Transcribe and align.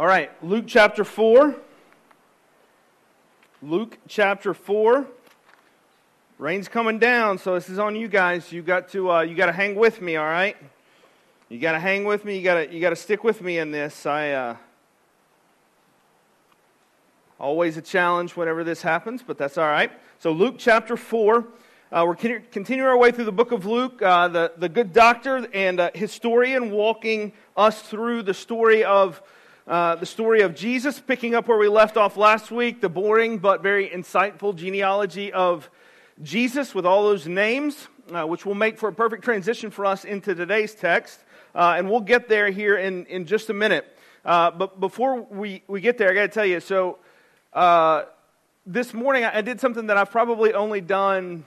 All 0.00 0.06
right, 0.06 0.30
Luke 0.42 0.64
chapter 0.66 1.04
4. 1.04 1.54
Luke 3.60 3.98
chapter 4.08 4.54
4. 4.54 5.06
Rain's 6.38 6.68
coming 6.68 6.98
down, 6.98 7.36
so 7.36 7.52
this 7.52 7.68
is 7.68 7.78
on 7.78 7.94
you 7.94 8.08
guys. 8.08 8.50
You 8.50 8.62
got 8.62 8.88
to 8.92 9.10
uh, 9.12 9.20
you 9.20 9.34
got 9.34 9.44
to 9.44 9.52
hang 9.52 9.74
with 9.74 10.00
me, 10.00 10.16
all 10.16 10.24
right? 10.24 10.56
You 11.50 11.58
got 11.58 11.72
to 11.72 11.78
hang 11.78 12.04
with 12.04 12.24
me. 12.24 12.38
You 12.38 12.42
got 12.42 12.54
to 12.54 12.72
you 12.72 12.80
got 12.80 12.88
to 12.90 12.96
stick 12.96 13.22
with 13.22 13.42
me 13.42 13.58
in 13.58 13.72
this. 13.72 14.06
I 14.06 14.30
uh, 14.30 14.56
always 17.38 17.76
a 17.76 17.82
challenge 17.82 18.36
whenever 18.36 18.64
this 18.64 18.80
happens, 18.80 19.22
but 19.22 19.36
that's 19.36 19.58
all 19.58 19.68
right. 19.68 19.92
So 20.18 20.32
Luke 20.32 20.54
chapter 20.56 20.96
4. 20.96 21.46
Uh, 21.92 22.04
we're 22.06 22.14
continuing 22.14 22.88
our 22.88 22.96
way 22.96 23.10
through 23.10 23.24
the 23.24 23.32
book 23.32 23.52
of 23.52 23.66
Luke, 23.66 24.00
uh, 24.00 24.28
the, 24.28 24.52
the 24.56 24.68
good 24.68 24.94
doctor 24.94 25.46
and 25.52 25.78
uh, 25.78 25.90
historian 25.92 26.70
walking 26.70 27.32
us 27.54 27.82
through 27.82 28.22
the 28.22 28.32
story 28.32 28.82
of 28.82 29.20
uh, 29.70 29.94
the 29.94 30.04
story 30.04 30.42
of 30.42 30.54
Jesus, 30.54 31.00
picking 31.00 31.34
up 31.34 31.48
where 31.48 31.56
we 31.56 31.68
left 31.68 31.96
off 31.96 32.16
last 32.16 32.50
week, 32.50 32.82
the 32.82 32.88
boring 32.88 33.38
but 33.38 33.62
very 33.62 33.88
insightful 33.88 34.54
genealogy 34.54 35.32
of 35.32 35.70
Jesus 36.22 36.74
with 36.74 36.84
all 36.84 37.04
those 37.04 37.26
names, 37.26 37.88
uh, 38.12 38.26
which 38.26 38.44
will 38.44 38.54
make 38.54 38.76
for 38.76 38.88
a 38.88 38.92
perfect 38.92 39.24
transition 39.24 39.70
for 39.70 39.86
us 39.86 40.04
into 40.04 40.34
today's 40.34 40.74
text. 40.74 41.20
Uh, 41.54 41.76
and 41.78 41.88
we'll 41.88 42.00
get 42.00 42.28
there 42.28 42.50
here 42.50 42.76
in, 42.76 43.06
in 43.06 43.24
just 43.24 43.48
a 43.48 43.54
minute. 43.54 43.96
but 44.24 44.78
before 44.80 45.22
we, 45.22 45.62
we 45.68 45.80
get 45.80 45.96
there, 45.96 46.10
I 46.10 46.14
got 46.14 46.22
to 46.22 46.28
tell 46.28 46.44
you 46.44 46.60
so 46.60 46.98
this 48.66 48.92
morning 48.92 49.24
I 49.24 49.40
did 49.40 49.60
something 49.60 49.86
that 49.86 49.96
I've 49.96 50.10
probably 50.10 50.52
only 50.52 50.82
done 50.82 51.46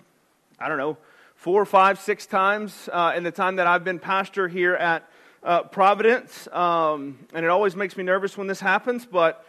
I 0.63 0.70
don't 0.70 0.77
know, 0.77 0.98
four, 1.35 1.66
five, 1.66 1.99
six 1.99 2.26
times 2.26 2.88
uh, 2.94 3.13
in 3.18 3.24
the 3.24 3.32
time 3.32 3.58
that 3.58 3.68
I've 3.68 3.84
been 3.84 3.99
pastor 3.99 4.48
here 4.48 4.76
at 4.76 5.10
uh, 5.44 5.64
Providence. 5.64 6.48
Um, 6.52 7.20
and 7.34 7.46
it 7.46 7.50
always 7.50 7.76
makes 7.76 7.98
me 7.98 8.04
nervous 8.04 8.38
when 8.38 8.48
this 8.48 8.60
happens, 8.60 9.06
but 9.06 9.46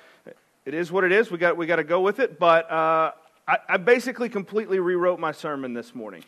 it 0.65 0.75
is 0.75 0.91
what 0.91 1.05
it 1.05 1.13
is. 1.13 1.31
We 1.31 1.39
got, 1.39 1.57
we 1.57 1.67
got 1.67 1.77
to 1.77 1.85
go 1.85 2.01
with 2.01 2.21
it. 2.21 2.39
But 2.39 2.71
uh, 2.71 3.13
I, 3.47 3.59
I, 3.69 3.77
basically 3.77 4.29
completely 4.29 4.79
rewrote 4.79 5.19
my 5.19 5.33
sermon 5.33 5.75
this 5.75 5.95
morning. 5.95 6.25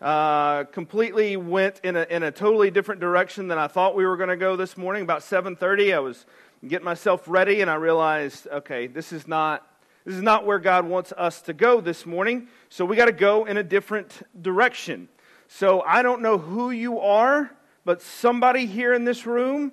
Uh, 0.00 0.64
completely 0.64 1.36
went 1.36 1.80
in 1.84 1.96
a, 1.96 2.02
in 2.10 2.22
a 2.22 2.30
totally 2.30 2.70
different 2.70 3.00
direction 3.00 3.48
than 3.48 3.58
I 3.58 3.68
thought 3.68 3.94
we 3.94 4.04
were 4.04 4.16
going 4.16 4.28
to 4.30 4.36
go 4.36 4.56
this 4.56 4.76
morning. 4.76 5.02
About 5.02 5.20
7.30, 5.20 5.94
I 5.94 6.00
was 6.00 6.26
getting 6.66 6.84
myself 6.84 7.22
ready, 7.26 7.60
and 7.60 7.70
I 7.70 7.76
realized, 7.76 8.46
okay, 8.48 8.86
this 8.86 9.12
is 9.12 9.28
not 9.28 9.66
this 10.04 10.16
is 10.16 10.22
not 10.22 10.44
where 10.44 10.58
God 10.58 10.84
wants 10.84 11.12
us 11.16 11.42
to 11.42 11.52
go 11.52 11.80
this 11.80 12.04
morning, 12.04 12.48
so 12.68 12.84
we 12.84 12.96
got 12.96 13.04
to 13.04 13.12
go 13.12 13.44
in 13.44 13.56
a 13.56 13.62
different 13.62 14.22
direction. 14.42 15.08
So 15.46 15.82
I 15.82 16.02
don't 16.02 16.22
know 16.22 16.38
who 16.38 16.72
you 16.72 16.98
are, 16.98 17.52
but 17.84 18.02
somebody 18.02 18.66
here 18.66 18.92
in 18.94 19.04
this 19.04 19.26
room, 19.26 19.72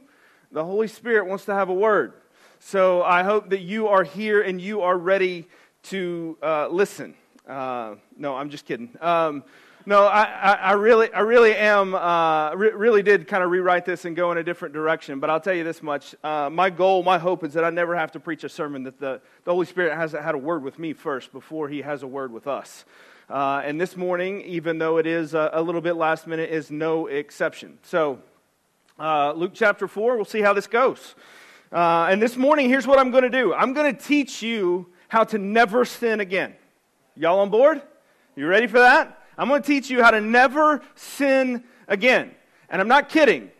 the 0.51 0.65
Holy 0.65 0.87
Spirit 0.87 1.27
wants 1.27 1.45
to 1.45 1.53
have 1.53 1.69
a 1.69 1.73
word. 1.73 2.13
So 2.59 3.03
I 3.03 3.23
hope 3.23 3.49
that 3.51 3.61
you 3.61 3.87
are 3.87 4.03
here 4.03 4.41
and 4.41 4.59
you 4.59 4.81
are 4.81 4.97
ready 4.97 5.47
to 5.83 6.37
uh, 6.41 6.67
listen. 6.67 7.13
Uh, 7.47 7.95
no, 8.17 8.35
I'm 8.35 8.49
just 8.49 8.65
kidding. 8.65 8.95
Um, 8.99 9.43
no, 9.85 10.05
I, 10.05 10.23
I, 10.23 10.53
I, 10.53 10.71
really, 10.73 11.11
I 11.13 11.21
really 11.21 11.55
am, 11.55 11.95
uh, 11.95 12.53
re- 12.53 12.71
really 12.71 13.01
did 13.01 13.27
kind 13.27 13.43
of 13.43 13.49
rewrite 13.49 13.85
this 13.85 14.05
and 14.05 14.15
go 14.15 14.31
in 14.31 14.37
a 14.37 14.43
different 14.43 14.73
direction. 14.73 15.19
But 15.19 15.29
I'll 15.29 15.39
tell 15.39 15.53
you 15.53 15.63
this 15.63 15.81
much. 15.81 16.13
Uh, 16.23 16.49
my 16.51 16.69
goal, 16.69 17.01
my 17.01 17.17
hope 17.17 17.43
is 17.43 17.53
that 17.53 17.63
I 17.63 17.69
never 17.69 17.95
have 17.95 18.11
to 18.11 18.19
preach 18.19 18.43
a 18.43 18.49
sermon 18.49 18.83
that 18.83 18.99
the, 18.99 19.21
the 19.45 19.51
Holy 19.51 19.65
Spirit 19.65 19.95
hasn't 19.95 20.21
had 20.21 20.35
a 20.35 20.37
word 20.37 20.63
with 20.63 20.77
me 20.77 20.93
first 20.93 21.31
before 21.31 21.69
he 21.69 21.81
has 21.81 22.03
a 22.03 22.07
word 22.07 22.31
with 22.31 22.45
us. 22.45 22.85
Uh, 23.29 23.61
and 23.63 23.79
this 23.79 23.95
morning, 23.95 24.41
even 24.41 24.79
though 24.79 24.97
it 24.97 25.05
is 25.05 25.35
a, 25.35 25.51
a, 25.53 25.61
little 25.61 25.81
bit 25.81 25.93
last 25.93 26.25
minute, 26.25 26.49
is 26.49 26.71
no 26.71 27.05
exception. 27.05 27.77
So, 27.83 28.17
uh, 28.97 29.33
Luke 29.33 29.51
chapter 29.53 29.87
4, 29.87 30.15
we'll 30.15 30.25
see 30.25 30.41
how 30.41 30.53
this 30.53 30.65
goes. 30.65 31.13
Uh, 31.71 32.07
and 32.09 32.19
this 32.19 32.35
morning, 32.35 32.69
here's 32.69 32.87
what 32.87 32.97
I'm 32.97 33.11
going 33.11 33.21
to 33.21 33.29
do 33.29 33.53
I'm 33.53 33.73
going 33.73 33.95
to 33.95 34.01
teach 34.01 34.41
you 34.41 34.87
how 35.09 35.25
to 35.25 35.37
never 35.37 35.85
sin 35.85 36.21
again. 36.21 36.55
Y'all 37.15 37.41
on 37.41 37.51
board? 37.51 37.83
You 38.35 38.47
ready 38.47 38.65
for 38.65 38.79
that? 38.79 39.21
I'm 39.37 39.47
going 39.47 39.61
to 39.61 39.67
teach 39.67 39.91
you 39.91 40.01
how 40.01 40.09
to 40.09 40.21
never 40.21 40.81
sin 40.95 41.63
again. 41.87 42.31
And 42.67 42.81
I'm 42.81 42.87
not 42.87 43.09
kidding. 43.09 43.51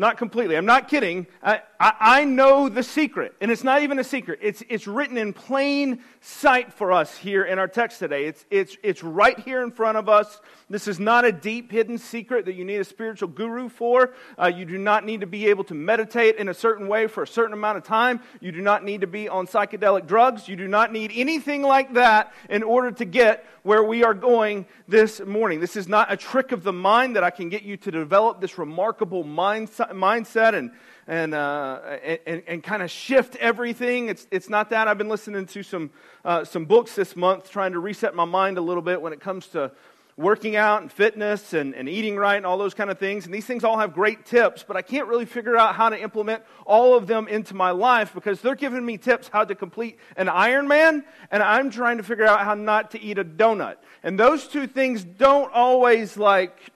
Not 0.00 0.16
completely. 0.16 0.56
I'm 0.56 0.64
not 0.64 0.86
kidding. 0.86 1.26
I, 1.42 1.60
I, 1.80 1.92
I, 1.98 2.24
know 2.24 2.68
the 2.68 2.84
secret. 2.84 3.34
And 3.40 3.50
it's 3.50 3.64
not 3.64 3.82
even 3.82 3.98
a 3.98 4.04
secret. 4.04 4.38
It's, 4.40 4.62
it's 4.68 4.86
written 4.86 5.18
in 5.18 5.32
plain 5.32 6.04
sight 6.20 6.72
for 6.72 6.92
us 6.92 7.16
here 7.16 7.44
in 7.44 7.58
our 7.58 7.66
text 7.66 7.98
today. 7.98 8.26
It's, 8.26 8.46
it's, 8.48 8.76
it's 8.84 9.02
right 9.02 9.36
here 9.40 9.60
in 9.60 9.72
front 9.72 9.98
of 9.98 10.08
us. 10.08 10.40
This 10.70 10.86
is 10.86 11.00
not 11.00 11.24
a 11.24 11.32
deep 11.32 11.72
hidden 11.72 11.98
secret 11.98 12.44
that 12.44 12.54
you 12.54 12.64
need 12.64 12.76
a 12.76 12.84
spiritual 12.84 13.28
guru 13.28 13.68
for. 13.68 14.12
Uh, 14.40 14.46
you 14.46 14.64
do 14.64 14.78
not 14.78 15.04
need 15.04 15.20
to 15.22 15.26
be 15.26 15.48
able 15.48 15.64
to 15.64 15.74
meditate 15.74 16.36
in 16.36 16.48
a 16.48 16.54
certain 16.54 16.86
way 16.86 17.08
for 17.08 17.24
a 17.24 17.26
certain 17.26 17.52
amount 17.52 17.78
of 17.78 17.82
time. 17.82 18.20
You 18.40 18.52
do 18.52 18.60
not 18.60 18.84
need 18.84 19.00
to 19.00 19.08
be 19.08 19.28
on 19.28 19.48
psychedelic 19.48 20.06
drugs. 20.06 20.46
You 20.46 20.54
do 20.54 20.68
not 20.68 20.92
need 20.92 21.10
anything 21.12 21.62
like 21.62 21.94
that 21.94 22.32
in 22.48 22.62
order 22.62 22.92
to 22.92 23.04
get 23.04 23.44
where 23.62 23.82
we 23.82 24.04
are 24.04 24.14
going 24.14 24.64
this 24.86 25.20
morning. 25.20 25.60
This 25.60 25.76
is 25.76 25.88
not 25.88 26.12
a 26.12 26.16
trick 26.16 26.52
of 26.52 26.62
the 26.62 26.72
mind 26.72 27.16
that 27.16 27.24
I 27.24 27.30
can 27.30 27.48
get 27.48 27.62
you 27.62 27.76
to 27.78 27.90
develop 27.90 28.40
this 28.40 28.58
remarkable 28.58 29.24
mindset, 29.24 29.87
mindset 29.94 30.54
and, 30.54 30.70
and, 31.06 31.34
uh, 31.34 31.80
and, 32.26 32.42
and, 32.46 32.62
kind 32.62 32.82
of 32.82 32.90
shift 32.90 33.36
everything. 33.36 34.08
It's, 34.08 34.26
it's 34.30 34.48
not 34.48 34.70
that. 34.70 34.88
I've 34.88 34.98
been 34.98 35.08
listening 35.08 35.46
to 35.46 35.62
some, 35.62 35.90
uh, 36.24 36.44
some 36.44 36.66
books 36.66 36.94
this 36.94 37.16
month 37.16 37.50
trying 37.50 37.72
to 37.72 37.78
reset 37.78 38.14
my 38.14 38.24
mind 38.24 38.58
a 38.58 38.60
little 38.60 38.82
bit 38.82 39.00
when 39.00 39.12
it 39.12 39.20
comes 39.20 39.46
to 39.48 39.72
working 40.18 40.56
out 40.56 40.82
and 40.82 40.90
fitness 40.90 41.54
and, 41.54 41.74
and 41.76 41.88
eating 41.88 42.16
right 42.16 42.36
and 42.36 42.44
all 42.44 42.58
those 42.58 42.74
kind 42.74 42.90
of 42.90 42.98
things. 42.98 43.24
And 43.24 43.32
these 43.32 43.46
things 43.46 43.62
all 43.62 43.78
have 43.78 43.94
great 43.94 44.26
tips, 44.26 44.64
but 44.66 44.76
I 44.76 44.82
can't 44.82 45.06
really 45.06 45.24
figure 45.24 45.56
out 45.56 45.76
how 45.76 45.88
to 45.88 45.98
implement 45.98 46.42
all 46.66 46.96
of 46.96 47.06
them 47.06 47.28
into 47.28 47.54
my 47.54 47.70
life 47.70 48.12
because 48.12 48.40
they're 48.40 48.56
giving 48.56 48.84
me 48.84 48.98
tips 48.98 49.28
how 49.28 49.44
to 49.44 49.54
complete 49.54 49.96
an 50.16 50.26
Ironman, 50.26 51.04
and 51.30 51.42
I'm 51.42 51.70
trying 51.70 51.98
to 51.98 52.02
figure 52.02 52.26
out 52.26 52.40
how 52.40 52.54
not 52.54 52.90
to 52.90 53.00
eat 53.00 53.18
a 53.18 53.24
donut. 53.24 53.76
And 54.02 54.18
those 54.18 54.48
two 54.48 54.66
things 54.66 55.04
don't 55.04 55.52
always 55.52 56.16
like 56.16 56.72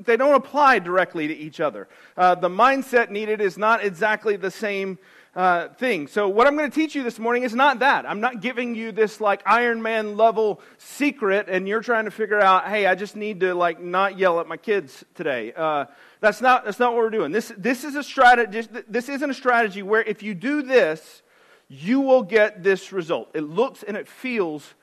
they 0.00 0.16
don't 0.16 0.34
apply 0.34 0.78
directly 0.78 1.28
to 1.28 1.34
each 1.34 1.60
other. 1.60 1.88
Uh, 2.16 2.34
the 2.34 2.48
mindset 2.48 3.10
needed 3.10 3.40
is 3.40 3.58
not 3.58 3.84
exactly 3.84 4.36
the 4.36 4.50
same 4.50 4.98
uh, 5.34 5.68
thing. 5.68 6.08
So, 6.08 6.28
what 6.28 6.46
I'm 6.46 6.56
going 6.56 6.70
to 6.70 6.74
teach 6.74 6.94
you 6.94 7.02
this 7.02 7.18
morning 7.18 7.44
is 7.44 7.54
not 7.54 7.78
that. 7.80 8.08
I'm 8.08 8.20
not 8.20 8.40
giving 8.40 8.74
you 8.74 8.90
this 8.92 9.20
like 9.20 9.42
Iron 9.46 9.80
Man 9.80 10.16
level 10.16 10.60
secret, 10.78 11.48
and 11.48 11.68
you're 11.68 11.82
trying 11.82 12.06
to 12.06 12.10
figure 12.10 12.40
out, 12.40 12.68
hey, 12.68 12.86
I 12.86 12.94
just 12.94 13.14
need 13.16 13.40
to 13.40 13.54
like 13.54 13.80
not 13.80 14.18
yell 14.18 14.40
at 14.40 14.48
my 14.48 14.56
kids 14.56 15.04
today. 15.14 15.52
Uh, 15.56 15.86
that's 16.20 16.40
not 16.40 16.64
that's 16.64 16.78
not 16.78 16.92
what 16.92 17.02
we're 17.02 17.10
doing. 17.10 17.32
This 17.32 17.52
this 17.56 17.84
is 17.84 17.94
a 17.94 18.02
strategy. 18.02 18.68
This 18.88 19.08
isn't 19.08 19.30
a 19.30 19.34
strategy 19.34 19.82
where 19.82 20.02
if 20.02 20.22
you 20.22 20.34
do 20.34 20.62
this, 20.62 21.22
you 21.68 22.00
will 22.00 22.22
get 22.22 22.62
this 22.62 22.92
result. 22.92 23.30
It 23.32 23.42
looks 23.42 23.82
and 23.84 23.96
it 23.96 24.08
feels 24.08 24.74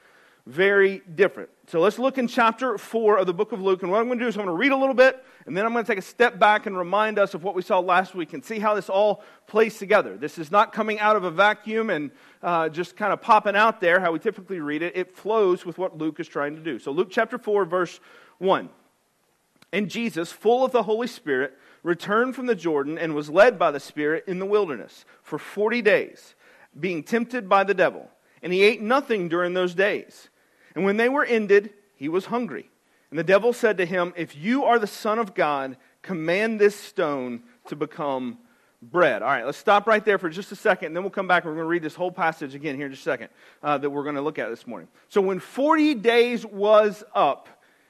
very 0.47 1.01
different. 1.15 1.49
So 1.67 1.81
let's 1.81 1.99
look 1.99 2.17
in 2.17 2.29
chapter 2.29 2.77
4 2.77 3.17
of 3.17 3.27
the 3.27 3.33
book 3.33 3.51
of 3.51 3.61
Luke. 3.61 3.83
And 3.83 3.91
what 3.91 3.99
I'm 3.99 4.07
going 4.07 4.17
to 4.17 4.23
do 4.23 4.29
is 4.29 4.37
I'm 4.37 4.45
going 4.45 4.55
to 4.55 4.57
read 4.57 4.71
a 4.71 4.77
little 4.77 4.95
bit, 4.95 5.21
and 5.45 5.55
then 5.55 5.65
I'm 5.65 5.73
going 5.73 5.83
to 5.83 5.91
take 5.91 5.99
a 5.99 6.01
step 6.01 6.39
back 6.39 6.65
and 6.65 6.77
remind 6.77 7.19
us 7.19 7.33
of 7.33 7.43
what 7.43 7.53
we 7.53 7.61
saw 7.61 7.79
last 7.79 8.15
week 8.15 8.31
and 8.31 8.43
see 8.43 8.57
how 8.57 8.73
this 8.73 8.89
all 8.89 9.23
plays 9.45 9.77
together. 9.77 10.15
This 10.15 10.37
is 10.37 10.49
not 10.49 10.71
coming 10.71 10.99
out 10.99 11.17
of 11.17 11.25
a 11.25 11.31
vacuum 11.31 11.89
and 11.89 12.11
uh, 12.41 12.69
just 12.69 12.95
kind 12.95 13.11
of 13.11 13.21
popping 13.21 13.57
out 13.57 13.81
there, 13.81 13.99
how 13.99 14.13
we 14.13 14.19
typically 14.19 14.61
read 14.61 14.81
it. 14.81 14.95
It 14.95 15.17
flows 15.17 15.65
with 15.65 15.77
what 15.77 15.97
Luke 15.97 16.19
is 16.21 16.27
trying 16.29 16.55
to 16.55 16.61
do. 16.61 16.79
So, 16.79 16.91
Luke 16.91 17.09
chapter 17.11 17.37
4, 17.37 17.65
verse 17.65 17.99
1. 18.37 18.69
And 19.73 19.89
Jesus, 19.89 20.31
full 20.31 20.63
of 20.63 20.71
the 20.71 20.83
Holy 20.83 21.07
Spirit, 21.07 21.57
returned 21.83 22.35
from 22.35 22.45
the 22.45 22.55
Jordan 22.55 22.97
and 22.97 23.13
was 23.13 23.29
led 23.29 23.59
by 23.59 23.71
the 23.71 23.81
Spirit 23.81 24.23
in 24.27 24.39
the 24.39 24.45
wilderness 24.45 25.03
for 25.21 25.37
40 25.37 25.81
days, 25.81 26.35
being 26.79 27.03
tempted 27.03 27.49
by 27.49 27.65
the 27.65 27.73
devil. 27.73 28.09
And 28.41 28.53
he 28.53 28.63
ate 28.63 28.81
nothing 28.81 29.27
during 29.27 29.53
those 29.53 29.75
days. 29.75 30.29
And 30.77 30.85
when 30.85 30.97
they 30.97 31.09
were 31.09 31.25
ended, 31.25 31.73
he 31.95 32.07
was 32.07 32.27
hungry. 32.27 32.69
And 33.09 33.17
the 33.17 33.23
devil 33.23 33.51
said 33.51 33.77
to 33.77 33.85
him, 33.85 34.13
If 34.15 34.37
you 34.37 34.65
are 34.65 34.77
the 34.77 34.85
Son 34.85 35.17
of 35.17 35.33
God, 35.33 35.75
command 36.03 36.61
this 36.61 36.75
stone 36.75 37.41
to 37.69 37.75
become 37.75 38.37
bread. 38.79 39.23
All 39.23 39.27
right, 39.27 39.43
let's 39.43 39.57
stop 39.57 39.87
right 39.87 40.05
there 40.05 40.19
for 40.19 40.29
just 40.29 40.51
a 40.51 40.55
second, 40.55 40.89
and 40.89 40.95
then 40.95 41.01
we'll 41.01 41.09
come 41.09 41.27
back 41.27 41.45
we're 41.45 41.53
going 41.53 41.63
to 41.63 41.67
read 41.67 41.81
this 41.81 41.95
whole 41.95 42.11
passage 42.11 42.53
again 42.53 42.75
here 42.75 42.85
in 42.85 42.91
just 42.91 43.01
a 43.01 43.09
second 43.09 43.29
uh, 43.63 43.79
that 43.79 43.89
we're 43.89 44.03
going 44.03 44.17
to 44.17 44.21
look 44.21 44.37
at 44.37 44.51
this 44.51 44.67
morning. 44.67 44.87
So 45.09 45.19
when 45.19 45.39
40 45.39 45.95
days 45.95 46.45
was 46.45 47.03
up, 47.15 47.49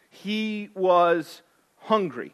he 0.10 0.70
was 0.74 1.42
hungry. 1.76 2.34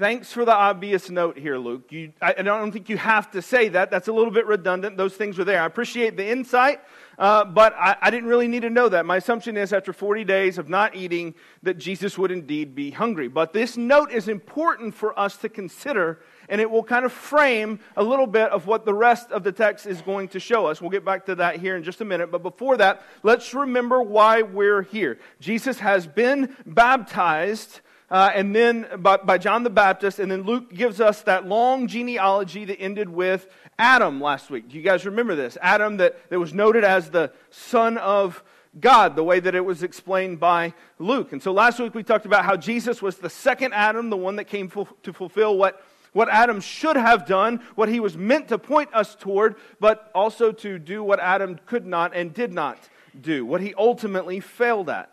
Thanks 0.00 0.32
for 0.32 0.46
the 0.46 0.54
obvious 0.54 1.10
note 1.10 1.38
here, 1.38 1.58
Luke. 1.58 1.92
You, 1.92 2.12
I, 2.22 2.34
I, 2.38 2.42
don't 2.42 2.72
think 2.72 2.88
you 2.88 2.96
have 2.96 3.30
to 3.32 3.42
say 3.42 3.68
that. 3.68 3.90
That's 3.90 4.08
a 4.08 4.12
little 4.12 4.32
bit 4.32 4.46
redundant. 4.46 4.96
Those 4.96 5.14
things 5.14 5.38
are 5.38 5.44
there. 5.44 5.60
I 5.62 5.66
appreciate 5.66 6.16
the 6.16 6.26
insight, 6.26 6.80
uh, 7.20 7.44
but 7.44 7.74
I, 7.78 7.96
I 8.00 8.10
didn't 8.10 8.30
really 8.30 8.48
need 8.48 8.62
to 8.62 8.70
know 8.70 8.88
that. 8.88 9.04
My 9.04 9.18
assumption 9.18 9.58
is 9.58 9.74
after 9.74 9.92
40 9.92 10.24
days 10.24 10.56
of 10.56 10.70
not 10.70 10.96
eating, 10.96 11.34
that 11.62 11.76
Jesus 11.76 12.16
would 12.16 12.30
indeed 12.30 12.74
be 12.74 12.90
hungry. 12.90 13.28
But 13.28 13.52
this 13.52 13.76
note 13.76 14.10
is 14.10 14.26
important 14.26 14.94
for 14.94 15.16
us 15.18 15.36
to 15.38 15.50
consider, 15.50 16.20
and 16.48 16.62
it 16.62 16.70
will 16.70 16.82
kind 16.82 17.04
of 17.04 17.12
frame 17.12 17.78
a 17.94 18.02
little 18.02 18.26
bit 18.26 18.50
of 18.50 18.66
what 18.66 18.86
the 18.86 18.94
rest 18.94 19.30
of 19.32 19.44
the 19.44 19.52
text 19.52 19.86
is 19.86 20.00
going 20.00 20.28
to 20.28 20.40
show 20.40 20.64
us. 20.64 20.80
We'll 20.80 20.88
get 20.88 21.04
back 21.04 21.26
to 21.26 21.34
that 21.34 21.60
here 21.60 21.76
in 21.76 21.84
just 21.84 22.00
a 22.00 22.06
minute. 22.06 22.30
But 22.30 22.42
before 22.42 22.78
that, 22.78 23.02
let's 23.22 23.52
remember 23.52 24.02
why 24.02 24.40
we're 24.40 24.80
here. 24.80 25.18
Jesus 25.40 25.78
has 25.80 26.06
been 26.06 26.56
baptized 26.64 27.82
uh, 28.10 28.30
and 28.34 28.54
then 28.54 28.86
by, 28.98 29.18
by 29.18 29.38
John 29.38 29.62
the 29.62 29.70
Baptist, 29.70 30.18
and 30.18 30.30
then 30.30 30.42
Luke 30.42 30.74
gives 30.74 31.00
us 31.00 31.22
that 31.22 31.46
long 31.46 31.86
genealogy 31.86 32.64
that 32.64 32.80
ended 32.80 33.08
with 33.08 33.48
Adam 33.78 34.20
last 34.20 34.50
week. 34.50 34.68
Do 34.68 34.76
you 34.76 34.82
guys 34.82 35.06
remember 35.06 35.36
this? 35.36 35.56
Adam 35.62 35.98
that, 35.98 36.28
that 36.30 36.38
was 36.38 36.52
noted 36.52 36.84
as 36.84 37.10
the 37.10 37.32
son 37.50 37.98
of 37.98 38.42
God, 38.78 39.16
the 39.16 39.24
way 39.24 39.40
that 39.40 39.54
it 39.54 39.64
was 39.64 39.82
explained 39.82 40.40
by 40.40 40.74
Luke. 40.98 41.32
And 41.32 41.42
so 41.42 41.52
last 41.52 41.78
week 41.78 41.94
we 41.94 42.02
talked 42.02 42.26
about 42.26 42.44
how 42.44 42.56
Jesus 42.56 43.00
was 43.00 43.16
the 43.16 43.30
second 43.30 43.74
Adam, 43.74 44.10
the 44.10 44.16
one 44.16 44.36
that 44.36 44.44
came 44.44 44.68
to 44.68 45.12
fulfill 45.12 45.56
what, 45.56 45.82
what 46.12 46.28
Adam 46.28 46.60
should 46.60 46.96
have 46.96 47.26
done, 47.26 47.62
what 47.74 47.88
he 47.88 48.00
was 48.00 48.16
meant 48.16 48.48
to 48.48 48.58
point 48.58 48.92
us 48.92 49.14
toward, 49.14 49.56
but 49.78 50.10
also 50.14 50.52
to 50.52 50.78
do 50.78 51.02
what 51.02 51.20
Adam 51.20 51.58
could 51.66 51.86
not 51.86 52.14
and 52.14 52.34
did 52.34 52.52
not 52.52 52.78
do, 53.20 53.44
what 53.44 53.60
he 53.60 53.74
ultimately 53.74 54.40
failed 54.40 54.88
at. 54.88 55.12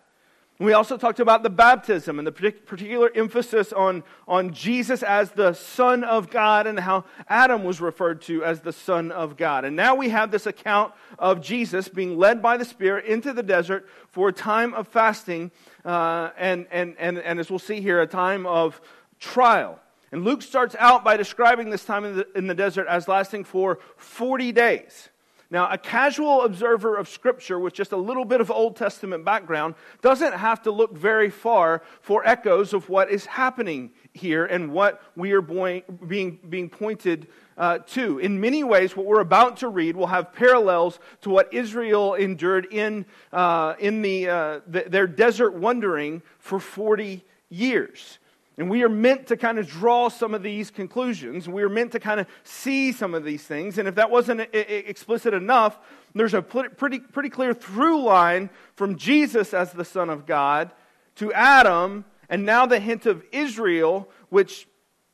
We 0.59 0.74
also 0.74 0.98
talked 0.98 1.19
about 1.19 1.44
the 1.44 1.51
baptism 1.51 2.18
and 2.18 2.27
the 2.27 2.31
particular 2.31 3.12
emphasis 3.13 3.71
on, 3.71 4.04
on 4.27 4.54
Jesus 4.54 5.04
as 5.04 5.31
the 5.31 5.54
Son 5.54 6.04
of 6.04 6.31
God 6.31 6.65
and 6.65 6.80
how 6.80 7.06
Adam 7.30 7.63
was 7.63 7.80
referred 7.80 8.24
to 8.24 8.44
as 8.44 8.62
the 8.62 8.74
Son 8.74 9.12
of 9.12 9.38
God. 9.38 9.65
And 9.65 9.75
now 9.75 9.94
we 9.94 10.09
have 10.09 10.31
this 10.31 10.48
account 10.48 10.94
of 11.19 11.42
Jesus 11.42 11.88
being 11.88 12.18
led 12.18 12.42
by 12.42 12.57
the 12.57 12.65
Spirit 12.65 13.06
into 13.06 13.33
the 13.33 13.44
desert 13.44 13.88
for 14.09 14.30
a 14.30 14.33
time 14.33 14.74
of 14.74 14.88
fasting, 14.88 15.51
uh, 15.86 16.31
and, 16.38 16.65
and, 16.71 16.95
and, 16.98 17.19
and 17.19 17.39
as 17.39 17.51
we'll 17.51 17.60
see 17.60 17.80
here, 17.80 18.01
a 18.01 18.07
time 18.07 18.48
of 18.48 18.81
trial. 19.19 19.80
And 20.12 20.24
Luke 20.24 20.42
starts 20.42 20.75
out 20.80 21.03
by 21.03 21.18
describing 21.18 21.69
this 21.69 21.86
time 21.86 22.03
in 22.03 22.18
the, 22.18 22.27
in 22.36 22.48
the 22.48 22.56
desert 22.56 22.88
as 22.88 23.07
lasting 23.07 23.44
for 23.44 23.77
40 23.98 24.53
days. 24.53 25.10
Now, 25.50 25.70
a 25.72 25.78
casual 25.78 26.42
observer 26.42 26.98
of 26.98 27.08
Scripture 27.08 27.58
with 27.58 27.74
just 27.74 27.94
a 27.94 27.98
little 27.98 28.26
bit 28.26 28.42
of 28.42 28.52
Old 28.52 28.76
Testament 28.76 29.24
background 29.24 29.76
doesn't 30.02 30.34
have 30.34 30.62
to 30.64 30.72
look 30.72 30.96
very 30.96 31.30
far 31.30 31.84
for 32.02 32.28
echoes 32.28 32.74
of 32.74 32.90
what 32.90 33.10
is 33.10 33.26
happening 33.26 33.92
here 34.14 34.46
and 34.46 34.74
what 34.74 35.02
we 35.16 35.32
are 35.32 35.42
being, 35.42 36.40
being 36.50 36.70
pointed 36.70 37.28
uh, 37.58 37.80
to. 37.80 38.20
In 38.20 38.42
many 38.42 38.66
ways, 38.66 38.98
what 38.98 39.06
we're 39.06 39.22
about 39.22 39.58
to 39.58 39.70
read 39.70 39.96
will 39.96 40.08
have 40.08 40.34
parallels 40.34 41.00
to 41.22 41.30
what 41.30 41.54
Israel 41.54 42.16
endured 42.16 42.68
in, 42.72 43.06
uh, 43.32 43.76
in 43.80 44.02
the, 44.02 44.30
uh, 44.30 44.60
the, 44.68 44.84
their 44.88 45.08
desert 45.08 45.54
wandering 45.54 46.22
for 46.40 46.60
40 46.60 47.24
years. 47.50 48.20
And 48.57 48.71
we 48.71 48.83
are 48.83 48.89
meant 48.89 49.27
to 49.27 49.38
kind 49.38 49.59
of 49.59 49.68
draw 49.68 50.09
some 50.09 50.33
of 50.33 50.42
these 50.42 50.71
conclusions. 50.71 51.48
We 51.48 51.62
are 51.62 51.69
meant 51.69 51.92
to 51.92 52.00
kind 52.00 52.19
of 52.19 52.27
see 52.44 52.92
some 52.92 53.13
of 53.13 53.24
these 53.24 53.44
things. 53.44 53.77
And 53.77 53.88
if 53.88 53.95
that 53.95 54.09
wasn't 54.09 54.42
eh, 54.42 54.48
eh, 54.54 54.81
explicit 54.88 55.33
enough, 55.36 55.77
there's 56.15 56.33
a 56.33 56.42
pretty, 56.42 57.00
pretty 57.00 57.30
clear 57.30 57.54
through 57.54 58.01
line 58.01 58.50
from 58.75 58.95
Jesus 58.95 59.54
as 59.54 59.71
the 59.74 59.86
Son 59.86 60.09
of 60.09 60.25
God 60.25 60.71
to 61.15 61.31
Adam, 61.33 62.06
and 62.30 62.45
now 62.45 62.65
the 62.65 62.80
hint 62.80 63.06
of 63.06 63.24
Israel, 63.31 64.09
which 64.30 64.68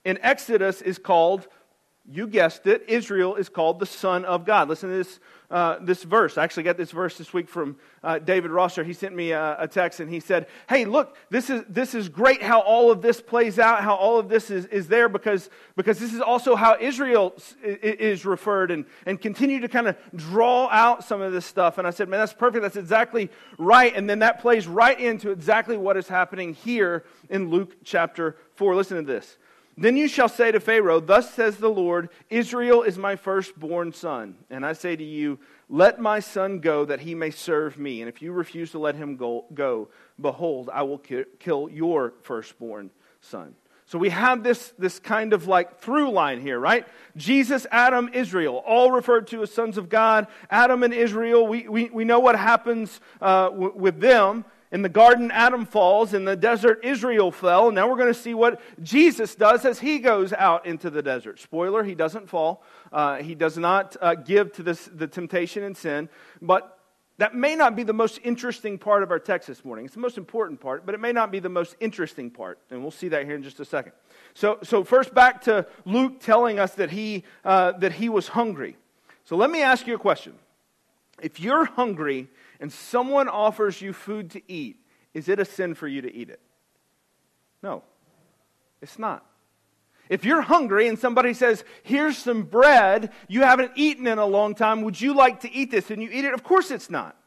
in 0.05 0.17
Exodus 0.21 0.81
is 0.81 0.97
called, 0.97 1.47
you 2.09 2.27
guessed 2.27 2.67
it, 2.67 2.83
Israel 2.87 3.35
is 3.35 3.49
called 3.49 3.79
the 3.79 3.85
Son 3.85 4.25
of 4.25 4.45
God. 4.45 4.69
Listen 4.69 4.89
to 4.89 4.95
this 4.95 5.19
uh, 5.53 5.77
this 5.79 6.01
verse. 6.01 6.35
I 6.39 6.43
actually 6.43 6.63
got 6.63 6.77
this 6.77 6.89
verse 6.89 7.15
this 7.15 7.31
week 7.31 7.47
from 7.47 7.75
uh, 8.03 8.17
David 8.17 8.49
Rosser. 8.49 8.83
He 8.83 8.93
sent 8.93 9.15
me 9.15 9.33
a, 9.33 9.55
a, 9.59 9.67
text 9.67 9.99
and 9.99 10.09
he 10.09 10.19
said, 10.19 10.47
Hey, 10.67 10.83
look, 10.83 11.15
this 11.29 11.51
is, 11.51 11.63
this 11.69 11.93
is 11.93 12.09
great 12.09 12.41
how 12.41 12.61
all 12.61 12.91
of 12.91 13.03
this 13.03 13.21
plays 13.21 13.59
out, 13.59 13.83
how 13.83 13.93
all 13.93 14.17
of 14.17 14.29
this 14.29 14.49
is, 14.49 14.65
is 14.65 14.87
there, 14.87 15.07
because, 15.07 15.51
because 15.75 15.99
this 15.99 16.11
is 16.11 16.21
also 16.21 16.55
how 16.55 16.75
Israel 16.79 17.35
is 17.61 18.25
referred 18.25 18.71
and, 18.71 18.85
and 19.05 19.21
continue 19.21 19.59
to 19.59 19.67
kind 19.67 19.87
of 19.87 19.95
draw 20.15 20.67
out 20.69 21.03
some 21.03 21.21
of 21.21 21.31
this 21.33 21.45
stuff. 21.45 21.77
And 21.77 21.85
I 21.85 21.91
said, 21.91 22.09
Man, 22.09 22.19
that's 22.19 22.33
perfect. 22.33 22.63
That's 22.63 22.75
exactly 22.75 23.29
right. 23.59 23.95
And 23.95 24.09
then 24.09 24.19
that 24.19 24.41
plays 24.41 24.67
right 24.67 24.99
into 24.99 25.29
exactly 25.29 25.77
what 25.77 25.97
is 25.97 26.07
happening 26.07 26.55
here 26.55 27.03
in 27.29 27.51
Luke 27.51 27.75
chapter 27.83 28.37
4. 28.55 28.75
Listen 28.75 28.97
to 28.97 29.03
this. 29.03 29.37
Then 29.75 29.97
you 29.97 30.07
shall 30.07 30.29
say 30.29 30.51
to 30.51 30.59
Pharaoh, 30.59 30.99
Thus 30.99 31.33
says 31.33 31.57
the 31.57 31.69
Lord, 31.69 32.09
Israel 32.29 32.83
is 32.83 32.97
my 32.97 33.15
firstborn 33.15 33.91
son. 33.91 34.35
And 34.49 34.65
I 34.65 34.73
say 34.73 34.95
to 34.95 35.03
you, 35.03 35.39
Let 35.67 35.99
my 35.99 36.19
son 36.19 36.59
go, 36.59 36.85
that 36.85 37.01
he 37.01 37.15
may 37.15 37.31
serve 37.31 37.77
me. 37.77 38.01
And 38.01 38.09
if 38.09 38.21
you 38.21 38.31
refuse 38.33 38.71
to 38.71 38.79
let 38.79 38.95
him 38.95 39.17
go, 39.17 39.45
go 39.53 39.89
behold, 40.21 40.69
I 40.71 40.83
will 40.83 40.99
kill 40.99 41.69
your 41.69 42.13
firstborn 42.21 42.91
son. 43.21 43.55
So 43.85 43.99
we 43.99 44.09
have 44.09 44.43
this, 44.43 44.73
this 44.79 44.97
kind 44.97 45.33
of 45.33 45.47
like 45.47 45.79
through 45.79 46.11
line 46.11 46.39
here, 46.39 46.59
right? 46.59 46.87
Jesus, 47.17 47.67
Adam, 47.69 48.09
Israel, 48.13 48.63
all 48.65 48.91
referred 48.91 49.27
to 49.27 49.43
as 49.43 49.53
sons 49.53 49.77
of 49.77 49.89
God. 49.89 50.27
Adam 50.49 50.83
and 50.83 50.93
Israel, 50.93 51.45
we, 51.45 51.67
we, 51.67 51.89
we 51.89 52.03
know 52.05 52.19
what 52.19 52.35
happens 52.35 53.01
uh, 53.21 53.49
w- 53.49 53.73
with 53.75 53.99
them. 53.99 54.45
In 54.73 54.81
the 54.81 54.89
garden, 54.89 55.29
Adam 55.29 55.67
falls. 55.67 56.15
In 56.15 56.25
the 56.25 56.35
desert, 56.35 56.83
Israel 56.83 57.31
fell. 57.31 57.71
Now 57.71 57.87
we're 57.87 57.95
going 57.95 58.11
to 58.11 58.19
see 58.19 58.33
what 58.33 58.59
Jesus 58.81 59.35
does 59.35 59.65
as 59.65 59.79
he 59.79 59.99
goes 59.99 60.33
out 60.33 60.65
into 60.65 60.89
the 60.89 61.03
desert. 61.03 61.39
Spoiler, 61.39 61.83
he 61.83 61.93
doesn't 61.93 62.27
fall. 62.27 62.63
Uh, 62.91 63.17
he 63.17 63.35
does 63.35 63.55
not 63.55 63.95
uh, 64.01 64.15
give 64.15 64.51
to 64.53 64.63
this, 64.63 64.89
the 64.91 65.05
temptation 65.05 65.63
and 65.63 65.77
sin. 65.77 66.09
But 66.41 66.79
that 67.19 67.35
may 67.35 67.55
not 67.55 67.75
be 67.75 67.83
the 67.83 67.93
most 67.93 68.19
interesting 68.23 68.79
part 68.79 69.03
of 69.03 69.11
our 69.11 69.19
text 69.19 69.47
this 69.47 69.63
morning. 69.63 69.85
It's 69.85 69.93
the 69.93 69.99
most 69.99 70.17
important 70.17 70.59
part, 70.59 70.87
but 70.87 70.95
it 70.95 70.99
may 70.99 71.11
not 71.11 71.31
be 71.31 71.37
the 71.37 71.49
most 71.49 71.75
interesting 71.79 72.31
part. 72.31 72.57
And 72.71 72.81
we'll 72.81 72.89
see 72.89 73.09
that 73.09 73.25
here 73.25 73.35
in 73.35 73.43
just 73.43 73.59
a 73.59 73.65
second. 73.65 73.91
So, 74.33 74.57
so 74.63 74.83
first 74.83 75.13
back 75.13 75.41
to 75.43 75.67
Luke 75.85 76.19
telling 76.19 76.57
us 76.57 76.73
that 76.73 76.89
he, 76.89 77.25
uh, 77.45 77.73
that 77.73 77.93
he 77.93 78.09
was 78.09 78.29
hungry. 78.29 78.75
So 79.23 79.35
let 79.35 79.51
me 79.51 79.61
ask 79.61 79.85
you 79.85 79.93
a 79.93 79.99
question. 79.99 80.33
If 81.21 81.39
you're 81.39 81.65
hungry 81.65 82.27
and 82.63 82.71
someone 82.71 83.27
offers 83.27 83.81
you 83.81 83.91
food 83.91 84.31
to 84.31 84.41
eat, 84.49 84.77
is 85.13 85.27
it 85.27 85.37
a 85.37 85.43
sin 85.43 85.73
for 85.73 85.85
you 85.85 86.01
to 86.01 86.15
eat 86.15 86.29
it? 86.29 86.39
No, 87.61 87.83
it's 88.81 88.97
not. 88.97 89.25
If 90.07 90.23
you're 90.23 90.39
hungry 90.39 90.87
and 90.87 90.97
somebody 90.97 91.33
says, 91.33 91.65
Here's 91.83 92.17
some 92.17 92.43
bread 92.43 93.11
you 93.27 93.41
haven't 93.41 93.73
eaten 93.75 94.07
in 94.07 94.17
a 94.17 94.25
long 94.25 94.55
time, 94.55 94.83
would 94.83 95.01
you 95.01 95.13
like 95.13 95.41
to 95.41 95.51
eat 95.51 95.71
this? 95.71 95.91
And 95.91 96.01
you 96.01 96.09
eat 96.09 96.23
it, 96.23 96.33
of 96.33 96.45
course 96.45 96.71
it's 96.71 96.89
not. 96.89 97.17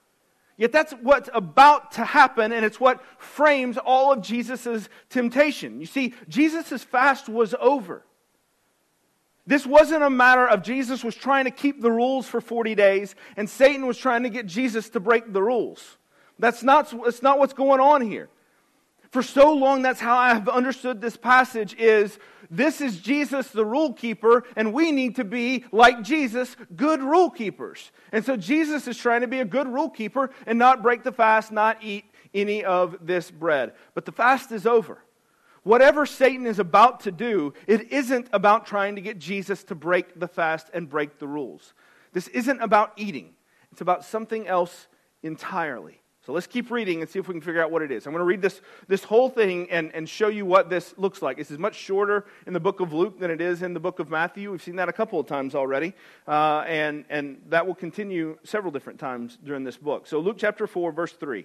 Yet 0.56 0.72
that's 0.72 0.94
what's 1.02 1.28
about 1.34 1.92
to 1.92 2.04
happen, 2.06 2.50
and 2.50 2.64
it's 2.64 2.80
what 2.80 3.04
frames 3.18 3.76
all 3.76 4.14
of 4.14 4.22
Jesus' 4.22 4.88
temptation. 5.10 5.80
You 5.80 5.86
see, 5.86 6.14
Jesus' 6.30 6.82
fast 6.82 7.28
was 7.28 7.54
over. 7.60 8.05
This 9.46 9.64
wasn't 9.64 10.02
a 10.02 10.10
matter 10.10 10.46
of 10.46 10.62
Jesus 10.62 11.04
was 11.04 11.14
trying 11.14 11.44
to 11.44 11.50
keep 11.50 11.80
the 11.80 11.90
rules 11.90 12.26
for 12.26 12.40
40 12.40 12.74
days 12.74 13.14
and 13.36 13.48
Satan 13.48 13.86
was 13.86 13.96
trying 13.96 14.24
to 14.24 14.28
get 14.28 14.46
Jesus 14.46 14.88
to 14.90 15.00
break 15.00 15.32
the 15.32 15.42
rules. 15.42 15.98
That's 16.38 16.62
not, 16.62 16.92
that's 17.04 17.22
not 17.22 17.38
what's 17.38 17.52
going 17.52 17.80
on 17.80 18.02
here. 18.02 18.28
For 19.10 19.22
so 19.22 19.52
long, 19.52 19.82
that's 19.82 20.00
how 20.00 20.16
I 20.16 20.34
have 20.34 20.48
understood 20.48 21.00
this 21.00 21.16
passage 21.16 21.74
is 21.78 22.18
this 22.50 22.80
is 22.80 22.98
Jesus, 22.98 23.48
the 23.48 23.64
rule 23.64 23.92
keeper, 23.92 24.44
and 24.56 24.72
we 24.72 24.92
need 24.92 25.16
to 25.16 25.24
be, 25.24 25.64
like 25.72 26.02
Jesus, 26.02 26.56
good 26.74 27.02
rule 27.02 27.30
keepers. 27.30 27.92
And 28.12 28.24
so 28.24 28.36
Jesus 28.36 28.86
is 28.86 28.98
trying 28.98 29.22
to 29.22 29.26
be 29.26 29.40
a 29.40 29.44
good 29.44 29.68
rule 29.68 29.90
keeper 29.90 30.30
and 30.44 30.58
not 30.58 30.82
break 30.82 31.02
the 31.02 31.12
fast, 31.12 31.50
not 31.50 31.82
eat 31.82 32.04
any 32.34 32.64
of 32.64 32.98
this 33.00 33.30
bread. 33.30 33.72
But 33.94 34.04
the 34.04 34.12
fast 34.12 34.52
is 34.52 34.66
over. 34.66 34.98
Whatever 35.66 36.06
Satan 36.06 36.46
is 36.46 36.60
about 36.60 37.00
to 37.00 37.10
do, 37.10 37.52
it 37.66 37.90
isn't 37.90 38.28
about 38.32 38.66
trying 38.66 38.94
to 38.94 39.00
get 39.00 39.18
Jesus 39.18 39.64
to 39.64 39.74
break 39.74 40.16
the 40.16 40.28
fast 40.28 40.70
and 40.72 40.88
break 40.88 41.18
the 41.18 41.26
rules. 41.26 41.74
This 42.12 42.28
isn't 42.28 42.60
about 42.60 42.92
eating, 42.96 43.34
it's 43.72 43.80
about 43.80 44.04
something 44.04 44.46
else 44.46 44.86
entirely. 45.24 46.00
So 46.24 46.32
let's 46.32 46.46
keep 46.46 46.70
reading 46.70 47.00
and 47.00 47.10
see 47.10 47.18
if 47.18 47.26
we 47.26 47.34
can 47.34 47.40
figure 47.40 47.60
out 47.60 47.72
what 47.72 47.82
it 47.82 47.90
is. 47.90 48.06
I'm 48.06 48.12
going 48.12 48.20
to 48.20 48.26
read 48.26 48.42
this, 48.42 48.60
this 48.86 49.02
whole 49.02 49.28
thing 49.28 49.68
and, 49.68 49.92
and 49.92 50.08
show 50.08 50.28
you 50.28 50.46
what 50.46 50.70
this 50.70 50.94
looks 50.98 51.20
like. 51.20 51.36
This 51.36 51.50
is 51.50 51.58
much 51.58 51.74
shorter 51.74 52.26
in 52.46 52.52
the 52.52 52.60
book 52.60 52.78
of 52.78 52.92
Luke 52.92 53.18
than 53.18 53.32
it 53.32 53.40
is 53.40 53.62
in 53.62 53.74
the 53.74 53.80
book 53.80 53.98
of 53.98 54.08
Matthew. 54.08 54.52
We've 54.52 54.62
seen 54.62 54.76
that 54.76 54.88
a 54.88 54.92
couple 54.92 55.18
of 55.18 55.26
times 55.26 55.56
already, 55.56 55.94
uh, 56.28 56.64
and, 56.68 57.04
and 57.10 57.42
that 57.48 57.66
will 57.66 57.74
continue 57.74 58.38
several 58.44 58.72
different 58.72 59.00
times 59.00 59.36
during 59.42 59.64
this 59.64 59.76
book. 59.76 60.06
So, 60.06 60.20
Luke 60.20 60.36
chapter 60.38 60.68
4, 60.68 60.92
verse 60.92 61.12
3. 61.12 61.44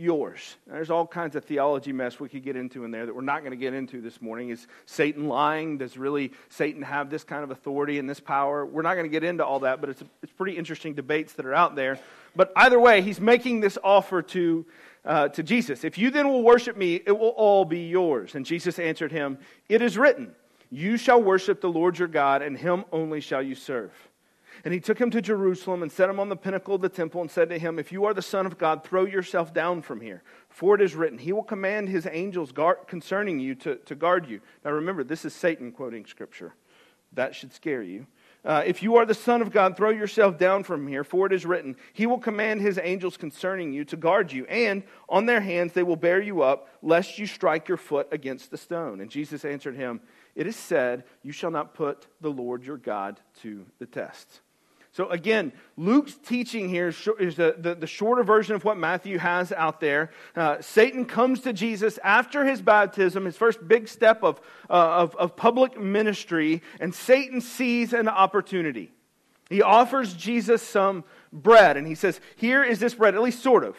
yours. 0.00 0.56
There's 0.66 0.90
all 0.90 1.06
kinds 1.06 1.36
of 1.36 1.44
theology 1.44 1.92
mess 1.92 2.18
we 2.18 2.28
could 2.28 2.42
get 2.42 2.56
into 2.56 2.84
in 2.84 2.90
there 2.90 3.06
that 3.06 3.14
we're 3.14 3.20
not 3.20 3.40
going 3.40 3.52
to 3.52 3.56
get 3.56 3.74
into 3.74 4.00
this 4.00 4.20
morning. 4.20 4.48
Is 4.48 4.66
Satan 4.86 5.28
lying? 5.28 5.78
Does 5.78 5.96
really 5.96 6.32
Satan 6.48 6.82
have 6.82 7.10
this 7.10 7.22
kind 7.22 7.44
of 7.44 7.50
authority 7.50 7.98
and 7.98 8.08
this 8.08 8.18
power? 8.18 8.64
We're 8.64 8.82
not 8.82 8.94
going 8.94 9.04
to 9.04 9.10
get 9.10 9.22
into 9.22 9.44
all 9.44 9.60
that, 9.60 9.80
but 9.80 9.90
it's, 9.90 10.02
it's 10.22 10.32
pretty 10.32 10.56
interesting 10.56 10.94
debates 10.94 11.34
that 11.34 11.46
are 11.46 11.54
out 11.54 11.76
there. 11.76 11.98
But 12.34 12.52
either 12.56 12.80
way, 12.80 13.02
he's 13.02 13.20
making 13.20 13.60
this 13.60 13.76
offer 13.84 14.22
to, 14.22 14.66
uh, 15.04 15.28
to 15.28 15.42
Jesus. 15.42 15.84
If 15.84 15.98
you 15.98 16.10
then 16.10 16.28
will 16.28 16.42
worship 16.42 16.76
me, 16.76 17.02
it 17.06 17.12
will 17.12 17.28
all 17.28 17.64
be 17.64 17.88
yours. 17.88 18.34
And 18.34 18.46
Jesus 18.46 18.78
answered 18.78 19.12
him, 19.12 19.38
It 19.68 19.82
is 19.82 19.98
written, 19.98 20.34
You 20.70 20.96
shall 20.96 21.22
worship 21.22 21.60
the 21.60 21.70
Lord 21.70 21.98
your 21.98 22.08
God, 22.08 22.42
and 22.42 22.56
him 22.56 22.84
only 22.92 23.20
shall 23.20 23.42
you 23.42 23.54
serve. 23.54 23.92
And 24.64 24.74
he 24.74 24.80
took 24.80 25.00
him 25.00 25.10
to 25.12 25.22
Jerusalem 25.22 25.82
and 25.82 25.90
set 25.90 26.10
him 26.10 26.20
on 26.20 26.28
the 26.28 26.36
pinnacle 26.36 26.74
of 26.74 26.82
the 26.82 26.88
temple 26.88 27.20
and 27.20 27.30
said 27.30 27.48
to 27.48 27.58
him, 27.58 27.78
If 27.78 27.92
you 27.92 28.04
are 28.04 28.14
the 28.14 28.22
Son 28.22 28.46
of 28.46 28.58
God, 28.58 28.84
throw 28.84 29.04
yourself 29.04 29.54
down 29.54 29.82
from 29.82 30.00
here. 30.00 30.22
For 30.48 30.74
it 30.74 30.80
is 30.80 30.94
written, 30.94 31.18
He 31.18 31.32
will 31.32 31.42
command 31.42 31.88
His 31.88 32.06
angels 32.10 32.52
guard, 32.52 32.78
concerning 32.86 33.38
you 33.38 33.54
to, 33.56 33.76
to 33.76 33.94
guard 33.94 34.28
you. 34.28 34.40
Now 34.64 34.72
remember, 34.72 35.04
this 35.04 35.24
is 35.24 35.34
Satan 35.34 35.72
quoting 35.72 36.04
Scripture. 36.06 36.54
That 37.12 37.34
should 37.34 37.52
scare 37.52 37.82
you. 37.82 38.06
Uh, 38.42 38.62
if 38.64 38.82
you 38.82 38.96
are 38.96 39.04
the 39.04 39.12
Son 39.12 39.42
of 39.42 39.50
God, 39.50 39.76
throw 39.76 39.90
yourself 39.90 40.38
down 40.38 40.64
from 40.64 40.86
here, 40.86 41.04
for 41.04 41.26
it 41.26 41.32
is 41.32 41.44
written, 41.44 41.76
He 41.92 42.06
will 42.06 42.18
command 42.18 42.60
His 42.60 42.78
angels 42.82 43.16
concerning 43.16 43.72
you 43.72 43.84
to 43.86 43.96
guard 43.96 44.32
you, 44.32 44.46
and 44.46 44.82
on 45.08 45.26
their 45.26 45.40
hands 45.40 45.72
they 45.72 45.82
will 45.82 45.96
bear 45.96 46.22
you 46.22 46.42
up, 46.42 46.68
lest 46.82 47.18
you 47.18 47.26
strike 47.26 47.68
your 47.68 47.76
foot 47.76 48.08
against 48.12 48.50
the 48.50 48.56
stone. 48.56 49.00
And 49.00 49.10
Jesus 49.10 49.44
answered 49.44 49.76
him, 49.76 50.00
It 50.34 50.46
is 50.46 50.56
said, 50.56 51.04
You 51.22 51.32
shall 51.32 51.50
not 51.50 51.74
put 51.74 52.06
the 52.20 52.30
Lord 52.30 52.64
your 52.64 52.78
God 52.78 53.20
to 53.42 53.66
the 53.78 53.86
test. 53.86 54.40
So, 54.92 55.08
again, 55.08 55.52
Luke's 55.76 56.14
teaching 56.14 56.68
here 56.68 56.88
is 56.88 57.36
the, 57.36 57.54
the, 57.56 57.76
the 57.76 57.86
shorter 57.86 58.24
version 58.24 58.56
of 58.56 58.64
what 58.64 58.76
Matthew 58.76 59.18
has 59.18 59.52
out 59.52 59.80
there. 59.80 60.10
Uh, 60.34 60.60
Satan 60.60 61.04
comes 61.04 61.40
to 61.42 61.52
Jesus 61.52 61.98
after 62.02 62.44
his 62.44 62.60
baptism, 62.60 63.24
his 63.24 63.36
first 63.36 63.66
big 63.68 63.86
step 63.86 64.24
of, 64.24 64.40
uh, 64.68 64.72
of, 64.72 65.14
of 65.14 65.36
public 65.36 65.80
ministry, 65.80 66.60
and 66.80 66.92
Satan 66.92 67.40
sees 67.40 67.92
an 67.92 68.08
opportunity. 68.08 68.90
He 69.48 69.62
offers 69.62 70.12
Jesus 70.14 70.60
some 70.60 71.04
bread, 71.32 71.76
and 71.76 71.86
he 71.86 71.94
says, 71.94 72.20
Here 72.34 72.64
is 72.64 72.80
this 72.80 72.94
bread, 72.94 73.14
at 73.14 73.22
least 73.22 73.42
sort 73.44 73.62
of. 73.62 73.76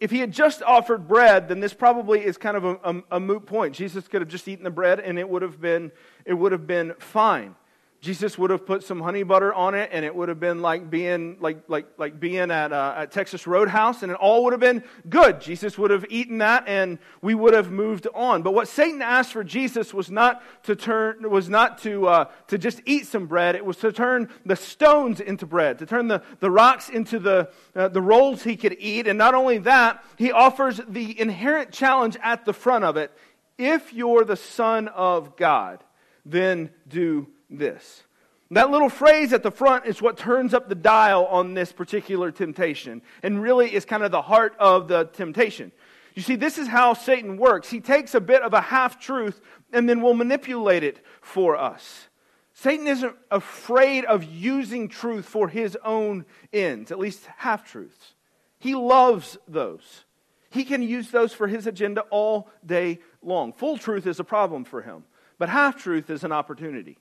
If 0.00 0.10
he 0.10 0.18
had 0.18 0.32
just 0.32 0.62
offered 0.62 1.06
bread, 1.06 1.48
then 1.48 1.60
this 1.60 1.74
probably 1.74 2.24
is 2.24 2.36
kind 2.36 2.56
of 2.56 2.64
a, 2.64 2.78
a, 2.84 3.02
a 3.12 3.20
moot 3.20 3.46
point. 3.46 3.74
Jesus 3.76 4.08
could 4.08 4.22
have 4.22 4.28
just 4.28 4.48
eaten 4.48 4.64
the 4.64 4.70
bread, 4.70 4.98
and 4.98 5.20
it 5.20 5.28
would 5.28 5.42
have 5.42 5.60
been, 5.60 5.92
it 6.24 6.34
would 6.34 6.50
have 6.50 6.66
been 6.66 6.94
fine. 6.98 7.54
Jesus 8.02 8.36
would 8.36 8.50
have 8.50 8.66
put 8.66 8.82
some 8.82 9.00
honey 9.00 9.22
butter 9.22 9.54
on 9.54 9.76
it, 9.76 9.90
and 9.92 10.04
it 10.04 10.12
would 10.12 10.28
have 10.28 10.40
been 10.40 10.60
like 10.60 10.90
being 10.90 11.36
like 11.38 11.58
like 11.68 11.86
like 11.98 12.18
being 12.18 12.50
at 12.50 12.72
uh, 12.72 12.94
at 12.96 13.12
Texas 13.12 13.46
Roadhouse, 13.46 14.02
and 14.02 14.10
it 14.10 14.18
all 14.18 14.42
would 14.42 14.52
have 14.52 14.58
been 14.58 14.82
good. 15.08 15.40
Jesus 15.40 15.78
would 15.78 15.92
have 15.92 16.04
eaten 16.10 16.38
that, 16.38 16.64
and 16.66 16.98
we 17.20 17.36
would 17.36 17.54
have 17.54 17.70
moved 17.70 18.08
on. 18.12 18.42
But 18.42 18.54
what 18.54 18.66
Satan 18.66 19.02
asked 19.02 19.32
for 19.32 19.44
Jesus 19.44 19.94
was 19.94 20.10
not 20.10 20.42
to 20.64 20.74
turn 20.74 21.30
was 21.30 21.48
not 21.48 21.78
to 21.82 22.08
uh, 22.08 22.24
to 22.48 22.58
just 22.58 22.82
eat 22.86 23.06
some 23.06 23.26
bread. 23.26 23.54
It 23.54 23.64
was 23.64 23.76
to 23.78 23.92
turn 23.92 24.28
the 24.44 24.56
stones 24.56 25.20
into 25.20 25.46
bread, 25.46 25.78
to 25.78 25.86
turn 25.86 26.08
the, 26.08 26.22
the 26.40 26.50
rocks 26.50 26.88
into 26.88 27.20
the 27.20 27.52
uh, 27.76 27.86
the 27.86 28.02
rolls 28.02 28.42
he 28.42 28.56
could 28.56 28.76
eat. 28.80 29.06
And 29.06 29.16
not 29.16 29.36
only 29.36 29.58
that, 29.58 30.04
he 30.18 30.32
offers 30.32 30.80
the 30.88 31.20
inherent 31.20 31.70
challenge 31.70 32.16
at 32.20 32.46
the 32.46 32.52
front 32.52 32.82
of 32.82 32.96
it: 32.96 33.12
If 33.58 33.92
you're 33.92 34.24
the 34.24 34.34
Son 34.34 34.88
of 34.88 35.36
God, 35.36 35.84
then 36.26 36.70
do 36.88 37.28
this. 37.58 38.02
That 38.50 38.70
little 38.70 38.90
phrase 38.90 39.32
at 39.32 39.42
the 39.42 39.50
front 39.50 39.86
is 39.86 40.02
what 40.02 40.18
turns 40.18 40.52
up 40.52 40.68
the 40.68 40.74
dial 40.74 41.24
on 41.26 41.54
this 41.54 41.72
particular 41.72 42.30
temptation, 42.30 43.00
and 43.22 43.42
really 43.42 43.74
is 43.74 43.86
kind 43.86 44.02
of 44.02 44.10
the 44.10 44.20
heart 44.20 44.54
of 44.58 44.88
the 44.88 45.04
temptation. 45.04 45.72
You 46.14 46.22
see, 46.22 46.36
this 46.36 46.58
is 46.58 46.68
how 46.68 46.92
Satan 46.92 47.38
works. 47.38 47.70
He 47.70 47.80
takes 47.80 48.14
a 48.14 48.20
bit 48.20 48.42
of 48.42 48.52
a 48.52 48.60
half 48.60 49.00
truth 49.00 49.40
and 49.72 49.88
then 49.88 50.02
will 50.02 50.12
manipulate 50.12 50.82
it 50.82 51.02
for 51.22 51.56
us. 51.56 52.08
Satan 52.52 52.86
isn't 52.86 53.16
afraid 53.30 54.04
of 54.04 54.22
using 54.24 54.88
truth 54.88 55.24
for 55.24 55.48
his 55.48 55.76
own 55.82 56.26
ends, 56.52 56.92
at 56.92 56.98
least 56.98 57.26
half 57.38 57.64
truths. 57.64 58.14
He 58.58 58.74
loves 58.74 59.38
those. 59.48 60.04
He 60.50 60.64
can 60.64 60.82
use 60.82 61.10
those 61.10 61.32
for 61.32 61.48
his 61.48 61.66
agenda 61.66 62.02
all 62.10 62.50
day 62.64 63.00
long. 63.22 63.54
Full 63.54 63.78
truth 63.78 64.06
is 64.06 64.20
a 64.20 64.24
problem 64.24 64.64
for 64.64 64.82
him, 64.82 65.04
but 65.38 65.48
half 65.48 65.82
truth 65.82 66.10
is 66.10 66.24
an 66.24 66.32
opportunity. 66.32 66.98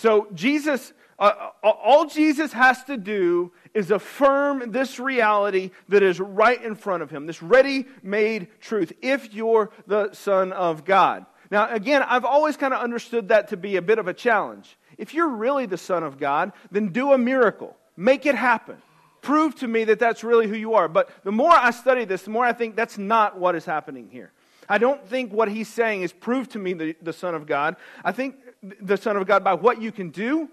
So, 0.00 0.28
Jesus, 0.32 0.94
uh, 1.18 1.50
uh, 1.62 1.68
all 1.68 2.06
Jesus 2.06 2.54
has 2.54 2.82
to 2.84 2.96
do 2.96 3.52
is 3.74 3.90
affirm 3.90 4.72
this 4.72 4.98
reality 4.98 5.72
that 5.90 6.02
is 6.02 6.18
right 6.18 6.64
in 6.64 6.74
front 6.74 7.02
of 7.02 7.10
him, 7.10 7.26
this 7.26 7.42
ready 7.42 7.84
made 8.02 8.48
truth, 8.62 8.94
if 9.02 9.34
you're 9.34 9.70
the 9.86 10.14
Son 10.14 10.54
of 10.54 10.86
God. 10.86 11.26
Now, 11.50 11.70
again, 11.70 12.02
I've 12.02 12.24
always 12.24 12.56
kind 12.56 12.72
of 12.72 12.80
understood 12.80 13.28
that 13.28 13.48
to 13.48 13.58
be 13.58 13.76
a 13.76 13.82
bit 13.82 13.98
of 13.98 14.08
a 14.08 14.14
challenge. 14.14 14.78
If 14.96 15.12
you're 15.12 15.28
really 15.28 15.66
the 15.66 15.76
Son 15.76 16.02
of 16.02 16.18
God, 16.18 16.52
then 16.70 16.92
do 16.92 17.12
a 17.12 17.18
miracle, 17.18 17.76
make 17.94 18.24
it 18.24 18.34
happen. 18.34 18.78
Prove 19.20 19.54
to 19.56 19.68
me 19.68 19.84
that 19.84 19.98
that's 19.98 20.24
really 20.24 20.46
who 20.46 20.56
you 20.56 20.72
are. 20.72 20.88
But 20.88 21.10
the 21.24 21.32
more 21.32 21.52
I 21.52 21.72
study 21.72 22.06
this, 22.06 22.22
the 22.22 22.30
more 22.30 22.46
I 22.46 22.54
think 22.54 22.74
that's 22.74 22.96
not 22.96 23.38
what 23.38 23.54
is 23.54 23.66
happening 23.66 24.08
here. 24.10 24.32
I 24.66 24.78
don't 24.78 25.04
think 25.06 25.32
what 25.32 25.50
he's 25.50 25.68
saying 25.68 26.02
is 26.02 26.12
prove 26.12 26.48
to 26.50 26.58
me 26.58 26.72
the, 26.72 26.96
the 27.02 27.12
Son 27.12 27.34
of 27.34 27.46
God. 27.46 27.76
I 28.02 28.12
think 28.12 28.36
the 28.62 28.96
Son 28.96 29.16
of 29.16 29.26
God 29.26 29.44
by 29.44 29.54
what 29.54 29.80
you 29.80 29.92
can 29.92 30.10
do. 30.10 30.48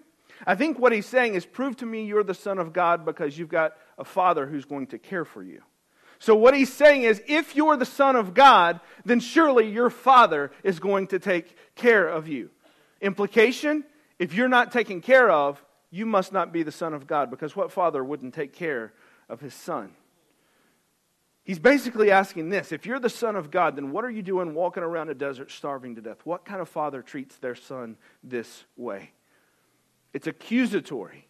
I 0.45 0.55
think 0.55 0.79
what 0.79 0.91
he's 0.91 1.05
saying 1.05 1.35
is 1.35 1.45
prove 1.45 1.75
to 1.77 1.85
me 1.85 2.05
you're 2.05 2.23
the 2.23 2.33
Son 2.33 2.59
of 2.59 2.73
God 2.73 3.05
because 3.05 3.37
you've 3.37 3.49
got 3.49 3.73
a 3.97 4.03
Father 4.03 4.45
who's 4.45 4.65
going 4.65 4.87
to 4.87 4.99
care 4.99 5.25
for 5.25 5.43
you. 5.43 5.61
So, 6.19 6.35
what 6.35 6.55
he's 6.55 6.71
saying 6.71 7.03
is 7.03 7.21
if 7.27 7.55
you're 7.55 7.77
the 7.77 7.85
Son 7.85 8.15
of 8.15 8.33
God, 8.33 8.79
then 9.05 9.19
surely 9.19 9.69
your 9.69 9.89
Father 9.89 10.51
is 10.63 10.79
going 10.79 11.07
to 11.07 11.19
take 11.19 11.55
care 11.75 12.07
of 12.07 12.27
you. 12.27 12.49
Implication 13.01 13.83
if 14.19 14.33
you're 14.33 14.49
not 14.49 14.71
taken 14.71 15.01
care 15.01 15.29
of, 15.29 15.63
you 15.91 16.05
must 16.05 16.33
not 16.33 16.51
be 16.51 16.63
the 16.63 16.71
Son 16.71 16.93
of 16.93 17.07
God 17.07 17.29
because 17.29 17.55
what 17.55 17.71
Father 17.71 18.03
wouldn't 18.03 18.33
take 18.33 18.53
care 18.53 18.93
of 19.29 19.39
his 19.39 19.53
Son? 19.53 19.91
He's 21.47 21.59
basically 21.59 22.11
asking 22.11 22.49
this 22.49 22.73
if 22.73 22.85
you're 22.85 22.99
the 22.99 23.09
Son 23.09 23.37
of 23.37 23.49
God, 23.49 23.77
then 23.77 23.91
what 23.93 24.03
are 24.03 24.09
you 24.09 24.21
doing 24.21 24.53
walking 24.53 24.83
around 24.83 25.09
a 25.09 25.13
desert 25.13 25.49
starving 25.49 25.95
to 25.95 26.01
death? 26.01 26.17
What 26.25 26.43
kind 26.43 26.59
of 26.59 26.67
father 26.67 27.01
treats 27.01 27.37
their 27.37 27.55
son 27.55 27.95
this 28.21 28.65
way? 28.75 29.11
It's 30.13 30.27
accusatory. 30.27 31.25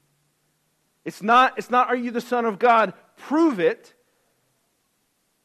It's 1.05 1.21
not, 1.21 1.59
it's 1.59 1.69
not, 1.69 1.89
are 1.89 1.95
you 1.95 2.09
the 2.09 2.19
Son 2.19 2.45
of 2.45 2.57
God? 2.57 2.93
Prove 3.15 3.59
it. 3.59 3.93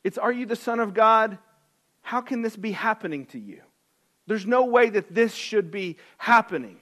It's, 0.05 0.17
are 0.17 0.33
you 0.33 0.47
the 0.47 0.57
Son 0.57 0.81
of 0.81 0.95
God? 0.95 1.37
How 2.01 2.23
can 2.23 2.41
this 2.41 2.57
be 2.57 2.73
happening 2.73 3.27
to 3.27 3.39
you? 3.39 3.61
There's 4.27 4.47
no 4.47 4.65
way 4.65 4.89
that 4.89 5.15
this 5.15 5.35
should 5.35 5.71
be 5.71 5.99
happening. 6.17 6.79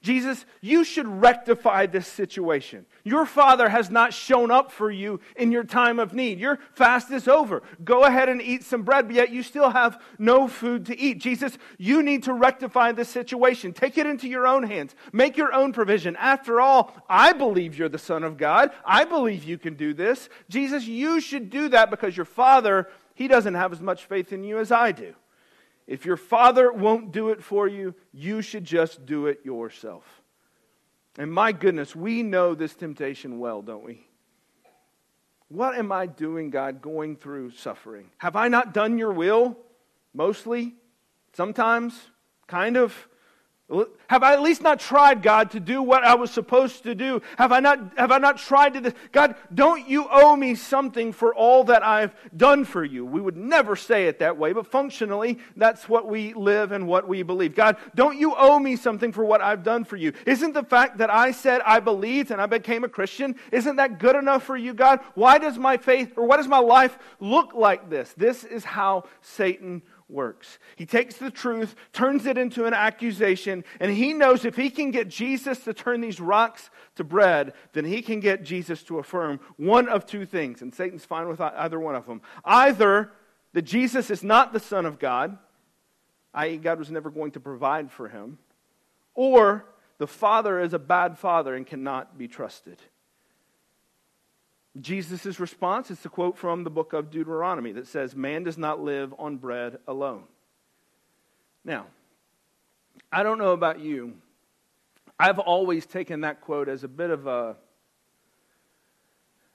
Jesus, 0.00 0.46
you 0.60 0.84
should 0.84 1.08
rectify 1.08 1.86
this 1.86 2.06
situation. 2.06 2.86
Your 3.02 3.26
father 3.26 3.68
has 3.68 3.90
not 3.90 4.14
shown 4.14 4.52
up 4.52 4.70
for 4.70 4.92
you 4.92 5.18
in 5.34 5.50
your 5.50 5.64
time 5.64 5.98
of 5.98 6.14
need. 6.14 6.38
Your 6.38 6.60
fast 6.72 7.10
is 7.10 7.26
over. 7.26 7.64
Go 7.82 8.04
ahead 8.04 8.28
and 8.28 8.40
eat 8.40 8.62
some 8.62 8.84
bread, 8.84 9.08
but 9.08 9.16
yet 9.16 9.30
you 9.30 9.42
still 9.42 9.70
have 9.70 10.00
no 10.16 10.46
food 10.46 10.86
to 10.86 10.96
eat. 10.96 11.18
Jesus, 11.18 11.58
you 11.78 12.00
need 12.00 12.22
to 12.24 12.32
rectify 12.32 12.92
this 12.92 13.08
situation. 13.08 13.72
Take 13.72 13.98
it 13.98 14.06
into 14.06 14.28
your 14.28 14.46
own 14.46 14.62
hands. 14.62 14.94
Make 15.12 15.36
your 15.36 15.52
own 15.52 15.72
provision. 15.72 16.14
After 16.14 16.60
all, 16.60 16.94
I 17.08 17.32
believe 17.32 17.76
you're 17.76 17.88
the 17.88 17.98
Son 17.98 18.22
of 18.22 18.36
God. 18.36 18.70
I 18.84 19.04
believe 19.04 19.42
you 19.42 19.58
can 19.58 19.74
do 19.74 19.94
this. 19.94 20.28
Jesus, 20.48 20.86
you 20.86 21.20
should 21.20 21.50
do 21.50 21.70
that 21.70 21.90
because 21.90 22.16
your 22.16 22.24
father, 22.24 22.88
he 23.16 23.26
doesn't 23.26 23.54
have 23.54 23.72
as 23.72 23.80
much 23.80 24.04
faith 24.04 24.32
in 24.32 24.44
you 24.44 24.58
as 24.58 24.70
I 24.70 24.92
do. 24.92 25.14
If 25.88 26.04
your 26.04 26.18
father 26.18 26.70
won't 26.70 27.12
do 27.12 27.30
it 27.30 27.42
for 27.42 27.66
you, 27.66 27.94
you 28.12 28.42
should 28.42 28.64
just 28.64 29.06
do 29.06 29.26
it 29.26 29.40
yourself. 29.42 30.04
And 31.16 31.32
my 31.32 31.50
goodness, 31.50 31.96
we 31.96 32.22
know 32.22 32.54
this 32.54 32.74
temptation 32.74 33.38
well, 33.40 33.62
don't 33.62 33.82
we? 33.82 34.06
What 35.48 35.78
am 35.78 35.90
I 35.90 36.04
doing, 36.04 36.50
God, 36.50 36.82
going 36.82 37.16
through 37.16 37.52
suffering? 37.52 38.10
Have 38.18 38.36
I 38.36 38.48
not 38.48 38.74
done 38.74 38.98
your 38.98 39.12
will? 39.12 39.56
Mostly? 40.12 40.74
Sometimes? 41.32 41.98
Kind 42.46 42.76
of? 42.76 43.08
Have 44.06 44.22
I 44.22 44.32
at 44.32 44.40
least 44.40 44.62
not 44.62 44.80
tried, 44.80 45.22
God, 45.22 45.50
to 45.50 45.60
do 45.60 45.82
what 45.82 46.02
I 46.02 46.14
was 46.14 46.30
supposed 46.30 46.84
to 46.84 46.94
do? 46.94 47.20
Have 47.36 47.52
I 47.52 47.60
not, 47.60 47.98
have 47.98 48.10
I 48.10 48.16
not 48.16 48.38
tried 48.38 48.72
to, 48.74 48.80
this? 48.80 48.94
God, 49.12 49.34
don't 49.52 49.86
you 49.86 50.06
owe 50.10 50.34
me 50.36 50.54
something 50.54 51.12
for 51.12 51.34
all 51.34 51.64
that 51.64 51.84
I've 51.84 52.14
done 52.34 52.64
for 52.64 52.82
you? 52.82 53.04
We 53.04 53.20
would 53.20 53.36
never 53.36 53.76
say 53.76 54.06
it 54.06 54.20
that 54.20 54.38
way, 54.38 54.54
but 54.54 54.66
functionally, 54.66 55.38
that's 55.54 55.86
what 55.86 56.08
we 56.08 56.32
live 56.32 56.72
and 56.72 56.86
what 56.86 57.06
we 57.06 57.22
believe. 57.22 57.54
God, 57.54 57.76
don't 57.94 58.18
you 58.18 58.34
owe 58.34 58.58
me 58.58 58.74
something 58.74 59.12
for 59.12 59.22
what 59.22 59.42
I've 59.42 59.64
done 59.64 59.84
for 59.84 59.96
you? 59.96 60.14
Isn't 60.24 60.54
the 60.54 60.64
fact 60.64 60.96
that 60.98 61.10
I 61.10 61.32
said 61.32 61.60
I 61.66 61.80
believed 61.80 62.30
and 62.30 62.40
I 62.40 62.46
became 62.46 62.84
a 62.84 62.88
Christian, 62.88 63.36
isn't 63.52 63.76
that 63.76 63.98
good 63.98 64.16
enough 64.16 64.44
for 64.44 64.56
you, 64.56 64.72
God? 64.72 65.00
Why 65.14 65.36
does 65.36 65.58
my 65.58 65.76
faith 65.76 66.16
or 66.16 66.26
why 66.26 66.38
does 66.38 66.48
my 66.48 66.58
life 66.58 66.98
look 67.20 67.52
like 67.52 67.90
this? 67.90 68.14
This 68.16 68.44
is 68.44 68.64
how 68.64 69.04
Satan 69.20 69.82
works. 70.08 70.58
He 70.76 70.86
takes 70.86 71.16
the 71.16 71.30
truth, 71.30 71.74
turns 71.92 72.26
it 72.26 72.38
into 72.38 72.64
an 72.64 72.74
accusation, 72.74 73.64
and 73.80 73.92
he 73.92 74.12
knows 74.12 74.44
if 74.44 74.56
he 74.56 74.70
can 74.70 74.90
get 74.90 75.08
Jesus 75.08 75.60
to 75.64 75.74
turn 75.74 76.00
these 76.00 76.20
rocks 76.20 76.70
to 76.96 77.04
bread, 77.04 77.52
then 77.72 77.84
he 77.84 78.02
can 78.02 78.20
get 78.20 78.42
Jesus 78.42 78.82
to 78.84 78.98
affirm 78.98 79.40
one 79.56 79.88
of 79.88 80.06
two 80.06 80.24
things. 80.24 80.62
And 80.62 80.74
Satan's 80.74 81.04
fine 81.04 81.28
with 81.28 81.40
either 81.40 81.78
one 81.78 81.94
of 81.94 82.06
them. 82.06 82.22
Either 82.44 83.12
that 83.52 83.62
Jesus 83.62 84.10
is 84.10 84.22
not 84.22 84.52
the 84.52 84.60
Son 84.60 84.86
of 84.86 84.98
God, 84.98 85.38
i.e., 86.34 86.56
God 86.56 86.78
was 86.78 86.90
never 86.90 87.10
going 87.10 87.32
to 87.32 87.40
provide 87.40 87.90
for 87.90 88.08
him, 88.08 88.38
or 89.14 89.64
the 89.98 90.06
Father 90.06 90.60
is 90.60 90.72
a 90.72 90.78
bad 90.78 91.18
father 91.18 91.54
and 91.54 91.66
cannot 91.66 92.16
be 92.16 92.28
trusted. 92.28 92.78
Jesus' 94.80 95.40
response 95.40 95.90
is 95.90 96.00
the 96.00 96.08
quote 96.08 96.36
from 96.36 96.64
the 96.64 96.70
book 96.70 96.92
of 96.92 97.10
Deuteronomy 97.10 97.72
that 97.72 97.86
says, 97.86 98.14
Man 98.14 98.44
does 98.44 98.58
not 98.58 98.80
live 98.80 99.14
on 99.18 99.36
bread 99.36 99.78
alone. 99.86 100.24
Now, 101.64 101.86
I 103.10 103.22
don't 103.22 103.38
know 103.38 103.52
about 103.52 103.80
you. 103.80 104.14
I've 105.18 105.38
always 105.38 105.86
taken 105.86 106.20
that 106.20 106.40
quote 106.40 106.68
as 106.68 106.84
a 106.84 106.88
bit 106.88 107.10
of 107.10 107.26
a 107.26 107.56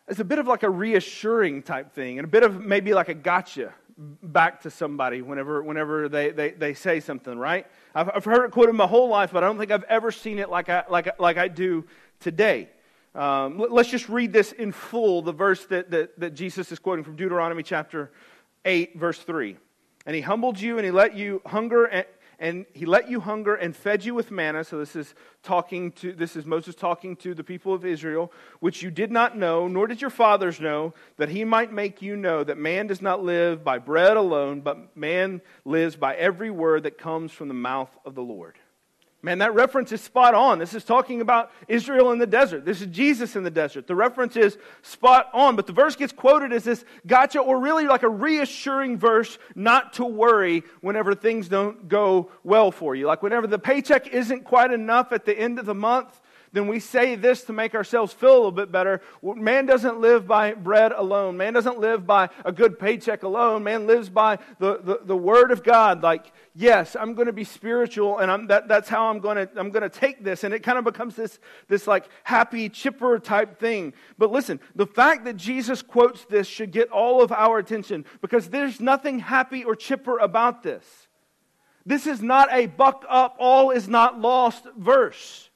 as 0.07 0.19
a 0.19 0.25
bit 0.25 0.37
of 0.37 0.47
like 0.47 0.63
a 0.63 0.69
reassuring 0.69 1.63
type 1.63 1.93
thing 1.93 2.19
and 2.19 2.25
a 2.25 2.29
bit 2.29 2.43
of 2.43 2.59
maybe 2.59 2.93
like 2.93 3.07
a 3.07 3.13
gotcha 3.13 3.73
back 3.97 4.61
to 4.61 4.69
somebody 4.69 5.21
whenever, 5.21 5.61
whenever 5.61 6.09
they, 6.09 6.31
they, 6.31 6.51
they 6.51 6.73
say 6.73 6.99
something, 6.99 7.37
right? 7.37 7.67
I've, 7.93 8.09
I've 8.15 8.25
heard 8.25 8.45
it 8.45 8.51
quoted 8.51 8.73
my 8.73 8.87
whole 8.87 9.07
life, 9.07 9.31
but 9.31 9.43
I 9.43 9.47
don't 9.47 9.57
think 9.57 9.71
I've 9.71 9.83
ever 9.83 10.11
seen 10.11 10.39
it 10.39 10.49
like 10.49 10.69
I, 10.69 10.83
like, 10.89 11.19
like 11.19 11.37
I 11.37 11.47
do 11.47 11.85
today. 12.19 12.69
Um, 13.15 13.63
let's 13.69 13.89
just 13.89 14.09
read 14.09 14.33
this 14.33 14.51
in 14.51 14.71
full, 14.71 15.21
the 15.21 15.31
verse 15.31 15.65
that, 15.65 15.91
that, 15.91 16.19
that 16.19 16.33
Jesus 16.33 16.71
is 16.71 16.79
quoting 16.79 17.03
from 17.03 17.15
Deuteronomy 17.15 17.61
chapter 17.61 18.11
8, 18.65 18.97
verse 18.97 19.19
3. 19.19 19.57
And 20.05 20.15
he 20.15 20.21
humbled 20.21 20.59
you 20.59 20.77
and 20.77 20.85
he 20.85 20.91
let 20.91 21.15
you 21.15 21.41
hunger 21.45 21.85
and, 21.85 22.05
and 22.39 22.65
he 22.73 22.85
let 22.85 23.09
you 23.09 23.19
hunger 23.19 23.53
and 23.55 23.75
fed 23.75 24.03
you 24.03 24.15
with 24.15 24.31
manna. 24.31 24.63
So 24.63 24.79
this 24.79 24.95
is 24.95 25.13
talking 25.43 25.91
to 25.93 26.11
this 26.11 26.35
is 26.35 26.45
Moses 26.45 26.73
talking 26.73 27.15
to 27.17 27.35
the 27.35 27.43
people 27.43 27.73
of 27.73 27.85
Israel, 27.85 28.33
which 28.59 28.81
you 28.81 28.89
did 28.89 29.11
not 29.11 29.37
know, 29.37 29.67
nor 29.67 29.85
did 29.87 30.01
your 30.01 30.09
fathers 30.09 30.59
know, 30.59 30.93
that 31.17 31.29
he 31.29 31.45
might 31.45 31.71
make 31.71 32.01
you 32.01 32.15
know 32.15 32.43
that 32.43 32.57
man 32.57 32.87
does 32.87 33.01
not 33.01 33.23
live 33.23 33.63
by 33.63 33.77
bread 33.77 34.17
alone, 34.17 34.61
but 34.61 34.97
man 34.97 35.41
lives 35.63 35.95
by 35.95 36.15
every 36.15 36.49
word 36.49 36.83
that 36.83 36.97
comes 36.97 37.31
from 37.31 37.47
the 37.47 37.53
mouth 37.53 37.95
of 38.05 38.15
the 38.15 38.23
Lord. 38.23 38.57
Man, 39.25 39.37
that 39.37 39.53
reference 39.53 39.93
is 39.93 40.01
spot 40.01 40.35
on. 40.35 40.59
This 40.59 40.73
is 40.73 40.83
talking 40.83 41.21
about 41.21 41.49
Israel 41.69 42.11
in 42.11 42.19
the 42.19 42.27
desert. 42.27 42.65
This 42.65 42.81
is 42.81 42.87
Jesus 42.87 43.37
in 43.37 43.45
the 43.45 43.49
desert. 43.49 43.87
The 43.87 43.95
reference 43.95 44.35
is 44.35 44.57
spot 44.81 45.29
on, 45.31 45.55
but 45.55 45.65
the 45.65 45.71
verse 45.71 45.95
gets 45.95 46.11
quoted 46.11 46.51
as 46.51 46.65
this 46.65 46.83
gotcha, 47.07 47.39
or 47.39 47.57
really 47.57 47.87
like 47.87 48.03
a 48.03 48.09
reassuring 48.09 48.97
verse 48.97 49.37
not 49.55 49.93
to 49.93 50.03
worry 50.03 50.63
whenever 50.81 51.15
things 51.15 51.47
don't 51.47 51.87
go 51.87 52.31
well 52.43 52.69
for 52.69 52.95
you. 52.95 53.07
Like 53.07 53.23
whenever 53.23 53.47
the 53.47 53.57
paycheck 53.57 54.07
isn't 54.07 54.43
quite 54.43 54.71
enough 54.71 55.13
at 55.13 55.23
the 55.23 55.39
end 55.39 55.57
of 55.57 55.65
the 55.65 55.73
month, 55.73 56.19
then 56.53 56.67
we 56.67 56.79
say 56.79 57.15
this 57.15 57.43
to 57.45 57.53
make 57.53 57.73
ourselves 57.73 58.13
feel 58.13 58.29
a 58.29 58.35
little 58.35 58.51
bit 58.51 58.71
better. 58.71 59.01
Man 59.23 59.65
doesn't 59.65 59.99
live 59.99 60.27
by 60.27 60.53
bread 60.53 60.91
alone. 60.91 61.35
Man 61.35 61.53
doesn't 61.53 61.79
live 61.79 62.05
by 62.05 62.29
a 62.45 62.51
good 62.51 62.77
paycheck 62.77 63.23
alone. 63.23 63.63
Man 63.63 63.87
lives 63.87 64.07
by 64.07 64.37
the, 64.59 64.79
the, 64.83 64.99
the 65.03 65.17
Word 65.17 65.49
of 65.49 65.63
God. 65.63 66.03
Like, 66.03 66.31
yes, 66.53 66.95
I'm 66.97 67.15
going 67.15 67.25
to 67.25 67.33
be 67.33 67.43
spiritual, 67.43 68.19
and 68.19 68.31
I'm, 68.31 68.47
that, 68.47 68.67
that's 68.67 68.87
how 68.87 69.07
I'm 69.07 69.19
going 69.19 69.35
to 69.35 69.49
I'm 69.55 69.71
going 69.71 69.81
to 69.81 69.89
take 69.89 70.23
this. 70.23 70.43
And 70.43 70.53
it 70.53 70.61
kind 70.61 70.77
of 70.77 70.83
becomes 70.83 71.15
this, 71.15 71.39
this 71.67 71.87
like 71.87 72.07
happy, 72.23 72.69
chipper 72.69 73.17
type 73.17 73.59
thing. 73.59 73.93
But 74.19 74.31
listen, 74.31 74.59
the 74.75 74.87
fact 74.87 75.25
that 75.25 75.37
Jesus 75.37 75.81
quotes 75.81 76.23
this 76.25 76.45
should 76.45 76.71
get 76.71 76.89
all 76.91 77.23
of 77.23 77.31
our 77.31 77.57
attention 77.57 78.05
because 78.21 78.49
there's 78.49 78.79
nothing 78.79 79.17
happy 79.17 79.63
or 79.63 79.75
chipper 79.75 80.19
about 80.19 80.61
this. 80.61 80.85
This 81.83 82.05
is 82.05 82.21
not 82.21 82.49
a 82.51 82.67
buck 82.67 83.05
up, 83.09 83.37
all 83.39 83.71
is 83.71 83.87
not 83.87 84.19
lost 84.19 84.67
verse. 84.77 85.49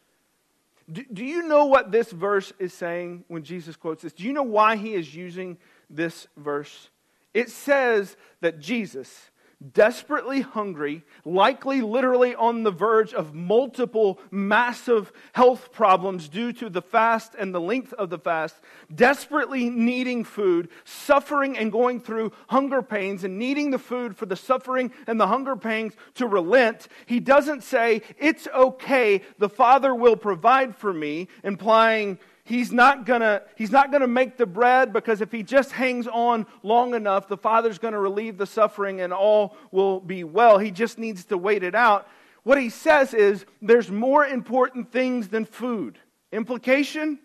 Do, 0.91 1.03
do 1.11 1.25
you 1.25 1.43
know 1.43 1.65
what 1.65 1.91
this 1.91 2.11
verse 2.11 2.53
is 2.59 2.73
saying 2.73 3.25
when 3.27 3.43
Jesus 3.43 3.75
quotes 3.75 4.03
this? 4.03 4.13
Do 4.13 4.23
you 4.23 4.33
know 4.33 4.43
why 4.43 4.77
he 4.77 4.93
is 4.93 5.13
using 5.13 5.57
this 5.89 6.27
verse? 6.37 6.89
It 7.33 7.49
says 7.49 8.15
that 8.41 8.59
Jesus 8.59 9.31
desperately 9.73 10.41
hungry, 10.41 11.03
likely 11.25 11.81
literally 11.81 12.35
on 12.35 12.63
the 12.63 12.71
verge 12.71 13.13
of 13.13 13.33
multiple 13.33 14.19
massive 14.29 15.11
health 15.33 15.71
problems 15.71 16.29
due 16.29 16.53
to 16.53 16.69
the 16.69 16.81
fast 16.81 17.33
and 17.37 17.53
the 17.53 17.61
length 17.61 17.91
of 17.93 18.09
the 18.09 18.19
fast, 18.19 18.55
desperately 18.93 19.69
needing 19.69 20.23
food, 20.23 20.69
suffering 20.85 21.57
and 21.57 21.71
going 21.71 21.99
through 21.99 22.31
hunger 22.47 22.83
pains, 22.83 23.23
and 23.23 23.39
needing 23.39 23.71
the 23.71 23.79
food 23.79 24.15
for 24.15 24.27
the 24.27 24.35
suffering 24.35 24.91
and 25.07 25.19
the 25.19 25.27
hunger 25.27 25.55
pains 25.55 25.93
to 26.13 26.27
relent, 26.27 26.87
he 27.07 27.19
doesn't 27.19 27.63
say, 27.63 28.03
It's 28.19 28.47
okay, 28.53 29.23
the 29.39 29.49
Father 29.49 29.93
will 29.95 30.15
provide 30.15 30.75
for 30.75 30.93
me, 30.93 31.29
implying, 31.43 32.19
he's 32.47 32.71
not 32.71 33.05
gonna 33.05 33.41
he's 33.55 33.71
not 33.71 33.91
gonna 33.91 34.07
make 34.07 34.37
the 34.37 34.45
bread 34.45 34.93
because 34.93 35.21
if 35.21 35.31
he 35.31 35.43
just 35.43 35.71
hangs 35.71 36.07
on 36.07 36.45
long 36.63 36.95
enough 36.95 37.27
the 37.27 37.37
father's 37.37 37.77
gonna 37.77 37.99
relieve 37.99 38.37
the 38.37 38.45
suffering 38.45 39.01
and 39.01 39.13
all 39.13 39.55
will 39.71 39.99
be 39.99 40.23
well. 40.23 40.57
He 40.57 40.71
just 40.71 40.97
needs 40.97 41.25
to 41.25 41.37
wait 41.37 41.63
it 41.63 41.75
out. 41.75 42.07
What 42.43 42.57
he 42.57 42.69
says 42.69 43.13
is 43.13 43.45
there's 43.61 43.91
more 43.91 44.25
important 44.25 44.91
things 44.91 45.27
than 45.27 45.43
food. 45.43 45.99
Implication? 46.31 47.19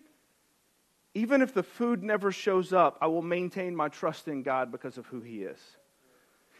Even 1.13 1.41
if 1.41 1.53
the 1.53 1.63
food 1.63 2.03
never 2.03 2.31
shows 2.31 2.73
up 2.73 2.97
i 3.01 3.07
will 3.07 3.21
maintain 3.21 3.75
my 3.75 3.87
trust 3.87 4.27
in 4.27 4.43
god 4.43 4.71
because 4.71 4.97
of 4.97 5.05
who 5.07 5.21
he 5.21 5.43
is. 5.43 5.59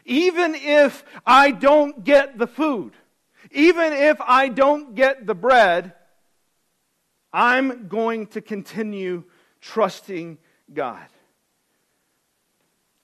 Even 0.06 0.56
if 0.56 1.04
i 1.26 1.52
don't 1.52 2.04
get 2.04 2.38
the 2.38 2.48
food 2.48 2.94
even 3.52 3.92
if 3.92 4.22
i 4.22 4.48
don't 4.48 4.96
get 4.96 5.28
the 5.28 5.36
bread 5.36 5.94
I'm 7.34 7.88
going 7.88 8.28
to 8.28 8.42
continue 8.42 9.24
trusting 9.60 10.38
God. 10.74 11.08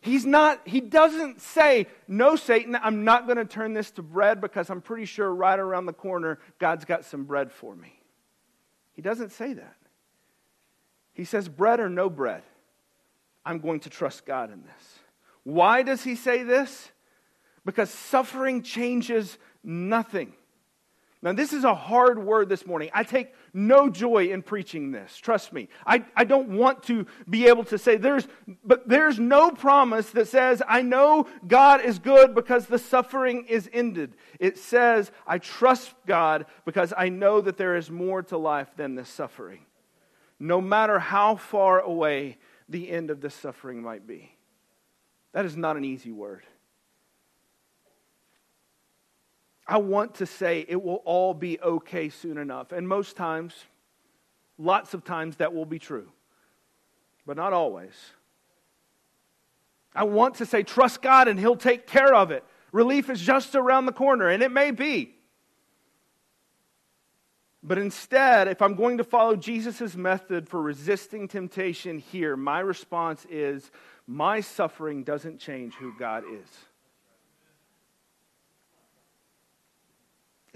He's 0.02 0.26
not, 0.26 0.62
he 0.66 0.80
doesn't 0.80 1.42
say, 1.42 1.88
No, 2.08 2.36
Satan, 2.36 2.78
I'm 2.82 3.04
not 3.04 3.26
going 3.26 3.38
to 3.38 3.46
turn 3.46 3.74
this 3.74 3.92
to 3.92 4.02
bread 4.02 4.40
because 4.40 4.70
I'm 4.70 4.82
pretty 4.82 5.06
sure 5.06 5.34
right 5.34 5.60
around 5.60 5.88
the 5.88 5.94
corner 5.94 6.40
God's 6.58 6.86
got 6.86 7.04
some 7.04 7.26
bread 7.26 7.52
for 7.52 7.76
me. 7.76 8.00
He 8.94 9.02
doesn't 9.02 9.32
say 9.32 9.54
that. 9.54 9.76
He 11.14 11.26
says, 11.26 11.50
Bread 11.50 11.80
or 11.80 11.90
no 11.90 12.10
bread, 12.10 12.44
I'm 13.46 13.60
going 13.60 13.82
to 13.82 13.90
trust 13.90 14.26
God 14.26 14.52
in 14.52 14.62
this. 14.62 15.00
Why 15.44 15.84
does 15.84 16.04
he 16.04 16.16
say 16.16 16.44
this? 16.44 16.92
Because 17.66 17.90
suffering 17.90 18.62
changes 18.62 19.38
nothing. 19.64 20.34
Now, 21.22 21.34
this 21.34 21.52
is 21.52 21.66
a 21.66 21.76
hard 21.76 22.24
word 22.24 22.48
this 22.48 22.66
morning. 22.66 22.90
I 22.94 23.04
take 23.04 23.34
no 23.54 23.90
joy 23.90 24.30
in 24.30 24.42
preaching 24.42 24.92
this. 24.92 25.18
Trust 25.18 25.52
me. 25.52 25.68
I, 25.86 26.06
I 26.16 26.24
don't 26.24 26.50
want 26.50 26.84
to 26.84 27.08
be 27.30 27.48
able 27.48 27.66
to 27.66 27.78
say 27.78 27.98
there's, 27.98 28.26
but 28.64 28.88
there's 28.88 29.20
no 29.20 29.52
promise 29.52 30.12
that 30.12 30.30
says, 30.30 30.62
I 30.66 30.82
know 30.82 31.28
God 31.46 31.84
is 31.84 32.00
good 32.00 32.34
because 32.34 32.68
the 32.68 32.80
suffering 32.80 33.46
is 33.50 33.70
ended. 33.74 34.16
It 34.40 34.58
says, 34.58 35.12
I 35.28 35.40
trust 35.40 35.94
God 36.08 36.46
because 36.64 36.94
I 36.98 37.10
know 37.10 37.42
that 37.42 37.58
there 37.58 37.76
is 37.76 37.92
more 37.92 38.24
to 38.24 38.38
life 38.38 38.70
than 38.78 38.96
this 38.96 39.10
suffering. 39.10 39.66
No 40.40 40.62
matter 40.62 41.00
how 41.00 41.36
far 41.36 41.82
away 41.82 42.38
the 42.70 42.90
end 42.90 43.10
of 43.10 43.20
this 43.20 43.36
suffering 43.36 43.82
might 43.82 44.08
be. 44.08 44.38
That 45.34 45.46
is 45.46 45.58
not 45.58 45.76
an 45.76 45.84
easy 45.84 46.12
word. 46.12 46.44
I 49.70 49.78
want 49.78 50.16
to 50.16 50.26
say 50.26 50.66
it 50.68 50.82
will 50.82 51.04
all 51.06 51.36
be 51.36 51.60
okay 51.62 52.10
soon 52.10 52.40
enough. 52.40 52.72
And 52.72 52.88
most 52.88 53.16
times, 53.16 53.54
lots 54.58 54.96
of 54.96 55.04
times, 55.06 55.36
that 55.36 55.54
will 55.54 55.66
be 55.66 55.78
true, 55.78 56.12
but 57.28 57.38
not 57.38 57.54
always. 57.54 57.94
I 59.94 60.06
want 60.06 60.36
to 60.36 60.48
say, 60.48 60.64
trust 60.64 61.04
God 61.04 61.28
and 61.28 61.40
He'll 61.40 61.56
take 61.56 61.86
care 61.86 62.16
of 62.16 62.32
it. 62.32 62.44
Relief 62.72 63.12
is 63.12 63.22
just 63.22 63.54
around 63.54 63.86
the 63.86 63.92
corner, 63.92 64.28
and 64.28 64.42
it 64.42 64.52
may 64.52 64.72
be. 64.72 65.14
But 67.62 67.78
instead, 67.78 68.48
if 68.48 68.64
I'm 68.64 68.74
going 68.74 68.98
to 68.98 69.04
follow 69.04 69.36
Jesus' 69.36 69.96
method 69.96 70.50
for 70.50 70.60
resisting 70.60 71.28
temptation 71.28 72.00
here, 72.00 72.36
my 72.36 72.60
response 72.60 73.24
is 73.30 73.70
my 74.08 74.42
suffering 74.42 75.04
doesn't 75.04 75.40
change 75.40 75.76
who 75.76 75.94
God 76.00 76.24
is. 76.24 76.69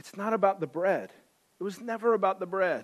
It's 0.04 0.18
not 0.18 0.34
about 0.34 0.60
the 0.60 0.68
bread. 0.68 1.14
It 1.62 1.64
was 1.64 1.80
never 1.80 2.14
about 2.14 2.42
the 2.42 2.46
bread. 2.46 2.84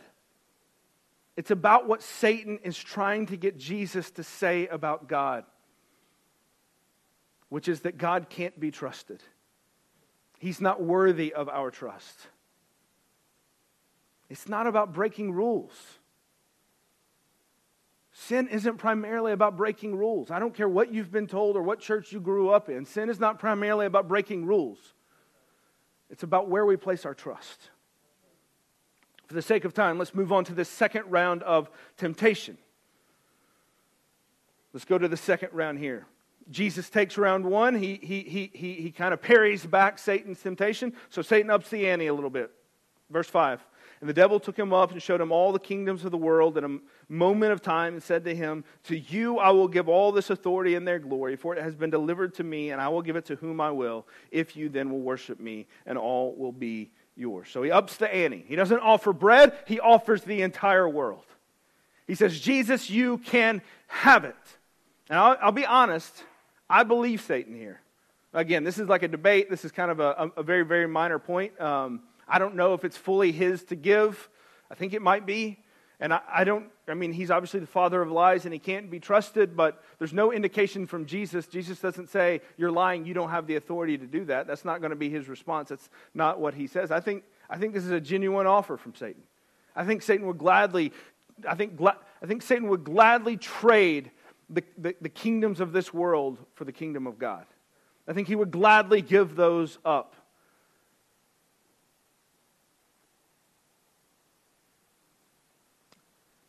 It's 1.35 1.51
about 1.51 1.85
what 1.85 2.01
Satan 2.01 2.59
is 2.63 2.77
trying 2.77 3.25
to 3.25 3.35
get 3.35 3.57
Jesus 3.57 4.09
to 4.11 4.23
say 4.23 4.67
about 4.67 5.09
God, 5.09 5.43
which 7.49 7.67
is 7.67 7.81
that 7.81 7.97
God 7.97 8.29
can't 8.29 8.57
be 8.57 8.71
trusted. 8.71 9.21
He's 10.39 10.61
not 10.61 10.81
worthy 10.81 11.33
of 11.33 11.49
our 11.49 11.71
trust. 11.71 12.17
It's 14.29 14.47
not 14.47 14.65
about 14.65 14.93
breaking 14.93 15.33
rules. 15.33 15.73
Sin 18.13 18.47
isn't 18.47 18.77
primarily 18.77 19.33
about 19.33 19.57
breaking 19.57 19.93
rules. 19.93 20.31
I 20.31 20.39
don't 20.39 20.53
care 20.53 20.69
what 20.69 20.93
you've 20.93 21.11
been 21.11 21.27
told 21.27 21.57
or 21.57 21.63
what 21.63 21.81
church 21.81 22.13
you 22.13 22.21
grew 22.21 22.49
up 22.49 22.69
in. 22.69 22.85
Sin 22.85 23.09
is 23.09 23.19
not 23.19 23.39
primarily 23.39 23.87
about 23.87 24.07
breaking 24.07 24.45
rules. 24.45 24.93
It's 26.09 26.23
about 26.23 26.49
where 26.49 26.65
we 26.65 26.75
place 26.75 27.05
our 27.05 27.13
trust. 27.13 27.69
For 29.27 29.35
the 29.35 29.41
sake 29.41 29.63
of 29.63 29.73
time, 29.73 29.99
let's 29.99 30.15
move 30.15 30.31
on 30.31 30.43
to 30.45 30.53
the 30.53 30.65
second 30.65 31.05
round 31.11 31.43
of 31.43 31.69
temptation. 31.97 32.57
Let's 34.73 34.85
go 34.85 34.97
to 34.97 35.07
the 35.07 35.17
second 35.17 35.49
round 35.53 35.79
here. 35.79 36.05
Jesus 36.49 36.89
takes 36.89 37.17
round 37.17 37.45
one. 37.45 37.75
He, 37.75 37.99
he, 38.01 38.21
he, 38.21 38.51
he, 38.53 38.73
he 38.73 38.91
kind 38.91 39.13
of 39.13 39.21
parries 39.21 39.65
back 39.65 39.99
Satan's 39.99 40.41
temptation. 40.41 40.93
So 41.09 41.21
Satan 41.21 41.51
ups 41.51 41.69
the 41.69 41.87
ante 41.87 42.07
a 42.07 42.13
little 42.13 42.29
bit. 42.29 42.51
Verse 43.09 43.27
5. 43.27 43.63
And 44.01 44.09
the 44.09 44.13
devil 44.13 44.39
took 44.39 44.57
him 44.57 44.71
up 44.71 44.91
and 44.91 45.01
showed 45.01 45.19
him 45.19 45.31
all 45.31 45.51
the 45.51 45.59
kingdoms 45.59 46.05
of 46.05 46.11
the 46.11 46.17
world 46.17 46.57
in 46.57 46.63
a 46.63 46.79
moment 47.11 47.51
of 47.51 47.61
time 47.61 47.95
and 47.95 48.03
said 48.03 48.23
to 48.23 48.33
him, 48.33 48.63
To 48.85 48.97
you 48.97 49.39
I 49.39 49.49
will 49.49 49.67
give 49.67 49.89
all 49.89 50.13
this 50.13 50.29
authority 50.29 50.75
and 50.75 50.87
their 50.87 50.99
glory, 50.99 51.35
for 51.35 51.53
it 51.53 51.61
has 51.61 51.75
been 51.75 51.89
delivered 51.89 52.33
to 52.35 52.43
me, 52.43 52.71
and 52.71 52.79
I 52.79 52.87
will 52.87 53.01
give 53.01 53.17
it 53.17 53.25
to 53.25 53.35
whom 53.35 53.59
I 53.59 53.71
will, 53.71 54.07
if 54.31 54.55
you 54.55 54.69
then 54.69 54.89
will 54.89 55.01
worship 55.01 55.39
me, 55.39 55.67
and 55.85 55.97
all 55.97 56.33
will 56.35 56.53
be 56.53 56.91
yours. 57.17 57.49
So 57.51 57.61
he 57.61 57.71
ups 57.71 57.97
the 57.97 58.13
ante. 58.13 58.45
He 58.47 58.55
doesn't 58.55 58.79
offer 58.79 59.11
bread, 59.11 59.53
he 59.67 59.81
offers 59.81 60.23
the 60.23 60.43
entire 60.43 60.87
world. 60.87 61.25
He 62.07 62.15
says, 62.15 62.39
Jesus, 62.39 62.89
you 62.89 63.17
can 63.19 63.61
have 63.87 64.23
it. 64.23 64.35
And 65.09 65.19
I'll, 65.19 65.37
I'll 65.41 65.51
be 65.51 65.65
honest, 65.65 66.23
I 66.69 66.83
believe 66.83 67.21
Satan 67.21 67.53
here. 67.53 67.81
Again, 68.33 68.63
this 68.63 68.77
is 68.77 68.87
like 68.87 69.03
a 69.03 69.07
debate. 69.07 69.49
This 69.49 69.65
is 69.65 69.71
kind 69.71 69.91
of 69.91 69.99
a, 69.99 70.31
a 70.37 70.43
very, 70.43 70.63
very 70.63 70.87
minor 70.87 71.19
point. 71.19 71.59
Um, 71.59 72.01
I 72.29 72.39
don't 72.39 72.55
know 72.55 72.73
if 72.73 72.85
it's 72.85 72.97
fully 72.97 73.31
his 73.31 73.63
to 73.65 73.75
give. 73.75 74.29
I 74.71 74.75
think 74.75 74.93
it 74.93 75.01
might 75.01 75.25
be. 75.25 75.59
And 75.99 76.13
I, 76.13 76.21
I, 76.33 76.43
don't, 76.45 76.67
I 76.87 76.93
mean, 76.93 77.11
he's 77.11 77.29
obviously 77.29 77.59
the 77.59 77.67
father 77.67 78.01
of 78.01 78.09
lies 78.09 78.45
and 78.45 78.53
he 78.53 78.59
can't 78.59 78.89
be 78.89 78.99
trusted, 78.99 79.57
but 79.57 79.83
there's 79.97 80.13
no 80.13 80.31
indication 80.31 80.87
from 80.87 81.05
Jesus. 81.05 81.45
Jesus 81.45 81.79
doesn't 81.79 82.09
say, 82.09 82.41
You're 82.57 82.71
lying, 82.71 83.05
you 83.05 83.13
don't 83.13 83.29
have 83.29 83.47
the 83.47 83.57
authority 83.57 83.97
to 83.97 84.05
do 84.05 84.23
that. 84.25 84.47
That's 84.47 84.63
not 84.63 84.79
going 84.79 84.91
to 84.91 84.95
be 84.95 85.09
his 85.09 85.27
response. 85.27 85.69
That's 85.69 85.89
not 86.13 86.39
what 86.39 86.53
he 86.53 86.67
says. 86.67 86.89
I 86.91 87.01
think, 87.01 87.23
I 87.49 87.57
think 87.57 87.73
this 87.73 87.83
is 87.83 87.91
a 87.91 87.99
genuine 87.99 88.47
offer 88.47 88.77
from 88.77 88.95
Satan. 88.95 89.23
I 89.75 89.83
think 89.83 90.01
Satan 90.01 90.25
would 90.27 90.37
gladly, 90.37 90.93
I 91.47 91.55
think, 91.55 91.75
gla- 91.75 91.97
I 92.21 92.25
think 92.25 92.43
Satan 92.43 92.69
would 92.69 92.85
gladly 92.85 93.35
trade 93.35 94.11
the, 94.49 94.63
the, 94.77 94.95
the 95.01 95.09
kingdoms 95.09 95.59
of 95.59 95.73
this 95.73 95.93
world 95.93 96.37
for 96.53 96.63
the 96.63 96.71
kingdom 96.71 97.07
of 97.07 97.19
God. 97.19 97.45
I 98.07 98.13
think 98.13 98.27
he 98.27 98.35
would 98.35 98.51
gladly 98.51 99.01
give 99.01 99.35
those 99.35 99.77
up. 99.83 100.15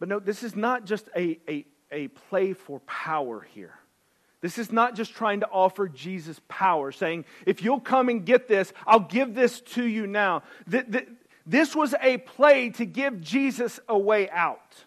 But 0.00 0.08
note, 0.08 0.24
this 0.26 0.42
is 0.42 0.56
not 0.56 0.86
just 0.86 1.08
a, 1.14 1.38
a, 1.48 1.66
a 1.92 2.08
play 2.08 2.54
for 2.54 2.80
power 2.80 3.46
here. 3.54 3.74
This 4.40 4.56
is 4.56 4.72
not 4.72 4.96
just 4.96 5.12
trying 5.12 5.40
to 5.40 5.48
offer 5.48 5.86
Jesus 5.86 6.40
power, 6.48 6.90
saying, 6.90 7.26
if 7.44 7.62
you'll 7.62 7.78
come 7.78 8.08
and 8.08 8.24
get 8.24 8.48
this, 8.48 8.72
I'll 8.86 9.00
give 9.00 9.34
this 9.34 9.60
to 9.60 9.84
you 9.84 10.06
now. 10.06 10.42
This 11.46 11.76
was 11.76 11.94
a 12.00 12.16
play 12.16 12.70
to 12.70 12.86
give 12.86 13.20
Jesus 13.20 13.78
a 13.86 13.98
way 13.98 14.30
out. 14.30 14.84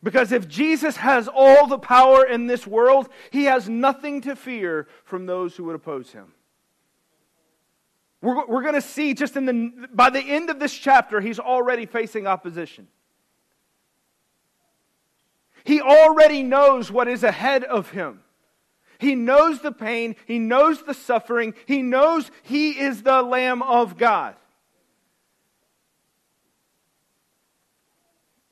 Because 0.00 0.30
if 0.30 0.48
Jesus 0.48 0.96
has 0.96 1.28
all 1.32 1.66
the 1.66 1.78
power 1.78 2.24
in 2.24 2.46
this 2.46 2.66
world, 2.66 3.08
he 3.30 3.44
has 3.44 3.68
nothing 3.68 4.20
to 4.22 4.36
fear 4.36 4.86
from 5.04 5.26
those 5.26 5.56
who 5.56 5.64
would 5.64 5.76
oppose 5.76 6.12
him. 6.12 6.32
We're, 8.20 8.46
we're 8.46 8.62
going 8.62 8.74
to 8.74 8.80
see 8.80 9.14
just 9.14 9.36
in 9.36 9.46
the, 9.46 9.88
by 9.92 10.10
the 10.10 10.20
end 10.20 10.50
of 10.50 10.60
this 10.60 10.72
chapter, 10.72 11.20
he's 11.20 11.40
already 11.40 11.86
facing 11.86 12.28
opposition. 12.28 12.86
He 15.64 15.80
already 15.80 16.42
knows 16.42 16.90
what 16.90 17.08
is 17.08 17.22
ahead 17.22 17.64
of 17.64 17.90
him. 17.90 18.20
He 18.98 19.14
knows 19.14 19.60
the 19.60 19.72
pain. 19.72 20.16
He 20.26 20.38
knows 20.38 20.82
the 20.82 20.94
suffering. 20.94 21.54
He 21.66 21.82
knows 21.82 22.30
he 22.42 22.78
is 22.78 23.02
the 23.02 23.22
Lamb 23.22 23.62
of 23.62 23.98
God. 23.98 24.36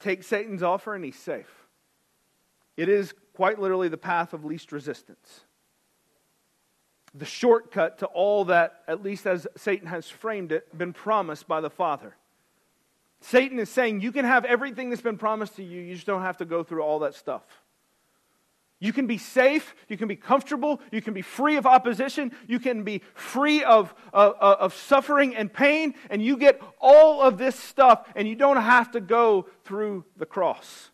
Take 0.00 0.22
Satan's 0.24 0.62
offer 0.62 0.94
and 0.94 1.04
he's 1.04 1.18
safe. 1.18 1.68
It 2.76 2.88
is 2.88 3.14
quite 3.34 3.58
literally 3.58 3.88
the 3.88 3.96
path 3.96 4.32
of 4.32 4.44
least 4.44 4.72
resistance. 4.72 5.40
The 7.14 7.26
shortcut 7.26 7.98
to 7.98 8.06
all 8.06 8.46
that, 8.46 8.82
at 8.88 9.02
least 9.02 9.26
as 9.26 9.46
Satan 9.56 9.86
has 9.88 10.08
framed 10.08 10.52
it, 10.52 10.76
been 10.76 10.92
promised 10.92 11.46
by 11.46 11.60
the 11.60 11.70
Father. 11.70 12.16
Satan 13.20 13.58
is 13.58 13.68
saying, 13.68 14.00
You 14.00 14.12
can 14.12 14.24
have 14.24 14.44
everything 14.44 14.90
that's 14.90 15.02
been 15.02 15.18
promised 15.18 15.56
to 15.56 15.64
you, 15.64 15.80
you 15.80 15.94
just 15.94 16.06
don't 16.06 16.22
have 16.22 16.38
to 16.38 16.44
go 16.44 16.62
through 16.62 16.82
all 16.82 17.00
that 17.00 17.14
stuff. 17.14 17.42
You 18.82 18.94
can 18.94 19.06
be 19.06 19.18
safe, 19.18 19.74
you 19.88 19.98
can 19.98 20.08
be 20.08 20.16
comfortable, 20.16 20.80
you 20.90 21.02
can 21.02 21.12
be 21.12 21.20
free 21.20 21.56
of 21.56 21.66
opposition, 21.66 22.32
you 22.48 22.58
can 22.58 22.82
be 22.82 23.02
free 23.14 23.62
of, 23.62 23.94
of 24.14 24.74
suffering 24.74 25.36
and 25.36 25.52
pain, 25.52 25.94
and 26.08 26.24
you 26.24 26.38
get 26.38 26.62
all 26.80 27.20
of 27.20 27.36
this 27.36 27.56
stuff, 27.56 28.08
and 28.16 28.26
you 28.26 28.34
don't 28.34 28.56
have 28.56 28.90
to 28.92 29.00
go 29.00 29.46
through 29.64 30.06
the 30.16 30.24
cross. 30.24 30.90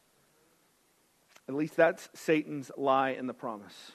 At 1.49 1.55
least 1.55 1.77
that's 1.77 2.09
Satan's 2.13 2.73
lie 2.77 3.11
in 3.11 3.29
the 3.29 3.35
promise. 3.35 3.93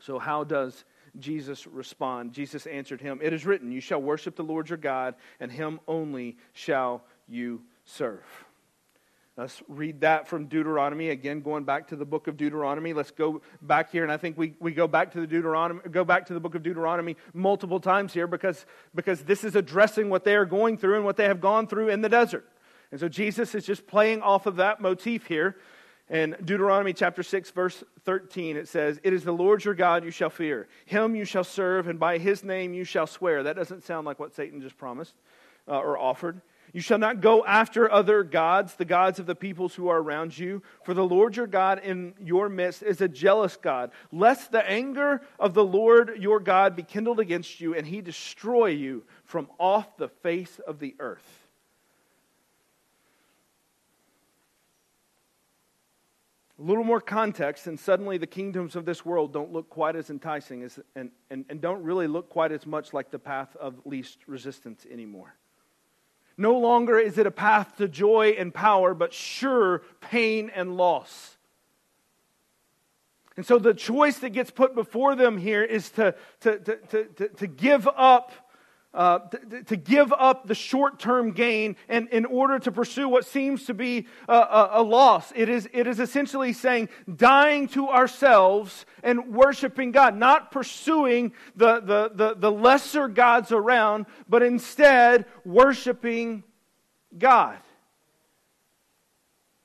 So, 0.00 0.18
how 0.18 0.44
does 0.44 0.84
Jesus 1.18 1.66
respond? 1.66 2.32
Jesus 2.32 2.66
answered 2.66 3.00
him, 3.00 3.20
It 3.22 3.32
is 3.32 3.46
written, 3.46 3.72
You 3.72 3.80
shall 3.80 4.02
worship 4.02 4.36
the 4.36 4.42
Lord 4.42 4.68
your 4.68 4.78
God, 4.78 5.14
and 5.40 5.50
him 5.50 5.80
only 5.86 6.36
shall 6.52 7.04
you 7.28 7.62
serve. 7.84 8.24
Let's 9.38 9.62
read 9.68 10.00
that 10.00 10.26
from 10.26 10.46
Deuteronomy. 10.46 11.10
Again, 11.10 11.42
going 11.42 11.62
back 11.62 11.86
to 11.88 11.96
the 11.96 12.04
book 12.04 12.26
of 12.26 12.36
Deuteronomy. 12.36 12.92
Let's 12.92 13.12
go 13.12 13.40
back 13.62 13.92
here, 13.92 14.02
and 14.02 14.10
I 14.10 14.16
think 14.16 14.36
we, 14.36 14.56
we 14.58 14.72
go 14.72 14.88
back 14.88 15.12
to 15.12 15.20
the 15.20 15.28
Deuteronomy, 15.28 15.80
go 15.92 16.04
back 16.04 16.26
to 16.26 16.34
the 16.34 16.40
book 16.40 16.56
of 16.56 16.64
Deuteronomy 16.64 17.16
multiple 17.32 17.78
times 17.78 18.12
here 18.12 18.26
because, 18.26 18.66
because 18.96 19.22
this 19.22 19.44
is 19.44 19.54
addressing 19.54 20.10
what 20.10 20.24
they 20.24 20.34
are 20.34 20.44
going 20.44 20.76
through 20.76 20.96
and 20.96 21.04
what 21.04 21.16
they 21.16 21.26
have 21.26 21.40
gone 21.40 21.68
through 21.68 21.88
in 21.88 22.00
the 22.00 22.08
desert. 22.08 22.48
And 22.90 22.98
so 22.98 23.08
Jesus 23.08 23.54
is 23.54 23.64
just 23.64 23.86
playing 23.86 24.22
off 24.22 24.46
of 24.46 24.56
that 24.56 24.80
motif 24.80 25.26
here. 25.26 25.56
In 26.10 26.36
Deuteronomy 26.42 26.94
chapter 26.94 27.22
6, 27.22 27.50
verse 27.50 27.84
13, 28.04 28.56
it 28.56 28.66
says, 28.66 28.98
It 29.02 29.12
is 29.12 29.24
the 29.24 29.32
Lord 29.32 29.64
your 29.64 29.74
God 29.74 30.04
you 30.04 30.10
shall 30.10 30.30
fear. 30.30 30.66
Him 30.86 31.14
you 31.14 31.26
shall 31.26 31.44
serve, 31.44 31.86
and 31.86 32.00
by 32.00 32.16
his 32.16 32.42
name 32.42 32.72
you 32.72 32.84
shall 32.84 33.06
swear. 33.06 33.42
That 33.42 33.56
doesn't 33.56 33.84
sound 33.84 34.06
like 34.06 34.18
what 34.18 34.34
Satan 34.34 34.62
just 34.62 34.78
promised 34.78 35.14
uh, 35.68 35.78
or 35.78 35.98
offered. 35.98 36.40
You 36.72 36.80
shall 36.80 36.98
not 36.98 37.20
go 37.20 37.44
after 37.44 37.90
other 37.90 38.22
gods, 38.22 38.74
the 38.74 38.84
gods 38.86 39.18
of 39.18 39.26
the 39.26 39.34
peoples 39.34 39.74
who 39.74 39.88
are 39.88 40.00
around 40.00 40.36
you, 40.36 40.62
for 40.82 40.94
the 40.94 41.04
Lord 41.04 41.36
your 41.36 41.46
God 41.46 41.80
in 41.82 42.14
your 42.22 42.48
midst 42.48 42.82
is 42.82 43.00
a 43.00 43.08
jealous 43.08 43.56
God, 43.56 43.90
lest 44.12 44.50
the 44.50 44.66
anger 44.68 45.22
of 45.38 45.54
the 45.54 45.64
Lord 45.64 46.16
your 46.18 46.40
God 46.40 46.74
be 46.74 46.82
kindled 46.82 47.20
against 47.20 47.60
you, 47.60 47.74
and 47.74 47.86
he 47.86 48.00
destroy 48.00 48.66
you 48.66 49.04
from 49.24 49.48
off 49.58 49.96
the 49.96 50.08
face 50.08 50.58
of 50.66 50.78
the 50.78 50.94
earth. 51.00 51.37
A 56.58 56.62
little 56.62 56.84
more 56.84 57.00
context, 57.00 57.68
and 57.68 57.78
suddenly 57.78 58.18
the 58.18 58.26
kingdoms 58.26 58.74
of 58.74 58.84
this 58.84 59.04
world 59.04 59.32
don't 59.32 59.52
look 59.52 59.70
quite 59.70 59.94
as 59.94 60.10
enticing 60.10 60.62
as, 60.62 60.80
and, 60.96 61.10
and, 61.30 61.44
and 61.48 61.60
don't 61.60 61.82
really 61.82 62.08
look 62.08 62.28
quite 62.28 62.50
as 62.50 62.66
much 62.66 62.92
like 62.92 63.10
the 63.10 63.18
path 63.18 63.54
of 63.56 63.80
least 63.84 64.18
resistance 64.26 64.84
anymore. 64.90 65.36
No 66.36 66.58
longer 66.58 66.98
is 66.98 67.16
it 67.18 67.26
a 67.26 67.30
path 67.30 67.76
to 67.76 67.88
joy 67.88 68.36
and 68.38 68.52
power, 68.52 68.94
but 68.94 69.12
sure 69.12 69.82
pain 70.00 70.50
and 70.54 70.76
loss. 70.76 71.36
And 73.36 73.46
so 73.46 73.58
the 73.58 73.74
choice 73.74 74.18
that 74.18 74.30
gets 74.30 74.50
put 74.50 74.74
before 74.74 75.14
them 75.14 75.38
here 75.38 75.62
is 75.62 75.90
to, 75.90 76.16
to, 76.40 76.58
to, 76.58 77.04
to, 77.04 77.28
to 77.28 77.46
give 77.46 77.88
up 77.96 78.32
uh, 78.94 79.18
to, 79.18 79.62
to, 79.64 79.76
give 79.76 80.12
up 80.14 80.46
the 80.46 80.54
short 80.54 80.98
term 80.98 81.32
gain 81.32 81.76
and 81.88 82.08
in 82.08 82.24
order 82.24 82.58
to 82.58 82.72
pursue 82.72 83.06
what 83.06 83.26
seems 83.26 83.66
to 83.66 83.74
be 83.74 84.06
a, 84.26 84.32
a, 84.32 84.70
a, 84.74 84.82
loss. 84.82 85.30
It 85.36 85.50
is, 85.50 85.68
it 85.74 85.86
is 85.86 86.00
essentially 86.00 86.54
saying 86.54 86.88
dying 87.14 87.68
to 87.68 87.88
ourselves 87.88 88.86
and 89.02 89.34
worshiping 89.34 89.92
God, 89.92 90.16
not 90.16 90.50
pursuing 90.50 91.34
the, 91.54 91.80
the, 91.80 92.10
the, 92.14 92.34
the 92.34 92.50
lesser 92.50 93.08
gods 93.08 93.52
around, 93.52 94.06
but 94.26 94.42
instead 94.42 95.26
worshiping 95.44 96.42
God. 97.16 97.58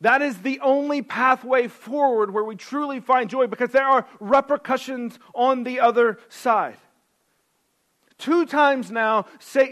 That 0.02 0.22
is 0.22 0.38
the 0.40 0.60
only 0.60 1.02
pathway 1.02 1.70
forward 1.70 2.34
where 2.34 2.44
we 2.44 2.58
truly 2.58 3.00
find 3.00 3.30
joy 3.30 3.48
because 3.48 3.72
there 3.72 3.88
are 3.88 4.06
repercussions 4.20 5.18
on 5.34 5.64
the 5.64 5.80
other 5.80 6.20
side. 6.28 6.76
Two 8.24 8.46
times 8.46 8.90
now, 8.90 9.26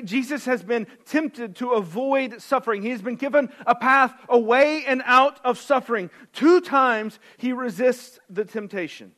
Jesus 0.03 0.43
has 0.43 0.61
been 0.61 0.85
tempted 1.05 1.55
to 1.55 1.71
avoid 1.71 2.41
suffering. 2.41 2.81
He 2.81 2.89
has 2.89 3.01
been 3.01 3.15
given 3.15 3.49
a 3.65 3.73
path 3.73 4.13
away 4.27 4.83
and 4.85 5.01
out 5.05 5.39
of 5.45 5.57
suffering. 5.57 6.09
Two 6.33 6.59
times 6.59 7.17
he 7.37 7.53
resists 7.53 8.19
the 8.29 8.43
temptation. 8.43 9.13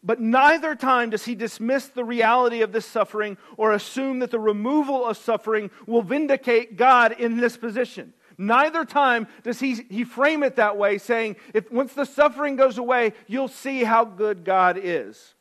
But 0.00 0.20
neither 0.20 0.76
time 0.76 1.10
does 1.10 1.24
he 1.24 1.34
dismiss 1.34 1.88
the 1.88 2.04
reality 2.04 2.62
of 2.62 2.70
this 2.70 2.86
suffering 2.86 3.36
or 3.56 3.72
assume 3.72 4.20
that 4.20 4.30
the 4.30 4.38
removal 4.38 5.04
of 5.04 5.16
suffering 5.16 5.72
will 5.88 6.02
vindicate 6.02 6.76
God 6.76 7.18
in 7.18 7.38
this 7.38 7.56
position. 7.56 8.14
Neither 8.38 8.84
time 8.84 9.26
does 9.42 9.58
he, 9.58 9.74
he 9.90 10.04
frame 10.04 10.44
it 10.44 10.54
that 10.54 10.76
way, 10.76 10.98
saying, 10.98 11.34
if 11.52 11.68
once 11.72 11.94
the 11.94 12.04
suffering 12.04 12.54
goes 12.54 12.78
away, 12.78 13.12
you'll 13.26 13.48
see 13.48 13.82
how 13.82 14.04
good 14.04 14.44
God 14.44 14.78
is 14.80 15.34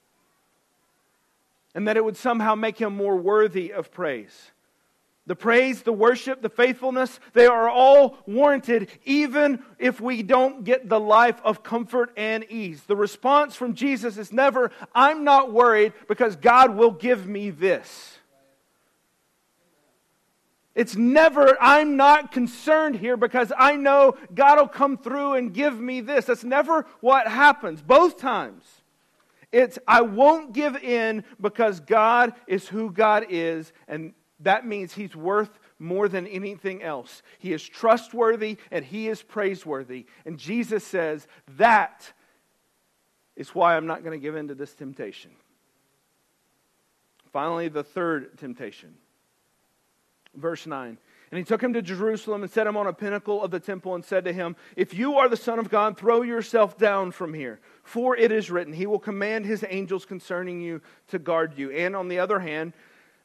and 1.75 1.87
that 1.87 1.97
it 1.97 2.05
would 2.05 2.17
somehow 2.17 2.55
make 2.55 2.79
him 2.79 2.95
more 2.95 3.15
worthy 3.15 3.71
of 3.71 3.91
praise. 3.91 4.51
The 5.25 5.35
praise, 5.35 5.83
the 5.83 5.93
worship, 5.93 6.41
the 6.41 6.49
faithfulness, 6.49 7.17
they 7.31 7.45
are 7.45 7.69
all 7.69 8.17
warranted 8.25 8.89
even 9.05 9.63
if 9.79 10.01
we 10.01 10.21
don't 10.21 10.65
get 10.65 10.89
the 10.89 10.99
life 10.99 11.39
of 11.45 11.63
comfort 11.63 12.11
and 12.17 12.45
ease. 12.49 12.83
The 12.83 12.97
response 12.97 13.55
from 13.55 13.73
Jesus 13.73 14.17
is 14.17 14.33
never, 14.33 14.71
I'm 14.93 15.23
not 15.23 15.53
worried 15.53 15.93
because 16.09 16.35
God 16.35 16.75
will 16.75 16.91
give 16.91 17.25
me 17.25 17.51
this. 17.51 18.17
It's 20.75 20.95
never, 20.95 21.55
I'm 21.61 21.95
not 21.95 22.31
concerned 22.31 22.95
here 22.95 23.15
because 23.15 23.53
I 23.57 23.77
know 23.77 24.17
God 24.33 24.57
will 24.57 24.67
come 24.67 24.97
through 24.97 25.33
and 25.33 25.53
give 25.53 25.79
me 25.79 26.01
this. 26.01 26.25
That's 26.25 26.43
never 26.43 26.85
what 26.99 27.27
happens, 27.27 27.81
both 27.81 28.17
times. 28.17 28.63
It's, 29.53 29.77
I 29.87 30.01
won't 30.01 30.51
give 30.51 30.75
in 30.77 31.23
because 31.39 31.79
God 31.79 32.33
is 32.47 32.67
who 32.67 32.91
God 32.91 33.27
is, 33.29 33.71
and 33.87 34.13
that 34.39 34.65
means 34.65 34.93
He's 34.93 35.15
worth 35.15 35.59
more 35.77 36.09
than 36.09 36.25
anything 36.25 36.81
else. 36.81 37.21
He 37.37 37.53
is 37.53 37.63
trustworthy 37.63 38.57
and 38.71 38.83
He 38.83 39.07
is 39.07 39.21
praiseworthy. 39.21 40.07
And 40.25 40.39
Jesus 40.39 40.83
says, 40.83 41.27
That 41.57 42.11
is 43.35 43.49
why 43.49 43.77
I'm 43.77 43.85
not 43.85 44.03
going 44.03 44.19
to 44.19 44.21
give 44.21 44.35
in 44.35 44.47
to 44.47 44.55
this 44.55 44.73
temptation. 44.73 45.31
Finally, 47.31 47.67
the 47.67 47.83
third 47.83 48.37
temptation. 48.39 48.95
Verse 50.35 50.65
9. 50.65 50.97
And 51.33 51.39
he 51.39 51.43
took 51.43 51.63
him 51.63 51.73
to 51.73 51.81
Jerusalem 51.81 52.43
and 52.43 52.51
set 52.51 52.67
him 52.67 52.77
on 52.77 52.85
a 52.85 52.93
pinnacle 52.93 53.41
of 53.41 53.49
the 53.49 53.59
temple 53.59 53.95
and 53.95 54.05
said 54.05 54.23
to 54.25 54.31
him, 54.31 54.55
If 54.75 54.93
you 54.93 55.17
are 55.17 55.27
the 55.27 55.35
Son 55.35 55.57
of 55.57 55.67
God, 55.67 55.97
throw 55.97 56.21
yourself 56.21 56.77
down 56.77 57.09
from 57.09 57.33
here. 57.33 57.59
For 57.81 58.15
it 58.15 58.31
is 58.31 58.51
written, 58.51 58.71
He 58.71 58.85
will 58.85 58.99
command 58.99 59.47
His 59.47 59.65
angels 59.67 60.05
concerning 60.05 60.61
you 60.61 60.79
to 61.07 61.17
guard 61.17 61.57
you. 61.57 61.71
And 61.71 61.95
on 61.95 62.07
the 62.07 62.19
other 62.19 62.39
hand, 62.39 62.73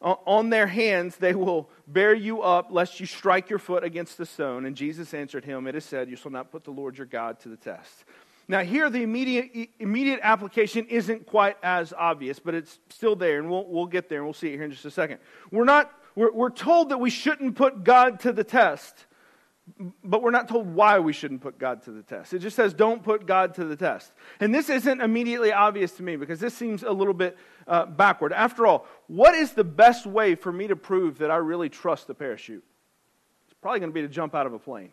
on 0.01 0.49
their 0.49 0.66
hands 0.66 1.16
they 1.16 1.35
will 1.35 1.68
bear 1.87 2.14
you 2.14 2.40
up, 2.40 2.68
lest 2.71 2.99
you 2.99 3.05
strike 3.05 3.51
your 3.51 3.59
foot 3.59 3.85
against 3.85 4.16
the 4.16 4.25
stone. 4.25 4.64
And 4.64 4.75
Jesus 4.75 5.12
answered 5.12 5.44
him, 5.44 5.66
It 5.66 5.75
is 5.75 5.85
said, 5.85 6.09
You 6.09 6.16
shall 6.16 6.33
not 6.33 6.51
put 6.51 6.64
the 6.64 6.71
Lord 6.71 6.97
your 6.97 7.07
God 7.07 7.38
to 7.40 7.51
the 7.51 7.59
test. 7.59 8.05
Now, 8.51 8.61
here 8.61 8.88
the 8.88 9.03
immediate, 9.03 9.68
immediate 9.79 10.21
application 10.23 10.87
isn't 10.87 11.27
quite 11.27 11.59
as 11.62 11.92
obvious, 11.92 12.38
but 12.38 12.55
it's 12.55 12.79
still 12.88 13.16
there, 13.16 13.38
and 13.38 13.51
we'll, 13.51 13.66
we'll 13.68 13.85
get 13.85 14.09
there, 14.09 14.21
and 14.21 14.27
we'll 14.27 14.33
see 14.33 14.49
it 14.49 14.55
here 14.55 14.62
in 14.62 14.71
just 14.71 14.87
a 14.87 14.90
second. 14.90 15.18
We're 15.51 15.64
not 15.66 15.92
we're, 16.18 16.33
we're 16.33 16.50
told 16.50 16.88
that 16.88 16.98
we 16.98 17.11
shouldn't 17.11 17.54
put 17.54 17.85
God 17.85 18.18
to 18.20 18.33
the 18.33 18.42
test, 18.42 19.07
but 20.02 20.20
we're 20.20 20.33
not 20.33 20.48
told 20.48 20.66
why 20.66 20.98
we 20.98 21.12
shouldn't 21.12 21.42
put 21.42 21.61
God 21.61 21.85
to 21.85 21.92
the 21.92 22.02
test. 22.02 22.35
It 22.35 22.40
just 22.40 22.57
says, 22.57 22.74
don't 22.74 23.04
put 23.04 23.24
God 23.24 23.54
to 23.54 23.64
the 23.64 23.76
test. 23.76 24.12
And 24.40 24.52
this 24.52 24.68
isn't 24.68 25.00
immediately 25.00 25.52
obvious 25.52 25.92
to 25.92 26.02
me 26.02 26.16
because 26.16 26.40
this 26.40 26.54
seems 26.54 26.83
a 26.83 26.90
little 26.90 27.14
bit 27.14 27.38
uh, 27.68 27.87
backward. 27.87 28.33
After 28.33 28.66
all, 28.66 28.87
what 29.07 29.37
is 29.37 29.52
the 29.52 29.62
best 29.62 30.07
way 30.07 30.35
for 30.35 30.50
me 30.50 30.66
to 30.66 30.74
prove 30.74 31.18
that 31.18 31.31
I 31.31 31.37
really 31.37 31.68
trust 31.68 32.09
the 32.09 32.14
parachute? 32.14 32.64
It's 33.44 33.54
probably 33.61 33.78
going 33.78 33.90
to 33.90 33.94
be 33.94 34.02
to 34.02 34.09
jump 34.09 34.35
out 34.35 34.46
of 34.46 34.52
a 34.52 34.59
plane. 34.59 34.90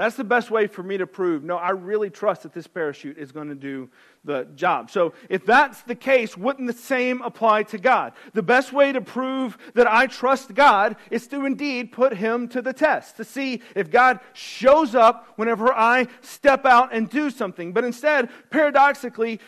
That's 0.00 0.16
the 0.16 0.24
best 0.24 0.50
way 0.50 0.66
for 0.66 0.82
me 0.82 0.96
to 0.96 1.06
prove, 1.06 1.44
no, 1.44 1.58
I 1.58 1.72
really 1.72 2.08
trust 2.08 2.44
that 2.44 2.54
this 2.54 2.66
parachute 2.66 3.18
is 3.18 3.32
going 3.32 3.48
to 3.48 3.54
do 3.54 3.90
the 4.24 4.48
job. 4.54 4.90
So 4.90 5.12
if 5.28 5.44
that's 5.44 5.82
the 5.82 5.94
case, 5.94 6.38
wouldn't 6.38 6.66
the 6.68 6.72
same 6.72 7.20
apply 7.20 7.64
to 7.64 7.76
God? 7.76 8.14
The 8.32 8.42
best 8.42 8.72
way 8.72 8.92
to 8.92 9.02
prove 9.02 9.58
that 9.74 9.86
I 9.86 10.06
trust 10.06 10.54
God 10.54 10.96
is 11.10 11.26
to 11.26 11.44
indeed 11.44 11.92
put 11.92 12.14
Him 12.14 12.48
to 12.48 12.62
the 12.62 12.72
test, 12.72 13.18
to 13.18 13.24
see 13.24 13.60
if 13.76 13.90
God 13.90 14.20
shows 14.32 14.94
up 14.94 15.34
whenever 15.36 15.70
I 15.70 16.06
step 16.22 16.64
out 16.64 16.94
and 16.94 17.10
do 17.10 17.28
something. 17.28 17.74
But 17.74 17.84
instead, 17.84 18.30
paradoxically, 18.48 19.38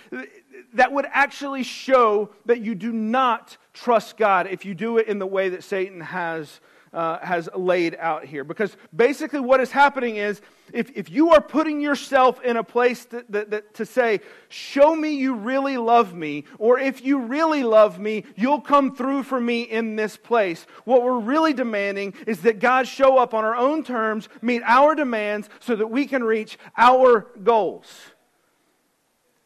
that 0.75 0.93
would 0.93 1.07
actually 1.13 1.63
show 1.63 2.29
that 2.45 2.61
you 2.61 2.75
do 2.75 2.93
not 2.93 3.57
trust 3.73 4.19
God 4.19 4.49
if 4.49 4.67
you 4.67 4.75
do 4.75 4.99
it 4.99 5.09
in 5.09 5.19
the 5.19 5.27
way 5.27 5.49
that 5.49 5.65
Satan 5.65 6.03
has 6.03 6.61
uh, 6.93 7.19
has 7.21 7.49
laid 7.55 7.97
out 7.99 8.25
here. 8.25 8.45
Because 8.45 8.77
basically, 8.95 9.41
what 9.41 9.61
is 9.61 9.71
happening 9.71 10.17
is 10.17 10.41
if, 10.73 10.91
if 10.97 11.11
you 11.11 11.31
are 11.31 11.41
putting 11.41 11.81
yourself 11.81 12.43
in 12.43 12.57
a 12.57 12.65
place 12.65 13.05
to, 13.07 13.25
that, 13.31 13.51
that, 13.51 13.75
to 13.75 13.87
say, 13.87 14.21
Show 14.49 14.95
me 14.95 15.15
you 15.15 15.35
really 15.35 15.79
love 15.79 16.15
me, 16.15 16.45
or 16.59 16.79
if 16.79 17.05
you 17.05 17.21
really 17.21 17.63
love 17.63 17.99
me, 17.99 18.25
you'll 18.37 18.61
come 18.61 18.95
through 18.95 19.23
for 19.23 19.41
me 19.41 19.63
in 19.63 19.97
this 19.97 20.17
place. 20.17 20.67
What 20.85 21.03
we're 21.03 21.19
really 21.19 21.55
demanding 21.55 22.15
is 22.27 22.43
that 22.43 22.59
God 22.59 22.87
show 22.87 23.19
up 23.19 23.33
on 23.35 23.45
our 23.45 23.57
own 23.57 23.83
terms, 23.85 24.29
meet 24.43 24.63
our 24.65 24.95
demands, 24.95 25.49
so 25.61 25.77
that 25.77 25.87
we 25.87 26.07
can 26.07 26.23
reach 26.23 26.59
our 26.77 27.27
goals. 27.43 27.87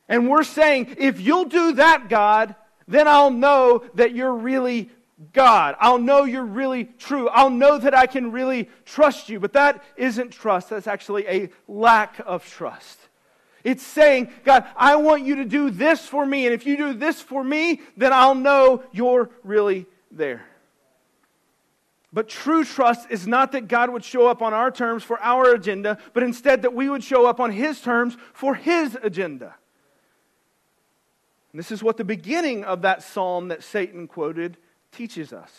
And 0.09 0.29
we're 0.29 0.45
saying, 0.45 0.97
if 0.99 1.21
you'll 1.21 1.47
do 1.47 1.73
that, 1.73 2.09
God, 2.09 2.55
then 2.89 3.09
I'll 3.09 3.31
know 3.31 3.85
that 3.95 4.15
you're 4.15 4.35
really 4.35 4.91
God. 5.33 5.77
I'll 5.81 5.99
know 5.99 6.25
you're 6.25 6.45
really 6.45 6.85
true. 6.85 7.29
I'll 7.29 7.51
know 7.51 7.79
that 7.79 7.95
I 7.95 8.07
can 8.07 8.33
really 8.33 8.69
trust 8.85 9.29
you. 9.29 9.41
But 9.41 9.55
that 9.55 9.83
isn't 9.97 10.31
trust. 10.31 10.71
That's 10.71 10.87
actually 10.87 11.27
a 11.27 11.51
lack 11.67 12.21
of 12.27 12.47
trust. 12.47 12.99
It's 13.65 13.83
saying, 13.83 14.31
God, 14.45 14.65
I 14.77 14.97
want 14.97 15.25
you 15.25 15.37
to 15.37 15.45
do 15.45 15.71
this 15.71 16.07
for 16.07 16.25
me. 16.25 16.47
And 16.47 16.55
if 16.55 16.67
you 16.67 16.77
do 16.77 16.93
this 16.93 17.21
for 17.21 17.43
me, 17.43 17.81
then 17.97 18.13
I'll 18.13 18.35
know 18.35 18.83
you're 18.93 19.31
really 19.43 19.87
there. 20.11 20.45
But 22.13 22.29
true 22.29 22.65
trust 22.65 23.11
is 23.11 23.27
not 23.27 23.53
that 23.53 23.69
God 23.69 23.91
would 23.91 24.05
show 24.05 24.27
up 24.27 24.41
on 24.41 24.55
our 24.55 24.71
terms 24.71 25.03
for 25.03 25.21
our 25.21 25.53
agenda, 25.53 25.99
but 26.13 26.23
instead 26.23 26.63
that 26.63 26.75
we 26.75 26.89
would 26.89 27.03
show 27.03 27.27
up 27.27 27.41
on 27.41 27.51
His 27.51 27.81
terms 27.81 28.17
for 28.33 28.55
His 28.55 28.97
agenda. 29.03 29.55
And 31.53 31.59
this 31.59 31.73
is 31.73 31.83
what 31.83 31.97
the 31.97 32.05
beginning 32.05 32.65
of 32.65 32.83
that 32.83 33.03
psalm 33.03 33.49
that 33.49 33.63
Satan 33.63 34.07
quoted 34.07 34.57
teaches 34.97 35.33
us. 35.33 35.53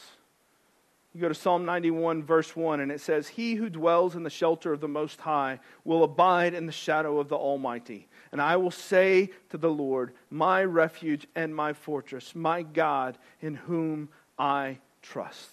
You 1.14 1.22
go 1.22 1.30
to 1.30 1.36
Psalm 1.36 1.66
91, 1.66 2.24
verse 2.24 2.56
1, 2.56 2.80
and 2.80 2.92
it 2.92 3.02
says, 3.02 3.28
He 3.28 3.56
who 3.56 3.70
dwells 3.70 4.16
in 4.16 4.24
the 4.24 4.30
shelter 4.30 4.72
of 4.72 4.82
the 4.82 4.88
Most 4.88 5.20
High 5.22 5.60
will 5.84 6.04
abide 6.04 6.54
in 6.54 6.66
the 6.66 6.72
shadow 6.72 7.20
of 7.20 7.28
the 7.28 7.36
Almighty. 7.36 8.08
And 8.32 8.42
I 8.42 8.58
will 8.58 8.72
say 8.72 9.32
to 9.50 9.58
the 9.58 9.70
Lord, 9.70 10.14
My 10.30 10.64
refuge 10.64 11.28
and 11.34 11.56
my 11.56 11.74
fortress, 11.74 12.36
my 12.36 12.62
God 12.62 13.18
in 13.42 13.56
whom 13.56 14.10
I 14.38 14.78
trust. 15.02 15.50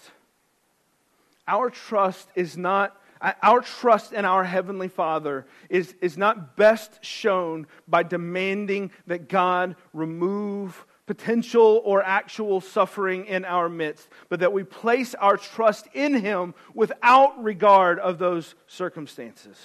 Our 1.47 1.71
trust 1.71 2.29
is 2.35 2.57
not 2.57 3.01
our 3.43 3.63
trust 3.63 4.13
in 4.13 4.27
our 4.27 4.45
Heavenly 4.45 4.89
Father 4.89 5.47
is, 5.71 5.95
is 6.03 6.19
not 6.19 6.59
best 6.59 7.03
shown 7.03 7.67
by 7.89 8.03
demanding 8.03 8.91
that 9.07 9.31
God 9.31 9.77
remove 9.95 10.85
potential 11.07 11.83
or 11.85 12.03
actual 12.03 12.61
suffering 12.61 13.27
in 13.27 13.45
our 13.45 13.69
midst, 13.69 14.09
but 14.29 14.41
that 14.41 14.53
we 14.53 14.65
place 14.65 15.15
our 15.15 15.37
trust 15.37 15.87
in 15.93 16.15
Him 16.15 16.55
without 16.75 17.43
regard 17.43 17.99
of 17.99 18.19
those 18.19 18.55
circumstances. 18.67 19.59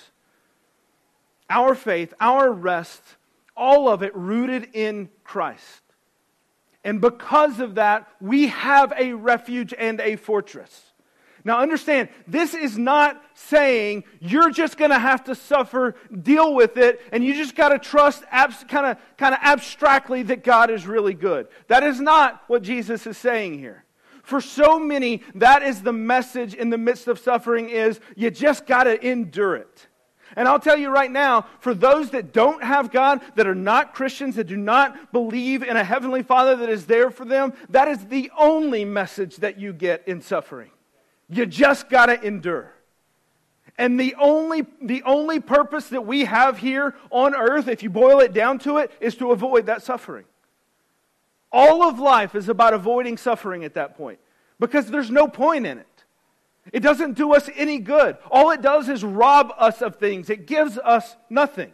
Our 1.49 1.75
faith, 1.75 2.13
our 2.19 2.51
rest, 2.51 3.03
all 3.55 3.89
of 3.89 4.03
it 4.03 4.15
rooted 4.15 4.69
in 4.73 5.09
Christ. 5.23 5.81
And 6.83 7.01
because 7.01 7.59
of 7.59 7.75
that, 7.75 8.07
we 8.21 8.47
have 8.47 8.93
a 8.97 9.13
refuge 9.13 9.73
and 9.77 9.99
a 9.99 10.15
fortress. 10.15 10.88
Now, 11.43 11.59
understand, 11.59 12.09
this 12.27 12.53
is 12.53 12.77
not 12.77 13.21
saying 13.33 14.03
you're 14.19 14.51
just 14.51 14.77
going 14.77 14.91
to 14.91 14.99
have 14.99 15.23
to 15.25 15.35
suffer, 15.35 15.95
deal 16.21 16.53
with 16.53 16.77
it, 16.77 17.01
and 17.11 17.23
you 17.23 17.33
just 17.33 17.55
got 17.55 17.69
to 17.69 17.79
trust 17.79 18.23
abs- 18.29 18.63
kind 18.67 18.85
of 18.85 18.97
kind 19.17 19.33
of 19.33 19.39
abstractly 19.41 20.23
that 20.23 20.43
God 20.43 20.69
is 20.69 20.85
really 20.85 21.13
good. 21.13 21.47
That 21.67 21.83
is 21.83 21.99
not 21.99 22.43
what 22.47 22.63
Jesus 22.63 23.07
is 23.07 23.17
saying 23.17 23.59
here. 23.59 23.85
For 24.23 24.41
so 24.41 24.79
many, 24.79 25.23
that 25.35 25.63
is 25.63 25.81
the 25.81 25.93
message 25.93 26.53
in 26.53 26.69
the 26.69 26.77
midst 26.77 27.07
of 27.07 27.17
suffering 27.17 27.69
is 27.69 27.99
you 28.15 28.29
just 28.29 28.67
got 28.67 28.83
to 28.83 29.03
endure 29.05 29.55
it. 29.55 29.87
And 30.35 30.47
I'll 30.47 30.59
tell 30.59 30.77
you 30.77 30.89
right 30.89 31.11
now, 31.11 31.47
for 31.59 31.73
those 31.73 32.11
that 32.11 32.31
don't 32.31 32.63
have 32.63 32.91
God, 32.91 33.21
that 33.35 33.47
are 33.47 33.55
not 33.55 33.95
Christians, 33.95 34.35
that 34.35 34.45
do 34.45 34.57
not 34.57 35.11
believe 35.11 35.63
in 35.63 35.75
a 35.75 35.83
heavenly 35.83 36.21
Father 36.21 36.55
that 36.57 36.69
is 36.69 36.85
there 36.85 37.09
for 37.09 37.25
them, 37.25 37.53
that 37.69 37.87
is 37.87 38.05
the 38.05 38.31
only 38.37 38.85
message 38.85 39.37
that 39.37 39.59
you 39.59 39.73
get 39.73 40.07
in 40.07 40.21
suffering. 40.21 40.69
You 41.29 41.45
just 41.45 41.89
got 41.89 42.07
to 42.07 42.21
endure. 42.21 42.73
And 43.77 43.99
the 43.99 44.15
only, 44.19 44.65
the 44.81 45.03
only 45.03 45.39
purpose 45.39 45.87
that 45.89 46.05
we 46.05 46.25
have 46.25 46.57
here 46.57 46.95
on 47.11 47.33
earth, 47.33 47.67
if 47.67 47.81
you 47.81 47.89
boil 47.89 48.19
it 48.19 48.33
down 48.33 48.59
to 48.59 48.77
it, 48.77 48.91
is 48.99 49.15
to 49.15 49.31
avoid 49.31 49.67
that 49.67 49.83
suffering. 49.83 50.25
All 51.51 51.83
of 51.83 51.97
life 51.99 52.35
is 52.35 52.49
about 52.49 52.73
avoiding 52.73 53.17
suffering 53.17 53.63
at 53.63 53.75
that 53.75 53.95
point 53.95 54.19
because 54.59 54.87
there's 54.87 55.09
no 55.09 55.27
point 55.27 55.65
in 55.65 55.77
it. 55.77 55.87
It 56.73 56.81
doesn't 56.81 57.13
do 57.13 57.33
us 57.33 57.49
any 57.55 57.79
good. 57.79 58.17
All 58.29 58.51
it 58.51 58.61
does 58.61 58.89
is 58.89 59.03
rob 59.03 59.53
us 59.57 59.81
of 59.81 59.95
things, 59.95 60.29
it 60.29 60.45
gives 60.45 60.77
us 60.77 61.15
nothing. 61.29 61.71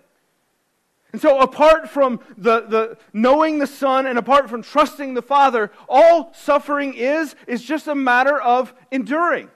And 1.15 1.21
so, 1.21 1.39
apart 1.39 1.87
from 1.87 2.19
the, 2.35 2.65
the 2.67 2.97
knowing 3.13 3.57
the 3.59 3.67
Son 3.67 4.05
and 4.05 4.19
apart 4.19 4.49
from 4.49 4.61
trusting 4.61 5.13
the 5.13 5.21
Father, 5.21 5.71
all 5.87 6.33
suffering 6.33 6.93
is 6.93 7.37
is 7.47 7.63
just 7.63 7.87
a 7.87 7.95
matter 7.95 8.37
of 8.41 8.73
enduring 8.91 9.47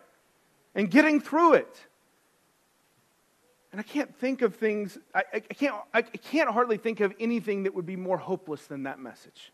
and 0.74 0.90
getting 0.90 1.20
through 1.20 1.56
it. 1.56 1.86
And 3.74 3.82
I 3.82 3.84
can't 3.84 4.16
think 4.16 4.42
of 4.42 4.56
things, 4.56 4.98
I, 5.14 5.24
I, 5.34 5.40
can't, 5.42 5.76
I 5.94 6.02
can't 6.02 6.50
hardly 6.50 6.78
think 6.78 7.02
of 7.02 7.14
anything 7.20 7.64
that 7.64 7.76
would 7.76 7.86
be 7.86 7.98
more 7.98 8.18
hopeless 8.18 8.66
than 8.68 8.84
that 8.84 8.98
message. 8.98 9.52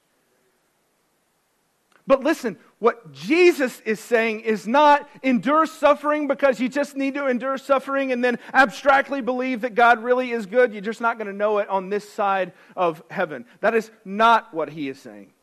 But 2.08 2.24
listen, 2.24 2.58
what 2.78 3.12
Jesus 3.12 3.80
is 3.82 4.00
saying 4.00 4.42
is 4.42 4.68
not 4.68 5.10
endure 5.24 5.66
suffering 5.66 6.28
because 6.28 6.60
you 6.60 6.70
just 6.70 6.96
need 6.96 7.16
to 7.16 7.28
endure 7.28 7.58
suffering 7.58 8.12
and 8.12 8.24
then 8.24 8.38
abstractly 8.54 9.22
believe 9.22 9.62
that 9.62 9.74
God 9.74 10.04
really 10.04 10.32
is 10.32 10.46
good. 10.46 10.72
You're 10.72 10.82
just 10.82 11.02
not 11.02 11.18
going 11.18 11.28
to 11.28 11.34
know 11.34 11.58
it 11.58 11.68
on 11.68 11.90
this 11.90 12.08
side 12.08 12.54
of 12.76 13.02
heaven. 13.10 13.46
That 13.62 13.74
is 13.74 13.90
not 14.04 14.54
what 14.54 14.70
he 14.70 14.88
is 14.88 15.00
saying. 15.00 15.34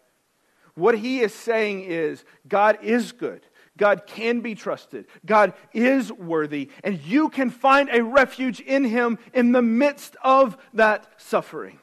What 0.74 0.96
he 0.96 1.20
is 1.20 1.34
saying 1.34 1.82
is 1.82 2.24
God 2.46 2.78
is 2.82 3.12
good. 3.12 3.44
God 3.76 4.06
can 4.06 4.40
be 4.40 4.54
trusted. 4.54 5.06
God 5.26 5.54
is 5.72 6.12
worthy. 6.12 6.70
And 6.84 7.00
you 7.00 7.28
can 7.28 7.50
find 7.50 7.88
a 7.90 8.04
refuge 8.04 8.60
in 8.60 8.84
him 8.84 9.18
in 9.34 9.52
the 9.52 9.62
midst 9.62 10.14
of 10.22 10.56
that 10.74 11.08
suffering. 11.16 11.78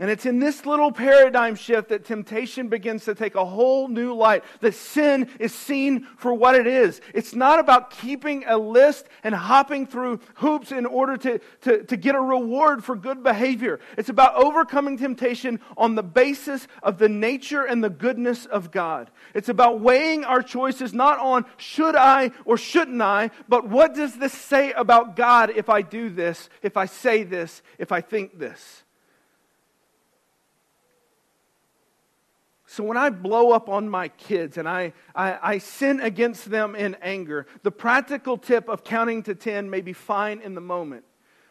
And 0.00 0.10
it's 0.10 0.26
in 0.26 0.40
this 0.40 0.66
little 0.66 0.90
paradigm 0.90 1.54
shift 1.54 1.90
that 1.90 2.04
temptation 2.04 2.66
begins 2.66 3.04
to 3.04 3.14
take 3.14 3.36
a 3.36 3.44
whole 3.44 3.86
new 3.86 4.12
light. 4.12 4.42
That 4.58 4.74
sin 4.74 5.30
is 5.38 5.54
seen 5.54 6.08
for 6.16 6.34
what 6.34 6.56
it 6.56 6.66
is. 6.66 7.00
It's 7.14 7.32
not 7.32 7.60
about 7.60 7.90
keeping 7.90 8.42
a 8.48 8.58
list 8.58 9.06
and 9.22 9.32
hopping 9.32 9.86
through 9.86 10.18
hoops 10.34 10.72
in 10.72 10.84
order 10.84 11.16
to, 11.18 11.40
to, 11.60 11.84
to 11.84 11.96
get 11.96 12.16
a 12.16 12.20
reward 12.20 12.82
for 12.82 12.96
good 12.96 13.22
behavior. 13.22 13.78
It's 13.96 14.08
about 14.08 14.34
overcoming 14.34 14.98
temptation 14.98 15.60
on 15.76 15.94
the 15.94 16.02
basis 16.02 16.66
of 16.82 16.98
the 16.98 17.08
nature 17.08 17.62
and 17.62 17.82
the 17.82 17.88
goodness 17.88 18.46
of 18.46 18.72
God. 18.72 19.12
It's 19.32 19.48
about 19.48 19.78
weighing 19.78 20.24
our 20.24 20.42
choices 20.42 20.92
not 20.92 21.20
on 21.20 21.44
should 21.56 21.94
I 21.94 22.32
or 22.44 22.56
shouldn't 22.56 23.00
I, 23.00 23.30
but 23.48 23.68
what 23.68 23.94
does 23.94 24.16
this 24.16 24.32
say 24.32 24.72
about 24.72 25.14
God 25.14 25.50
if 25.50 25.68
I 25.68 25.82
do 25.82 26.10
this, 26.10 26.48
if 26.62 26.76
I 26.76 26.86
say 26.86 27.22
this, 27.22 27.62
if 27.78 27.92
I 27.92 28.00
think 28.00 28.40
this? 28.40 28.83
So 32.74 32.82
when 32.82 32.96
I 32.96 33.08
blow 33.08 33.52
up 33.52 33.68
on 33.68 33.88
my 33.88 34.08
kids 34.08 34.58
and 34.58 34.68
I, 34.68 34.94
I, 35.14 35.38
I, 35.40 35.58
sin 35.58 36.00
against 36.00 36.50
them 36.50 36.74
in 36.74 36.96
anger, 37.00 37.46
the 37.62 37.70
practical 37.70 38.36
tip 38.36 38.68
of 38.68 38.82
counting 38.82 39.22
to 39.22 39.34
10 39.36 39.70
may 39.70 39.80
be 39.80 39.92
fine 39.92 40.40
in 40.40 40.56
the 40.56 40.60
moment. 40.60 41.04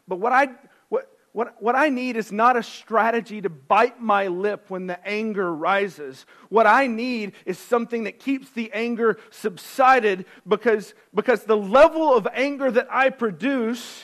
But 0.06 0.18
what 0.18 0.34
I, 0.34 0.50
what, 0.90 1.10
what, 1.32 1.56
what 1.64 1.78
I 1.78 1.88
need 1.88 2.18
is 2.18 2.34
not 2.34 2.58
a 2.58 2.62
strategy 2.62 3.40
to 3.40 3.50
bite 3.50 4.02
my 4.02 4.28
lip 4.28 4.66
when 4.68 4.86
the 4.86 5.00
anger 5.08 5.56
rises. 5.56 6.26
What 6.50 6.68
I 6.68 6.88
need 6.88 7.32
is 7.46 7.58
something 7.58 8.04
that 8.04 8.20
keeps 8.20 8.50
the 8.50 8.70
anger 8.74 9.18
subsided 9.30 10.26
because, 10.46 10.94
because 11.16 11.46
the 11.46 11.56
level 11.56 12.14
of 12.14 12.28
anger 12.34 12.70
that 12.70 12.90
I 12.92 13.12
produce 13.12 14.04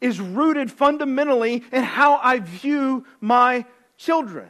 is 0.00 0.20
rooted 0.20 0.72
fundamentally 0.72 1.62
in 1.70 1.84
how 1.84 2.16
I 2.16 2.40
view 2.40 3.06
my 3.20 3.66
children. 3.96 4.48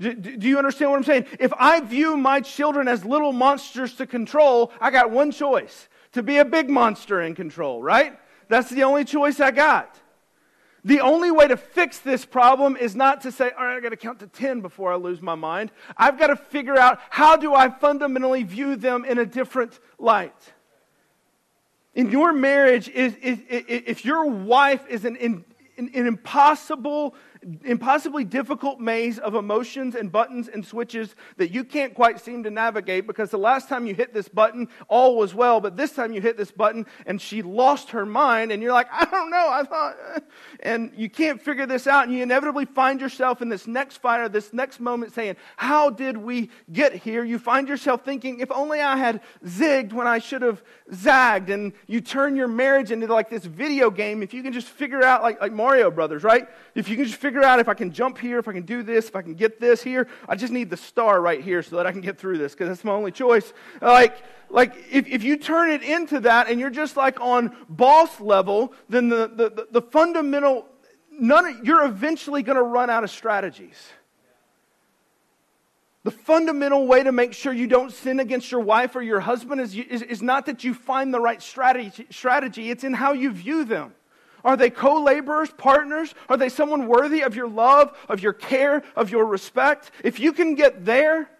Do, 0.00 0.14
do, 0.14 0.48
you 0.48 0.56
understand 0.56 0.90
what 0.90 0.96
I'm 0.96 1.04
saying? 1.04 1.26
If 1.38 1.52
I 1.58 1.80
view 1.80 2.16
my 2.16 2.40
children 2.40 2.88
as 2.88 3.04
little 3.04 3.32
monsters 3.32 3.94
to 3.96 4.06
control, 4.06 4.72
I 4.80 4.90
got 4.90 5.10
one 5.10 5.30
choice 5.30 5.88
to 6.12 6.22
be 6.22 6.38
a 6.38 6.44
big 6.44 6.70
monster 6.70 7.20
in 7.20 7.34
control, 7.34 7.82
right? 7.82 8.18
That's 8.48 8.70
the 8.70 8.82
only 8.84 9.04
choice 9.04 9.40
I 9.40 9.50
got. 9.50 10.00
The 10.84 11.00
only 11.00 11.30
way 11.30 11.46
to 11.48 11.58
fix 11.58 11.98
this 11.98 12.24
problem 12.24 12.76
is 12.76 12.96
not 12.96 13.20
to 13.22 13.32
say, 13.32 13.50
all 13.50 13.66
right, 13.66 13.76
I 13.76 13.80
got 13.80 13.90
to 13.90 13.96
count 13.96 14.20
to 14.20 14.26
10 14.26 14.62
before 14.62 14.90
I 14.90 14.96
lose 14.96 15.20
my 15.20 15.34
mind. 15.34 15.70
I've 15.98 16.18
got 16.18 16.28
to 16.28 16.36
figure 16.36 16.78
out 16.78 16.98
how 17.10 17.36
do 17.36 17.54
I 17.54 17.68
fundamentally 17.68 18.42
view 18.42 18.76
them 18.76 19.04
in 19.04 19.18
a 19.18 19.26
different 19.26 19.78
light. 19.98 20.54
In 21.94 22.10
your 22.10 22.32
marriage, 22.32 22.90
if 22.94 24.04
your 24.06 24.30
wife 24.30 24.86
is 24.88 25.04
an, 25.04 25.44
an 25.76 26.06
impossible 26.06 27.14
impossibly 27.64 28.24
difficult 28.24 28.80
maze 28.80 29.18
of 29.18 29.34
emotions 29.34 29.94
and 29.94 30.12
buttons 30.12 30.48
and 30.48 30.64
switches 30.64 31.14
that 31.38 31.50
you 31.50 31.64
can't 31.64 31.94
quite 31.94 32.20
seem 32.20 32.42
to 32.42 32.50
navigate 32.50 33.06
because 33.06 33.30
the 33.30 33.38
last 33.38 33.68
time 33.68 33.86
you 33.86 33.94
hit 33.94 34.12
this 34.12 34.28
button, 34.28 34.68
all 34.88 35.16
was 35.16 35.34
well, 35.34 35.60
but 35.60 35.76
this 35.76 35.92
time 35.92 36.12
you 36.12 36.20
hit 36.20 36.36
this 36.36 36.50
button 36.50 36.84
and 37.06 37.20
she 37.20 37.42
lost 37.42 37.90
her 37.90 38.04
mind, 38.04 38.52
and 38.52 38.62
you're 38.62 38.72
like, 38.72 38.88
I 38.92 39.04
don't 39.04 39.30
know, 39.30 39.48
I 39.50 39.62
thought, 39.62 39.96
and 40.60 40.92
you 40.96 41.08
can't 41.08 41.40
figure 41.40 41.66
this 41.66 41.86
out, 41.86 42.04
and 42.04 42.12
you 42.12 42.22
inevitably 42.22 42.66
find 42.66 43.00
yourself 43.00 43.40
in 43.40 43.48
this 43.48 43.66
next 43.66 43.98
fight 43.98 44.20
or 44.20 44.28
this 44.28 44.52
next 44.52 44.80
moment 44.80 45.14
saying, 45.14 45.36
How 45.56 45.90
did 45.90 46.16
we 46.16 46.50
get 46.72 46.94
here? 46.94 47.24
You 47.24 47.38
find 47.38 47.68
yourself 47.68 48.04
thinking, 48.04 48.40
If 48.40 48.50
only 48.50 48.80
I 48.80 48.96
had 48.96 49.20
zigged 49.44 49.92
when 49.92 50.06
I 50.06 50.18
should 50.18 50.42
have 50.42 50.62
zagged, 50.92 51.50
and 51.50 51.72
you 51.86 52.00
turn 52.00 52.36
your 52.36 52.48
marriage 52.48 52.90
into 52.90 53.06
like 53.06 53.30
this 53.30 53.44
video 53.44 53.90
game. 53.90 54.22
If 54.22 54.34
you 54.34 54.42
can 54.42 54.52
just 54.52 54.68
figure 54.68 55.02
out, 55.02 55.22
like, 55.22 55.40
like 55.40 55.52
Mario 55.52 55.90
Brothers, 55.90 56.22
right? 56.22 56.48
If 56.74 56.88
you 56.88 56.96
can 56.96 57.04
just 57.06 57.20
figure 57.20 57.29
figure 57.30 57.44
out 57.44 57.60
if 57.60 57.68
I 57.68 57.74
can 57.74 57.92
jump 57.92 58.18
here, 58.18 58.40
if 58.40 58.48
I 58.48 58.52
can 58.52 58.64
do 58.64 58.82
this, 58.82 59.06
if 59.06 59.14
I 59.14 59.22
can 59.22 59.34
get 59.34 59.60
this 59.60 59.84
here. 59.84 60.08
I 60.28 60.34
just 60.34 60.52
need 60.52 60.68
the 60.68 60.76
star 60.76 61.20
right 61.20 61.40
here 61.40 61.62
so 61.62 61.76
that 61.76 61.86
I 61.86 61.92
can 61.92 62.00
get 62.00 62.18
through 62.18 62.38
this 62.38 62.54
because 62.54 62.66
that's 62.66 62.82
my 62.82 62.90
only 62.90 63.12
choice. 63.12 63.52
Like, 63.80 64.16
like 64.48 64.74
if, 64.90 65.06
if 65.06 65.22
you 65.22 65.36
turn 65.36 65.70
it 65.70 65.84
into 65.84 66.18
that 66.20 66.48
and 66.48 66.58
you're 66.58 66.70
just 66.70 66.96
like 66.96 67.20
on 67.20 67.56
boss 67.68 68.20
level, 68.20 68.74
then 68.88 69.08
the, 69.08 69.28
the, 69.28 69.50
the, 69.50 69.68
the 69.70 69.82
fundamental, 69.82 70.66
none 71.12 71.46
of, 71.46 71.64
you're 71.64 71.84
eventually 71.84 72.42
going 72.42 72.56
to 72.56 72.64
run 72.64 72.90
out 72.90 73.04
of 73.04 73.10
strategies. 73.10 73.76
The 76.02 76.10
fundamental 76.10 76.88
way 76.88 77.04
to 77.04 77.12
make 77.12 77.32
sure 77.32 77.52
you 77.52 77.68
don't 77.68 77.92
sin 77.92 78.18
against 78.18 78.50
your 78.50 78.62
wife 78.62 78.96
or 78.96 79.02
your 79.02 79.20
husband 79.20 79.60
is, 79.60 79.76
is, 79.76 80.02
is 80.02 80.20
not 80.20 80.46
that 80.46 80.64
you 80.64 80.74
find 80.74 81.14
the 81.14 81.20
right 81.20 81.40
strategy, 81.40 82.08
strategy, 82.10 82.72
it's 82.72 82.82
in 82.82 82.92
how 82.92 83.12
you 83.12 83.30
view 83.30 83.64
them. 83.64 83.94
Are 84.44 84.56
they 84.56 84.70
co 84.70 85.02
laborers, 85.02 85.50
partners? 85.50 86.14
Are 86.28 86.36
they 86.36 86.48
someone 86.48 86.86
worthy 86.86 87.22
of 87.22 87.34
your 87.36 87.48
love, 87.48 87.96
of 88.08 88.20
your 88.20 88.32
care, 88.32 88.82
of 88.96 89.10
your 89.10 89.26
respect? 89.26 89.90
If 90.02 90.20
you 90.20 90.32
can 90.32 90.54
get 90.54 90.84
there, 90.84 91.30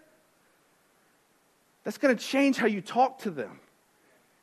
that's 1.83 1.97
going 1.97 2.15
to 2.15 2.23
change 2.23 2.57
how 2.57 2.67
you 2.67 2.81
talk 2.81 3.19
to 3.19 3.31
them. 3.31 3.59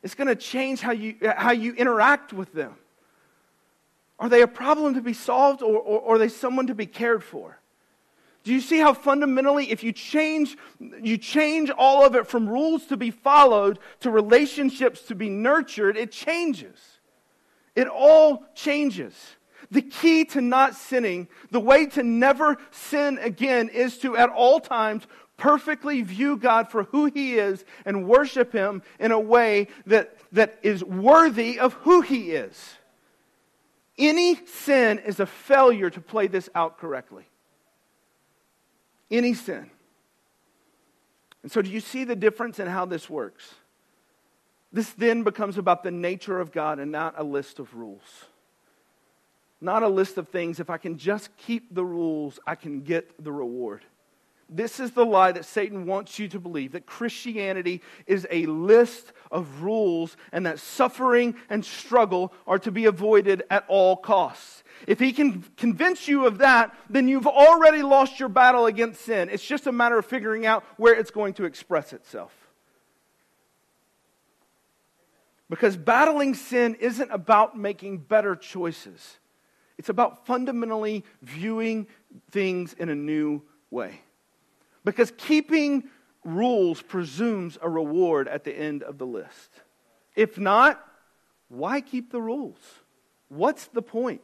It's 0.02 0.14
going 0.14 0.28
to 0.28 0.36
change 0.36 0.80
how 0.80 0.92
you, 0.92 1.16
how 1.22 1.52
you 1.52 1.72
interact 1.74 2.32
with 2.32 2.52
them. 2.52 2.74
Are 4.18 4.28
they 4.28 4.42
a 4.42 4.48
problem 4.48 4.94
to 4.94 5.00
be 5.00 5.12
solved 5.12 5.62
or, 5.62 5.76
or, 5.76 6.00
or 6.00 6.14
are 6.14 6.18
they 6.18 6.28
someone 6.28 6.66
to 6.66 6.74
be 6.74 6.86
cared 6.86 7.22
for? 7.22 7.58
Do 8.44 8.52
you 8.52 8.60
see 8.60 8.78
how 8.78 8.94
fundamentally, 8.94 9.70
if 9.70 9.84
you 9.84 9.92
change, 9.92 10.56
you 11.02 11.18
change 11.18 11.70
all 11.70 12.04
of 12.04 12.14
it 12.14 12.26
from 12.26 12.48
rules 12.48 12.86
to 12.86 12.96
be 12.96 13.10
followed 13.10 13.78
to 14.00 14.10
relationships 14.10 15.02
to 15.02 15.14
be 15.14 15.28
nurtured, 15.28 15.96
it 15.96 16.10
changes. 16.10 16.97
It 17.78 17.86
all 17.86 18.44
changes. 18.56 19.14
The 19.70 19.82
key 19.82 20.24
to 20.24 20.40
not 20.40 20.74
sinning, 20.74 21.28
the 21.52 21.60
way 21.60 21.86
to 21.86 22.02
never 22.02 22.58
sin 22.72 23.18
again, 23.18 23.68
is 23.68 23.98
to 23.98 24.16
at 24.16 24.30
all 24.30 24.58
times 24.58 25.06
perfectly 25.36 26.02
view 26.02 26.36
God 26.36 26.72
for 26.72 26.82
who 26.82 27.04
He 27.04 27.38
is 27.38 27.64
and 27.84 28.08
worship 28.08 28.52
Him 28.52 28.82
in 28.98 29.12
a 29.12 29.20
way 29.20 29.68
that, 29.86 30.16
that 30.32 30.58
is 30.64 30.82
worthy 30.82 31.60
of 31.60 31.74
who 31.74 32.00
He 32.00 32.32
is. 32.32 32.74
Any 33.96 34.44
sin 34.44 34.98
is 34.98 35.20
a 35.20 35.26
failure 35.26 35.88
to 35.88 36.00
play 36.00 36.26
this 36.26 36.48
out 36.56 36.78
correctly. 36.78 37.28
Any 39.08 39.34
sin. 39.34 39.70
And 41.44 41.52
so, 41.52 41.62
do 41.62 41.70
you 41.70 41.78
see 41.78 42.02
the 42.02 42.16
difference 42.16 42.58
in 42.58 42.66
how 42.66 42.86
this 42.86 43.08
works? 43.08 43.54
This 44.72 44.90
then 44.90 45.22
becomes 45.22 45.58
about 45.58 45.82
the 45.82 45.90
nature 45.90 46.40
of 46.40 46.52
God 46.52 46.78
and 46.78 46.92
not 46.92 47.14
a 47.16 47.24
list 47.24 47.58
of 47.58 47.74
rules. 47.74 48.24
Not 49.60 49.82
a 49.82 49.88
list 49.88 50.18
of 50.18 50.28
things. 50.28 50.60
If 50.60 50.70
I 50.70 50.76
can 50.76 50.98
just 50.98 51.36
keep 51.36 51.74
the 51.74 51.84
rules, 51.84 52.38
I 52.46 52.54
can 52.54 52.82
get 52.82 53.22
the 53.22 53.32
reward. 53.32 53.82
This 54.50 54.80
is 54.80 54.92
the 54.92 55.04
lie 55.04 55.32
that 55.32 55.44
Satan 55.44 55.84
wants 55.84 56.18
you 56.18 56.26
to 56.28 56.40
believe 56.40 56.72
that 56.72 56.86
Christianity 56.86 57.82
is 58.06 58.26
a 58.30 58.46
list 58.46 59.12
of 59.30 59.62
rules 59.62 60.16
and 60.32 60.46
that 60.46 60.58
suffering 60.58 61.34
and 61.50 61.62
struggle 61.62 62.32
are 62.46 62.58
to 62.60 62.70
be 62.70 62.86
avoided 62.86 63.42
at 63.50 63.66
all 63.68 63.96
costs. 63.96 64.62
If 64.86 65.00
he 65.00 65.12
can 65.12 65.44
convince 65.58 66.08
you 66.08 66.24
of 66.24 66.38
that, 66.38 66.74
then 66.88 67.08
you've 67.08 67.26
already 67.26 67.82
lost 67.82 68.18
your 68.18 68.30
battle 68.30 68.64
against 68.64 69.02
sin. 69.02 69.28
It's 69.30 69.44
just 69.44 69.66
a 69.66 69.72
matter 69.72 69.98
of 69.98 70.06
figuring 70.06 70.46
out 70.46 70.64
where 70.78 70.94
it's 70.94 71.10
going 71.10 71.34
to 71.34 71.44
express 71.44 71.92
itself. 71.92 72.32
Because 75.50 75.76
battling 75.76 76.34
sin 76.34 76.74
isn't 76.74 77.10
about 77.10 77.56
making 77.58 77.98
better 77.98 78.36
choices, 78.36 79.18
it's 79.78 79.88
about 79.88 80.26
fundamentally 80.26 81.04
viewing 81.22 81.86
things 82.30 82.74
in 82.74 82.88
a 82.88 82.94
new 82.94 83.42
way. 83.70 84.00
Because 84.84 85.12
keeping 85.16 85.84
rules 86.24 86.82
presumes 86.82 87.58
a 87.62 87.68
reward 87.68 88.28
at 88.28 88.44
the 88.44 88.52
end 88.52 88.82
of 88.82 88.98
the 88.98 89.06
list. 89.06 89.50
If 90.14 90.38
not, 90.38 90.84
why 91.48 91.80
keep 91.80 92.10
the 92.10 92.20
rules? 92.20 92.58
What's 93.28 93.66
the 93.66 93.82
point? 93.82 94.22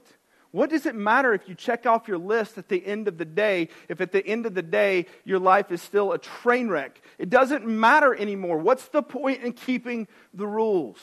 What 0.54 0.70
does 0.70 0.86
it 0.86 0.94
matter 0.94 1.34
if 1.34 1.48
you 1.48 1.56
check 1.56 1.84
off 1.84 2.06
your 2.06 2.16
list 2.16 2.58
at 2.58 2.68
the 2.68 2.86
end 2.86 3.08
of 3.08 3.18
the 3.18 3.24
day, 3.24 3.70
if 3.88 4.00
at 4.00 4.12
the 4.12 4.24
end 4.24 4.46
of 4.46 4.54
the 4.54 4.62
day 4.62 5.06
your 5.24 5.40
life 5.40 5.72
is 5.72 5.82
still 5.82 6.12
a 6.12 6.18
train 6.18 6.68
wreck? 6.68 7.02
It 7.18 7.28
doesn't 7.28 7.66
matter 7.66 8.14
anymore. 8.14 8.58
What's 8.58 8.86
the 8.86 9.02
point 9.02 9.42
in 9.42 9.52
keeping 9.52 10.06
the 10.32 10.46
rules? 10.46 10.98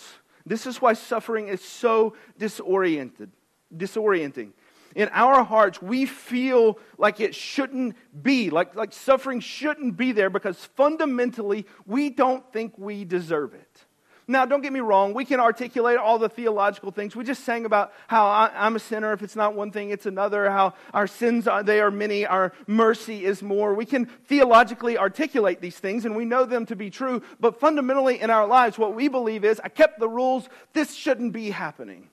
This 0.46 0.66
is 0.66 0.82
why 0.82 0.94
suffering 0.94 1.50
is 1.50 1.62
so 1.62 2.16
disoriented, 2.38 3.30
disorienting. 3.76 4.54
In 4.96 5.10
our 5.12 5.44
hearts, 5.44 5.82
we 5.82 6.06
feel 6.06 6.80
like 6.98 7.20
it 7.20 7.36
shouldn't 7.36 7.98
be, 8.24 8.52
like, 8.52 8.74
like 8.76 8.94
suffering 8.94 9.42
shouldn't 9.42 9.98
be 9.98 10.14
there 10.14 10.30
because 10.30 10.64
fundamentally 10.64 11.66
we 11.86 12.10
don't 12.10 12.50
think 12.54 12.78
we 12.78 13.04
deserve 13.04 13.54
it. 13.54 13.86
Now, 14.32 14.46
don't 14.46 14.62
get 14.62 14.72
me 14.72 14.80
wrong, 14.80 15.14
we 15.14 15.26
can 15.26 15.42
articulate 15.42 15.98
all 15.98 16.18
the 16.18 16.30
theological 16.30 16.92
things. 16.92 17.18
We 17.18 17.26
just 17.26 17.44
sang 17.44 17.66
about 17.66 17.92
how 18.08 18.28
I, 18.28 18.50
am 18.66 18.78
a 18.78 18.80
sinner. 18.80 19.12
If 19.12 19.22
it's 19.22 19.36
not 19.36 19.56
one 19.56 19.72
thing, 19.72 19.90
it's 19.90 20.06
another. 20.06 20.50
How 20.50 20.74
our 20.94 21.06
sins, 21.06 21.50
are, 21.50 21.64
they 21.64 21.82
are 21.82 21.92
many. 21.92 22.26
Our 22.26 22.54
mercy 22.66 23.26
is 23.26 23.44
more. 23.44 23.74
We 23.74 23.86
can 23.86 24.06
theologically 24.06 24.98
articulate 24.98 25.60
these 25.60 25.78
things, 25.78 26.06
and 26.06 26.16
we 26.16 26.24
know 26.24 26.46
them 26.46 26.66
to 26.68 26.78
be 26.78 26.90
true. 26.90 27.22
But 27.42 27.60
fundamentally 27.60 28.22
in 28.22 28.30
our 28.30 28.48
lives, 28.48 28.78
what 28.78 28.96
we 28.96 29.10
believe 29.10 29.44
is 29.44 29.60
I 29.62 29.68
kept 29.68 30.00
the 30.00 30.08
rules. 30.08 30.48
This 30.72 30.94
shouldn't 30.96 31.34
be 31.34 31.50
happening. 31.50 32.08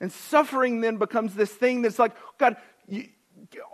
And 0.00 0.10
suffering 0.10 0.80
then 0.80 0.96
becomes 0.96 1.34
this 1.34 1.50
thing 1.50 1.82
that's 1.82 1.98
like, 1.98 2.12
God, 2.38 2.56
you, 2.88 3.08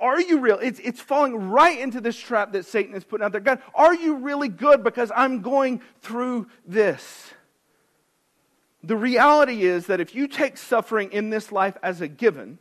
are 0.01 0.21
you 0.21 0.41
real? 0.41 0.59
It's, 0.59 0.81
it's 0.81 1.01
falling 1.01 1.51
right 1.51 1.79
into 1.79 2.01
this 2.01 2.19
trap 2.19 2.53
that 2.55 2.67
Satan 2.67 2.97
is 2.97 3.05
putting 3.05 3.25
out 3.25 3.31
there. 3.31 3.41
God, 3.41 3.63
are 3.73 3.95
you 3.95 4.17
really 4.17 4.49
good 4.49 4.83
because 4.83 5.13
I'm 5.15 5.43
going 5.43 5.81
through 6.01 6.49
this? 6.67 7.33
The 8.85 8.97
reality 8.97 9.63
is 9.63 9.87
that 9.87 10.01
if 10.01 10.15
you 10.15 10.27
take 10.27 10.57
suffering 10.57 11.13
in 11.13 11.31
this 11.31 11.53
life 11.53 11.77
as 11.83 12.01
a 12.01 12.09
given, 12.09 12.59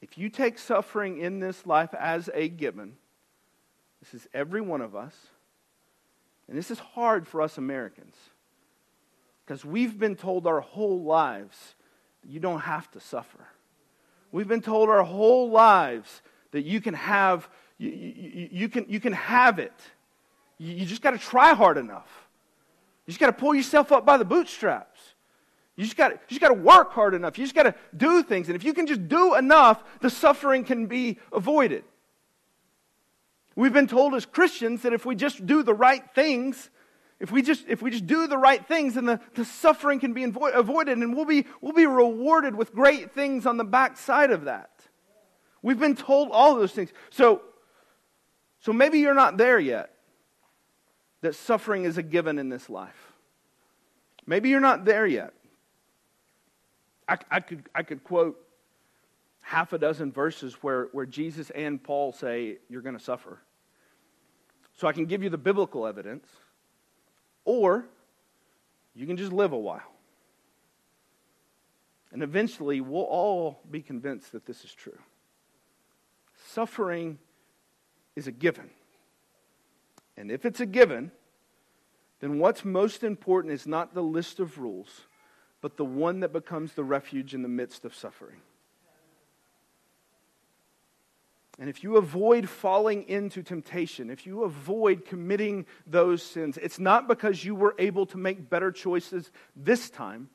if 0.00 0.16
you 0.16 0.30
take 0.30 0.58
suffering 0.58 1.18
in 1.18 1.40
this 1.40 1.66
life 1.66 1.92
as 1.94 2.30
a 2.32 2.48
given, 2.48 2.94
this 4.00 4.14
is 4.14 4.28
every 4.32 4.60
one 4.60 4.80
of 4.80 4.96
us, 4.96 5.14
and 6.48 6.56
this 6.56 6.70
is 6.70 6.78
hard 6.78 7.28
for 7.28 7.42
us 7.42 7.58
Americans 7.58 8.16
because 9.44 9.64
we've 9.64 9.98
been 9.98 10.16
told 10.16 10.46
our 10.46 10.60
whole 10.60 11.02
lives 11.02 11.74
you 12.26 12.40
don't 12.40 12.60
have 12.60 12.90
to 12.92 13.00
suffer. 13.00 13.46
We've 14.30 14.48
been 14.48 14.60
told 14.60 14.88
our 14.88 15.02
whole 15.02 15.50
lives 15.50 16.22
that 16.50 16.62
you 16.62 16.80
can 16.80 16.94
have, 16.94 17.48
you, 17.78 17.90
you, 17.90 18.48
you 18.52 18.68
can, 18.68 18.86
you 18.88 19.00
can 19.00 19.14
have 19.14 19.58
it. 19.58 19.72
You, 20.58 20.74
you 20.74 20.86
just 20.86 21.00
got 21.00 21.12
to 21.12 21.18
try 21.18 21.54
hard 21.54 21.78
enough. 21.78 22.27
You 23.08 23.12
just 23.12 23.20
got 23.20 23.28
to 23.28 23.32
pull 23.32 23.54
yourself 23.54 23.90
up 23.90 24.04
by 24.04 24.18
the 24.18 24.24
bootstraps. 24.26 25.00
You 25.76 25.84
just 25.86 25.96
got 25.96 26.20
to 26.28 26.52
work 26.52 26.92
hard 26.92 27.14
enough. 27.14 27.38
You 27.38 27.44
just 27.44 27.54
got 27.54 27.62
to 27.62 27.74
do 27.96 28.22
things, 28.22 28.48
and 28.48 28.54
if 28.54 28.64
you 28.64 28.74
can 28.74 28.86
just 28.86 29.08
do 29.08 29.34
enough, 29.34 29.82
the 30.02 30.10
suffering 30.10 30.62
can 30.62 30.84
be 30.84 31.18
avoided. 31.32 31.84
We've 33.56 33.72
been 33.72 33.86
told 33.86 34.14
as 34.14 34.26
Christians 34.26 34.82
that 34.82 34.92
if 34.92 35.06
we 35.06 35.14
just 35.14 35.46
do 35.46 35.62
the 35.62 35.72
right 35.72 36.04
things, 36.14 36.68
if 37.18 37.32
we 37.32 37.40
just, 37.40 37.64
if 37.66 37.80
we 37.80 37.90
just 37.90 38.06
do 38.06 38.26
the 38.26 38.36
right 38.36 38.62
things, 38.68 38.92
then 38.94 39.06
the, 39.06 39.20
the 39.34 39.46
suffering 39.46 40.00
can 40.00 40.12
be 40.12 40.26
avo- 40.26 40.54
avoided 40.54 40.98
and 40.98 41.16
we'll 41.16 41.24
be, 41.24 41.46
we'll 41.62 41.72
be 41.72 41.86
rewarded 41.86 42.54
with 42.54 42.74
great 42.74 43.12
things 43.12 43.46
on 43.46 43.56
the 43.56 43.64
backside 43.64 44.32
of 44.32 44.44
that. 44.44 44.70
We've 45.62 45.80
been 45.80 45.96
told 45.96 46.28
all 46.30 46.56
those 46.56 46.72
things. 46.72 46.92
So, 47.08 47.40
so 48.60 48.74
maybe 48.74 48.98
you're 48.98 49.14
not 49.14 49.38
there 49.38 49.58
yet, 49.58 49.94
that 51.20 51.34
suffering 51.34 51.84
is 51.84 51.98
a 51.98 52.02
given 52.02 52.38
in 52.38 52.48
this 52.48 52.70
life. 52.70 53.12
Maybe 54.26 54.50
you're 54.50 54.60
not 54.60 54.84
there 54.84 55.06
yet. 55.06 55.32
I, 57.08 57.18
I, 57.30 57.40
could, 57.40 57.68
I 57.74 57.82
could 57.82 58.04
quote 58.04 58.38
half 59.40 59.72
a 59.72 59.78
dozen 59.78 60.12
verses 60.12 60.54
where, 60.60 60.88
where 60.92 61.06
Jesus 61.06 61.50
and 61.50 61.82
Paul 61.82 62.12
say, 62.12 62.58
You're 62.68 62.82
going 62.82 62.96
to 62.96 63.02
suffer. 63.02 63.38
So 64.76 64.86
I 64.86 64.92
can 64.92 65.06
give 65.06 65.22
you 65.22 65.30
the 65.30 65.38
biblical 65.38 65.86
evidence. 65.86 66.28
Or 67.44 67.86
you 68.94 69.06
can 69.06 69.16
just 69.16 69.32
live 69.32 69.52
a 69.52 69.58
while. 69.58 69.92
And 72.12 72.22
eventually, 72.22 72.80
we'll 72.80 73.02
all 73.02 73.60
be 73.70 73.82
convinced 73.82 74.32
that 74.32 74.46
this 74.46 74.64
is 74.64 74.72
true. 74.72 74.98
Suffering 76.46 77.18
is 78.16 78.26
a 78.26 78.32
given. 78.32 78.70
And 80.18 80.32
if 80.32 80.44
it's 80.44 80.58
a 80.58 80.66
given, 80.66 81.12
then 82.18 82.40
what's 82.40 82.64
most 82.64 83.04
important 83.04 83.54
is 83.54 83.68
not 83.68 83.94
the 83.94 84.02
list 84.02 84.40
of 84.40 84.58
rules, 84.58 85.02
but 85.60 85.76
the 85.76 85.84
one 85.84 86.20
that 86.20 86.32
becomes 86.32 86.72
the 86.72 86.82
refuge 86.82 87.34
in 87.34 87.42
the 87.42 87.48
midst 87.48 87.84
of 87.84 87.94
suffering. 87.94 88.40
And 91.60 91.68
if 91.70 91.84
you 91.84 91.96
avoid 91.96 92.48
falling 92.48 93.08
into 93.08 93.44
temptation, 93.44 94.10
if 94.10 94.26
you 94.26 94.42
avoid 94.42 95.04
committing 95.04 95.66
those 95.86 96.22
sins, 96.22 96.58
it's 96.60 96.80
not 96.80 97.06
because 97.06 97.44
you 97.44 97.54
were 97.54 97.76
able 97.78 98.06
to 98.06 98.18
make 98.18 98.50
better 98.50 98.72
choices 98.72 99.30
this 99.54 99.88
time, 99.88 100.30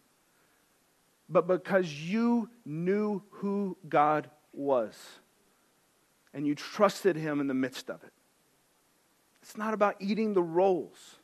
but 1.28 1.46
because 1.46 1.92
you 1.94 2.50
knew 2.66 3.22
who 3.32 3.78
God 3.88 4.30
was 4.54 4.96
and 6.34 6.48
you 6.48 6.56
trusted 6.56 7.18
Him 7.18 7.42
in 7.42 7.48
the 7.48 7.54
midst 7.54 7.90
of 7.90 8.02
it. 8.04 8.14
It's 9.44 9.58
not 9.58 9.74
about 9.74 9.98
eating 10.00 10.34
the 10.34 10.42
rolls. 10.42 11.18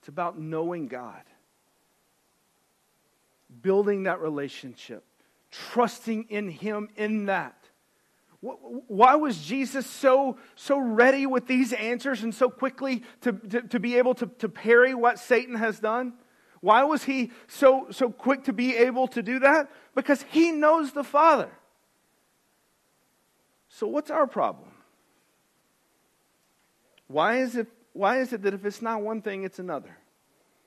It's 0.00 0.08
about 0.08 0.38
knowing 0.38 0.88
God 0.88 1.22
building 3.62 4.04
that 4.04 4.20
relationship, 4.20 5.04
trusting 5.50 6.24
in 6.30 6.48
Him 6.48 6.88
in 6.96 7.26
that. 7.26 7.56
Why 8.40 9.16
was 9.16 9.44
Jesus 9.44 9.86
so, 9.86 10.38
so 10.54 10.78
ready 10.78 11.26
with 11.26 11.46
these 11.46 11.74
answers 11.74 12.22
and 12.22 12.34
so 12.34 12.48
quickly 12.48 13.02
to, 13.20 13.32
to, 13.32 13.62
to 13.62 13.78
be 13.78 13.98
able 13.98 14.14
to, 14.14 14.26
to 14.38 14.48
parry 14.48 14.94
what 14.94 15.18
Satan 15.18 15.56
has 15.56 15.78
done? 15.78 16.14
Why 16.60 16.84
was 16.84 17.04
he 17.04 17.30
so, 17.48 17.86
so 17.90 18.10
quick 18.10 18.44
to 18.44 18.52
be 18.52 18.76
able 18.76 19.08
to 19.08 19.22
do 19.22 19.38
that? 19.38 19.70
Because 19.94 20.24
he 20.30 20.52
knows 20.52 20.92
the 20.92 21.04
Father. 21.04 21.48
So, 23.68 23.86
what's 23.86 24.10
our 24.10 24.26
problem? 24.26 24.68
Why 27.06 27.38
is 27.38 27.56
it, 27.56 27.68
why 27.92 28.20
is 28.20 28.32
it 28.32 28.42
that 28.42 28.52
if 28.52 28.64
it's 28.64 28.82
not 28.82 29.00
one 29.00 29.22
thing, 29.22 29.44
it's 29.44 29.58
another? 29.58 29.96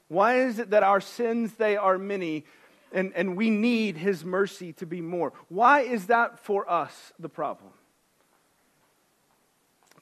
Why 0.08 0.40
is 0.40 0.60
it 0.60 0.72
that 0.72 0.84
our 0.84 1.02
sins, 1.02 1.54
they 1.54 1.78
are 1.78 1.98
many, 1.98 2.46
and, 2.94 3.12
and 3.16 3.36
we 3.36 3.50
need 3.50 3.98
His 3.98 4.24
mercy 4.24 4.72
to 4.74 4.86
be 4.86 5.02
more. 5.02 5.34
Why 5.50 5.82
is 5.82 6.08
that 6.08 6.40
for 6.40 6.70
us 6.70 7.12
the 7.20 7.30
problem? 7.30 7.72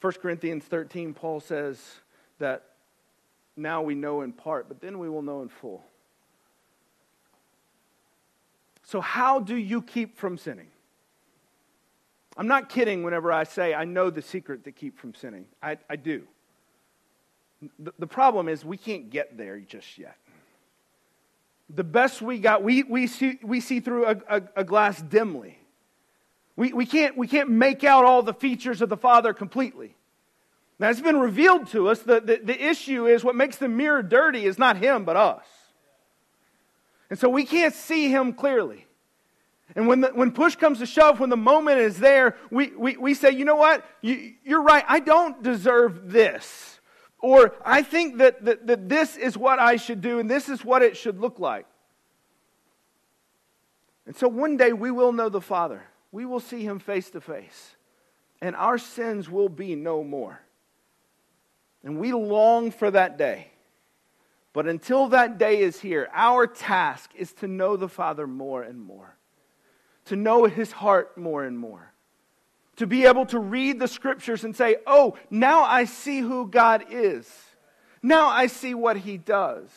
1 0.00 0.12
Corinthians 0.14 0.64
13, 0.64 1.14
Paul 1.14 1.40
says 1.40 1.80
that 2.38 2.64
now 3.56 3.82
we 3.82 3.94
know 3.94 4.22
in 4.22 4.32
part, 4.32 4.68
but 4.68 4.80
then 4.80 4.98
we 4.98 5.08
will 5.08 5.22
know 5.22 5.42
in 5.42 5.48
full. 5.48 5.84
So, 8.84 9.00
how 9.00 9.40
do 9.40 9.56
you 9.56 9.82
keep 9.82 10.16
from 10.16 10.36
sinning? 10.36 10.68
I'm 12.36 12.48
not 12.48 12.68
kidding 12.68 13.02
whenever 13.02 13.30
I 13.30 13.44
say 13.44 13.74
I 13.74 13.84
know 13.84 14.10
the 14.10 14.22
secret 14.22 14.64
to 14.64 14.72
keep 14.72 14.98
from 14.98 15.14
sinning. 15.14 15.46
I, 15.62 15.78
I 15.88 15.96
do. 15.96 16.22
The, 17.78 17.92
the 17.98 18.06
problem 18.06 18.48
is 18.48 18.64
we 18.64 18.76
can't 18.76 19.10
get 19.10 19.36
there 19.36 19.60
just 19.60 19.98
yet 19.98 20.16
the 21.74 21.84
best 21.84 22.20
we 22.20 22.38
got, 22.38 22.62
we, 22.62 22.82
we, 22.82 23.06
see, 23.06 23.38
we 23.42 23.60
see 23.60 23.80
through 23.80 24.06
a, 24.06 24.16
a, 24.28 24.42
a 24.56 24.64
glass 24.64 25.00
dimly. 25.00 25.58
We, 26.54 26.72
we, 26.72 26.84
can't, 26.84 27.16
we 27.16 27.26
can't 27.26 27.50
make 27.50 27.82
out 27.82 28.04
all 28.04 28.22
the 28.22 28.34
features 28.34 28.82
of 28.82 28.88
the 28.88 28.96
Father 28.96 29.32
completely. 29.32 29.96
Now, 30.78 30.90
it's 30.90 31.00
been 31.00 31.20
revealed 31.20 31.68
to 31.68 31.88
us 31.88 32.00
that 32.00 32.26
the, 32.26 32.40
the 32.42 32.60
issue 32.60 33.06
is 33.06 33.22
what 33.22 33.36
makes 33.36 33.56
the 33.56 33.68
mirror 33.68 34.02
dirty 34.02 34.44
is 34.44 34.58
not 34.58 34.76
Him, 34.76 35.04
but 35.04 35.16
us. 35.16 35.44
And 37.10 37.18
so 37.18 37.28
we 37.28 37.44
can't 37.44 37.74
see 37.74 38.08
Him 38.08 38.32
clearly. 38.32 38.86
And 39.74 39.86
when, 39.86 40.00
the, 40.02 40.08
when 40.08 40.32
push 40.32 40.56
comes 40.56 40.78
to 40.80 40.86
shove, 40.86 41.20
when 41.20 41.30
the 41.30 41.36
moment 41.36 41.78
is 41.78 41.98
there, 41.98 42.36
we, 42.50 42.72
we, 42.76 42.96
we 42.96 43.14
say, 43.14 43.30
you 43.30 43.44
know 43.44 43.56
what? 43.56 43.84
You, 44.02 44.34
you're 44.44 44.62
right. 44.62 44.84
I 44.86 45.00
don't 45.00 45.42
deserve 45.42 46.10
this. 46.10 46.80
Or 47.20 47.54
I 47.64 47.82
think 47.82 48.18
that, 48.18 48.44
that, 48.44 48.66
that 48.66 48.88
this 48.88 49.16
is 49.16 49.38
what 49.38 49.58
I 49.58 49.76
should 49.76 50.00
do 50.00 50.18
and 50.18 50.28
this 50.28 50.48
is 50.48 50.64
what 50.64 50.82
it 50.82 50.96
should 50.96 51.20
look 51.20 51.38
like. 51.38 51.66
And 54.06 54.16
so 54.16 54.26
one 54.28 54.56
day 54.56 54.72
we 54.72 54.90
will 54.90 55.12
know 55.12 55.28
the 55.28 55.40
Father. 55.40 55.84
We 56.10 56.26
will 56.26 56.40
see 56.40 56.64
him 56.64 56.80
face 56.80 57.10
to 57.10 57.20
face. 57.20 57.76
And 58.40 58.56
our 58.56 58.76
sins 58.76 59.30
will 59.30 59.48
be 59.48 59.76
no 59.76 60.02
more. 60.02 60.40
And 61.84 61.98
we 61.98 62.12
long 62.12 62.70
for 62.70 62.90
that 62.90 63.18
day. 63.18 63.48
But 64.52 64.66
until 64.66 65.08
that 65.08 65.38
day 65.38 65.60
is 65.60 65.80
here, 65.80 66.08
our 66.12 66.46
task 66.46 67.10
is 67.16 67.32
to 67.34 67.48
know 67.48 67.76
the 67.76 67.88
Father 67.88 68.26
more 68.26 68.62
and 68.62 68.80
more, 68.80 69.16
to 70.06 70.16
know 70.16 70.44
his 70.44 70.72
heart 70.72 71.16
more 71.16 71.44
and 71.44 71.58
more 71.58 71.92
to 72.76 72.86
be 72.86 73.04
able 73.04 73.26
to 73.26 73.38
read 73.38 73.78
the 73.78 73.88
scriptures 73.88 74.44
and 74.44 74.56
say, 74.56 74.76
oh, 74.86 75.16
now 75.30 75.62
I 75.62 75.84
see 75.84 76.20
who 76.20 76.48
God 76.48 76.84
is. 76.90 77.30
Now 78.02 78.28
I 78.28 78.46
see 78.46 78.74
what 78.74 78.96
he 78.96 79.18
does. 79.18 79.68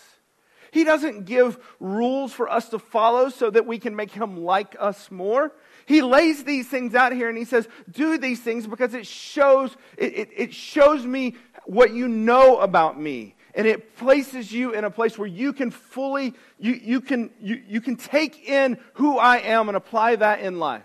He 0.72 0.84
doesn't 0.84 1.26
give 1.26 1.58
rules 1.80 2.34
for 2.34 2.50
us 2.50 2.70
to 2.70 2.80
follow 2.80 3.30
so 3.30 3.50
that 3.50 3.66
we 3.66 3.80
can 3.80 3.96
make 3.96 4.12
him 4.12 4.44
like 4.44 4.76
us 4.80 5.12
more. 5.12 5.52
He 5.86 6.02
lays 6.02 6.44
these 6.44 6.68
things 6.68 6.96
out 6.96 7.12
here 7.14 7.30
and 7.30 7.38
he 7.38 7.46
says, 7.46 7.68
do 7.92 8.18
these 8.18 8.42
things 8.42 8.66
because 8.66 8.94
it 8.94 9.06
shows, 9.06 9.76
it, 9.98 10.14
it, 10.14 10.30
it 10.36 10.54
shows 10.54 11.06
me 11.06 11.36
what 11.66 11.94
you 11.94 12.08
know 12.08 12.60
about 12.60 13.00
me. 13.00 13.36
And 13.54 13.68
it 13.68 13.96
places 13.96 14.52
you 14.52 14.74
in 14.74 14.84
a 14.84 14.90
place 14.90 15.18
where 15.18 15.28
you 15.28 15.54
can 15.54 15.72
fully, 15.72 16.34
you, 16.60 16.74
you, 16.74 17.02
can, 17.02 17.30
you, 17.40 17.62
you 17.68 17.82
can 17.82 17.96
take 17.96 18.50
in 18.50 18.78
who 18.96 19.18
I 19.18 19.38
am 19.38 19.70
and 19.70 19.78
apply 19.78 20.18
that 20.18 20.42
in 20.42 20.60
life. 20.60 20.84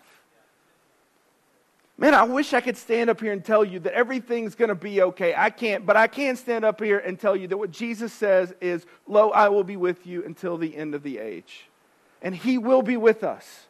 Man, 1.97 2.15
I 2.15 2.23
wish 2.23 2.55
I 2.55 2.61
could 2.61 2.77
stand 2.77 3.11
up 3.11 3.21
here 3.21 3.33
and 3.33 3.45
tell 3.45 3.65
you 3.65 3.79
that 3.81 3.93
everything's 3.93 4.55
going 4.55 4.71
to 4.71 4.75
be 4.75 5.03
okay. 5.03 5.35
I 5.37 5.51
can't, 5.51 5.85
but 5.85 5.97
I 5.97 6.07
can 6.07 6.37
stand 6.37 6.65
up 6.65 6.81
here 6.81 6.99
and 6.99 7.19
tell 7.19 7.37
you 7.37 7.49
that 7.49 7.59
what 7.59 7.71
Jesus 7.71 8.13
says 8.13 8.55
is, 8.61 8.87
Lo, 9.07 9.31
I 9.31 9.49
will 9.49 9.65
be 9.65 9.77
with 9.77 10.07
you 10.07 10.25
until 10.25 10.57
the 10.57 10.75
end 10.77 10.95
of 10.95 11.03
the 11.03 11.19
age. 11.19 11.69
And 12.23 12.35
He 12.35 12.57
will 12.57 12.83
be 12.83 12.97
with 12.97 13.23
us. 13.25 13.67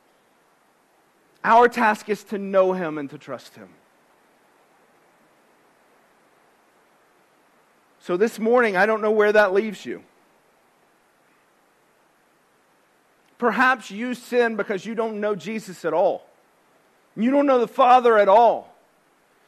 Our 1.43 1.69
task 1.69 2.09
is 2.09 2.25
to 2.25 2.39
know 2.39 2.73
Him 2.73 2.99
and 2.99 3.09
to 3.11 3.19
trust 3.19 3.55
Him. 3.55 3.69
So 8.01 8.17
this 8.17 8.39
morning, 8.39 8.77
I 8.77 8.87
don't 8.87 9.03
know 9.03 9.11
where 9.11 9.33
that 9.33 9.53
leaves 9.53 9.85
you. 9.85 10.03
Perhaps 13.39 13.91
you 13.91 14.15
sin 14.15 14.57
because 14.57 14.85
you 14.85 14.95
don't 14.95 15.21
know 15.21 15.35
Jesus 15.35 15.85
at 15.85 15.95
all. 15.95 16.27
You 17.17 17.31
don't 17.31 17.47
know 17.47 17.59
the 17.59 17.69
Father 17.69 18.19
at 18.19 18.29
all. 18.29 18.75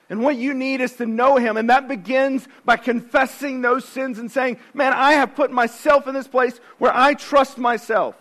And 0.08 0.22
what 0.22 0.36
you 0.36 0.52
need 0.54 0.80
is 0.80 0.94
to 0.96 1.06
know 1.06 1.36
Him. 1.36 1.56
And 1.56 1.70
that 1.70 1.88
begins 1.88 2.46
by 2.64 2.76
confessing 2.76 3.62
those 3.62 3.84
sins 3.84 4.18
and 4.18 4.30
saying, 4.30 4.58
Man, 4.74 4.92
I 4.92 5.12
have 5.12 5.34
put 5.34 5.50
myself 5.50 6.06
in 6.06 6.14
this 6.14 6.28
place 6.28 6.58
where 6.78 6.94
I 6.94 7.14
trust 7.14 7.58
myself. 7.58 8.16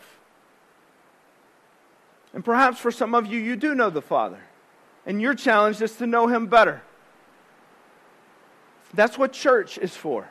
And 2.34 2.46
perhaps 2.46 2.80
for 2.80 2.92
some 2.92 3.14
of 3.14 3.28
you, 3.28 3.40
you 3.40 3.56
do 3.56 3.76
know 3.76 3.90
the 3.90 4.02
Father. 4.02 4.40
And 5.06 5.22
your 5.22 5.34
challenge 5.34 5.82
is 5.82 5.96
to 5.98 6.08
know 6.08 6.28
Him 6.28 6.48
better. 6.48 6.82
That's 8.94 9.18
what 9.18 9.34
church 9.34 9.78
is 9.78 9.96
for. 9.96 10.30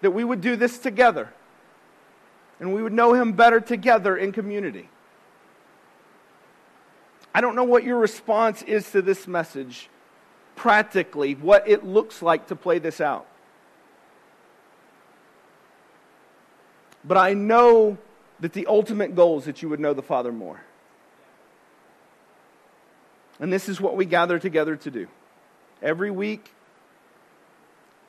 That 0.00 0.10
we 0.10 0.24
would 0.24 0.40
do 0.40 0.56
this 0.56 0.78
together. 0.78 1.32
And 2.60 2.74
we 2.74 2.82
would 2.82 2.92
know 2.92 3.14
Him 3.14 3.32
better 3.32 3.60
together 3.60 4.16
in 4.16 4.32
community. 4.32 4.88
I 7.34 7.40
don't 7.40 7.54
know 7.54 7.64
what 7.64 7.84
your 7.84 7.98
response 7.98 8.62
is 8.62 8.90
to 8.90 9.00
this 9.00 9.28
message, 9.28 9.88
practically, 10.56 11.34
what 11.34 11.68
it 11.68 11.84
looks 11.84 12.20
like 12.20 12.48
to 12.48 12.56
play 12.56 12.78
this 12.78 13.00
out. 13.00 13.26
But 17.04 17.16
I 17.16 17.34
know 17.34 17.96
that 18.40 18.52
the 18.52 18.66
ultimate 18.66 19.14
goal 19.14 19.38
is 19.38 19.44
that 19.44 19.62
you 19.62 19.68
would 19.68 19.80
know 19.80 19.94
the 19.94 20.02
Father 20.02 20.32
more. 20.32 20.60
And 23.40 23.52
this 23.52 23.68
is 23.68 23.80
what 23.80 23.96
we 23.96 24.04
gather 24.04 24.38
together 24.38 24.76
to 24.76 24.90
do. 24.90 25.06
Every 25.80 26.10
week, 26.10 26.50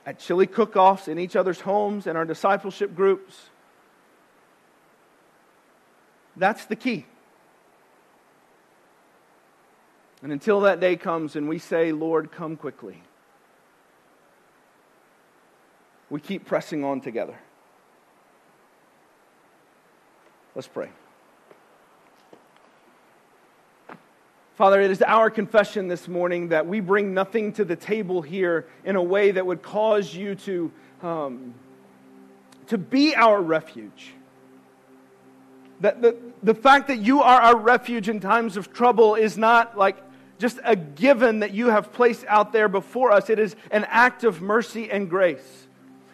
at 0.06 0.20
chili 0.20 0.48
cook 0.48 0.76
offs, 0.76 1.08
in 1.08 1.20
each 1.20 1.36
other's 1.36 1.60
homes, 1.62 2.08
in 2.08 2.16
our 2.16 2.26
discipleship 2.26 2.96
groups. 2.96 3.36
That's 6.36 6.66
the 6.66 6.76
key. 6.76 7.06
And 10.22 10.32
until 10.32 10.62
that 10.62 10.80
day 10.80 10.96
comes 10.96 11.36
and 11.36 11.48
we 11.48 11.60
say, 11.60 11.92
Lord, 11.92 12.32
come 12.32 12.58
quickly, 12.58 13.02
we 16.10 16.20
keep 16.20 16.46
pressing 16.46 16.84
on 16.84 17.02
together. 17.02 17.38
Let's 20.56 20.68
pray. 20.68 20.90
Father, 24.60 24.82
it 24.82 24.91
is 24.91 25.01
our 25.01 25.30
confession 25.30 25.88
this 25.88 26.10
morning 26.10 26.49
that 26.49 26.68
we 26.68 26.82
bring 26.82 27.14
nothing 27.14 27.53
to 27.53 27.64
the 27.64 27.78
table 27.78 28.22
here 28.22 28.68
in 28.84 28.97
a 28.97 29.01
way 29.01 29.32
that 29.32 29.45
would 29.45 29.62
cause 29.62 30.14
you 30.14 30.36
to, 30.36 30.70
um, 31.01 31.53
to 32.68 32.78
be 32.78 33.16
our 33.16 33.41
refuge. 33.41 34.12
That 35.80 36.01
the, 36.01 36.18
the 36.43 36.53
fact 36.53 36.89
that 36.89 36.97
you 36.97 37.22
are 37.22 37.39
our 37.39 37.55
refuge 37.55 38.10
in 38.10 38.20
times 38.20 38.57
of 38.57 38.74
trouble 38.74 39.16
is 39.16 39.38
not 39.38 39.78
like 39.78 39.95
just 40.39 40.60
a 40.66 40.76
given 40.76 41.39
that 41.39 41.53
you 41.53 41.68
have 41.68 41.93
placed 41.93 42.26
out 42.28 42.51
there 42.51 42.68
before 42.68 43.14
us. 43.14 43.30
It 43.30 43.39
is 43.39 43.55
an 43.72 43.86
act 43.88 44.26
of 44.26 44.41
mercy 44.41 44.91
and 44.91 45.10
grace. 45.10 45.68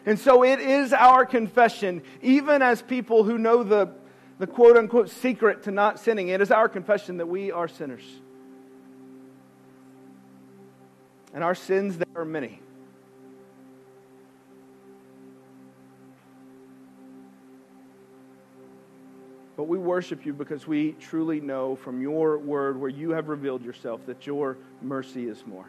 And 0.06 0.20
so 0.20 0.44
it 0.44 0.60
is 0.60 0.94
our 0.94 1.26
confession, 1.26 2.04
even 2.22 2.62
as 2.62 2.84
people 2.84 3.24
who 3.24 3.40
know 3.40 3.64
the, 3.64 3.90
the 4.38 4.46
quote 4.46 4.78
unquote 4.78 5.10
secret 5.10 5.64
to 5.64 5.72
not 5.72 6.00
sinning, 6.00 6.28
it 6.28 6.42
is 6.42 6.52
our 6.52 6.70
confession 6.70 7.18
that 7.18 7.28
we 7.28 7.52
are 7.52 7.68
sinners. 7.68 8.04
And 11.36 11.44
our 11.44 11.54
sins, 11.54 11.98
there 11.98 12.08
are 12.16 12.24
many. 12.24 12.62
But 19.58 19.66
we 19.66 19.78
worship 19.78 20.26
you 20.26 20.32
because 20.32 20.66
we 20.66 20.94
truly 20.94 21.42
know 21.42 21.76
from 21.76 22.02
your 22.02 22.38
word, 22.38 22.80
where 22.80 22.90
you 22.90 23.10
have 23.12 23.28
revealed 23.28 23.64
yourself, 23.64 24.06
that 24.06 24.26
your 24.26 24.58
mercy 24.82 25.28
is 25.28 25.46
more. 25.46 25.66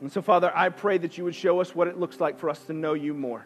And 0.00 0.10
so, 0.10 0.22
Father, 0.22 0.50
I 0.54 0.70
pray 0.70 0.96
that 0.96 1.18
you 1.18 1.24
would 1.24 1.34
show 1.34 1.60
us 1.60 1.74
what 1.74 1.88
it 1.88 2.00
looks 2.00 2.20
like 2.20 2.38
for 2.38 2.48
us 2.48 2.58
to 2.64 2.72
know 2.72 2.94
you 2.94 3.12
more. 3.12 3.44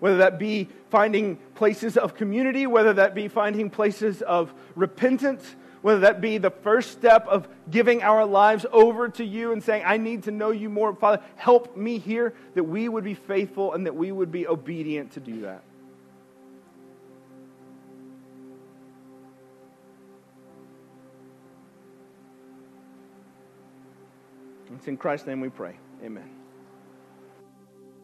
Whether 0.00 0.16
that 0.18 0.40
be 0.40 0.68
finding 0.90 1.36
places 1.54 1.96
of 1.96 2.16
community, 2.16 2.66
whether 2.66 2.94
that 2.94 3.14
be 3.14 3.28
finding 3.28 3.70
places 3.70 4.20
of 4.20 4.52
repentance, 4.74 5.54
whether 5.86 6.00
that 6.00 6.20
be 6.20 6.36
the 6.36 6.50
first 6.50 6.90
step 6.90 7.28
of 7.28 7.46
giving 7.70 8.02
our 8.02 8.26
lives 8.26 8.66
over 8.72 9.08
to 9.08 9.24
you 9.24 9.52
and 9.52 9.62
saying, 9.62 9.84
I 9.86 9.98
need 9.98 10.24
to 10.24 10.32
know 10.32 10.50
you 10.50 10.68
more. 10.68 10.92
Father, 10.92 11.22
help 11.36 11.76
me 11.76 11.98
here 11.98 12.34
that 12.56 12.64
we 12.64 12.88
would 12.88 13.04
be 13.04 13.14
faithful 13.14 13.72
and 13.72 13.86
that 13.86 13.94
we 13.94 14.10
would 14.10 14.32
be 14.32 14.48
obedient 14.48 15.12
to 15.12 15.20
do 15.20 15.42
that. 15.42 15.62
It's 24.74 24.88
in 24.88 24.96
Christ's 24.96 25.28
name 25.28 25.40
we 25.40 25.50
pray. 25.50 25.76
Amen. 26.02 26.35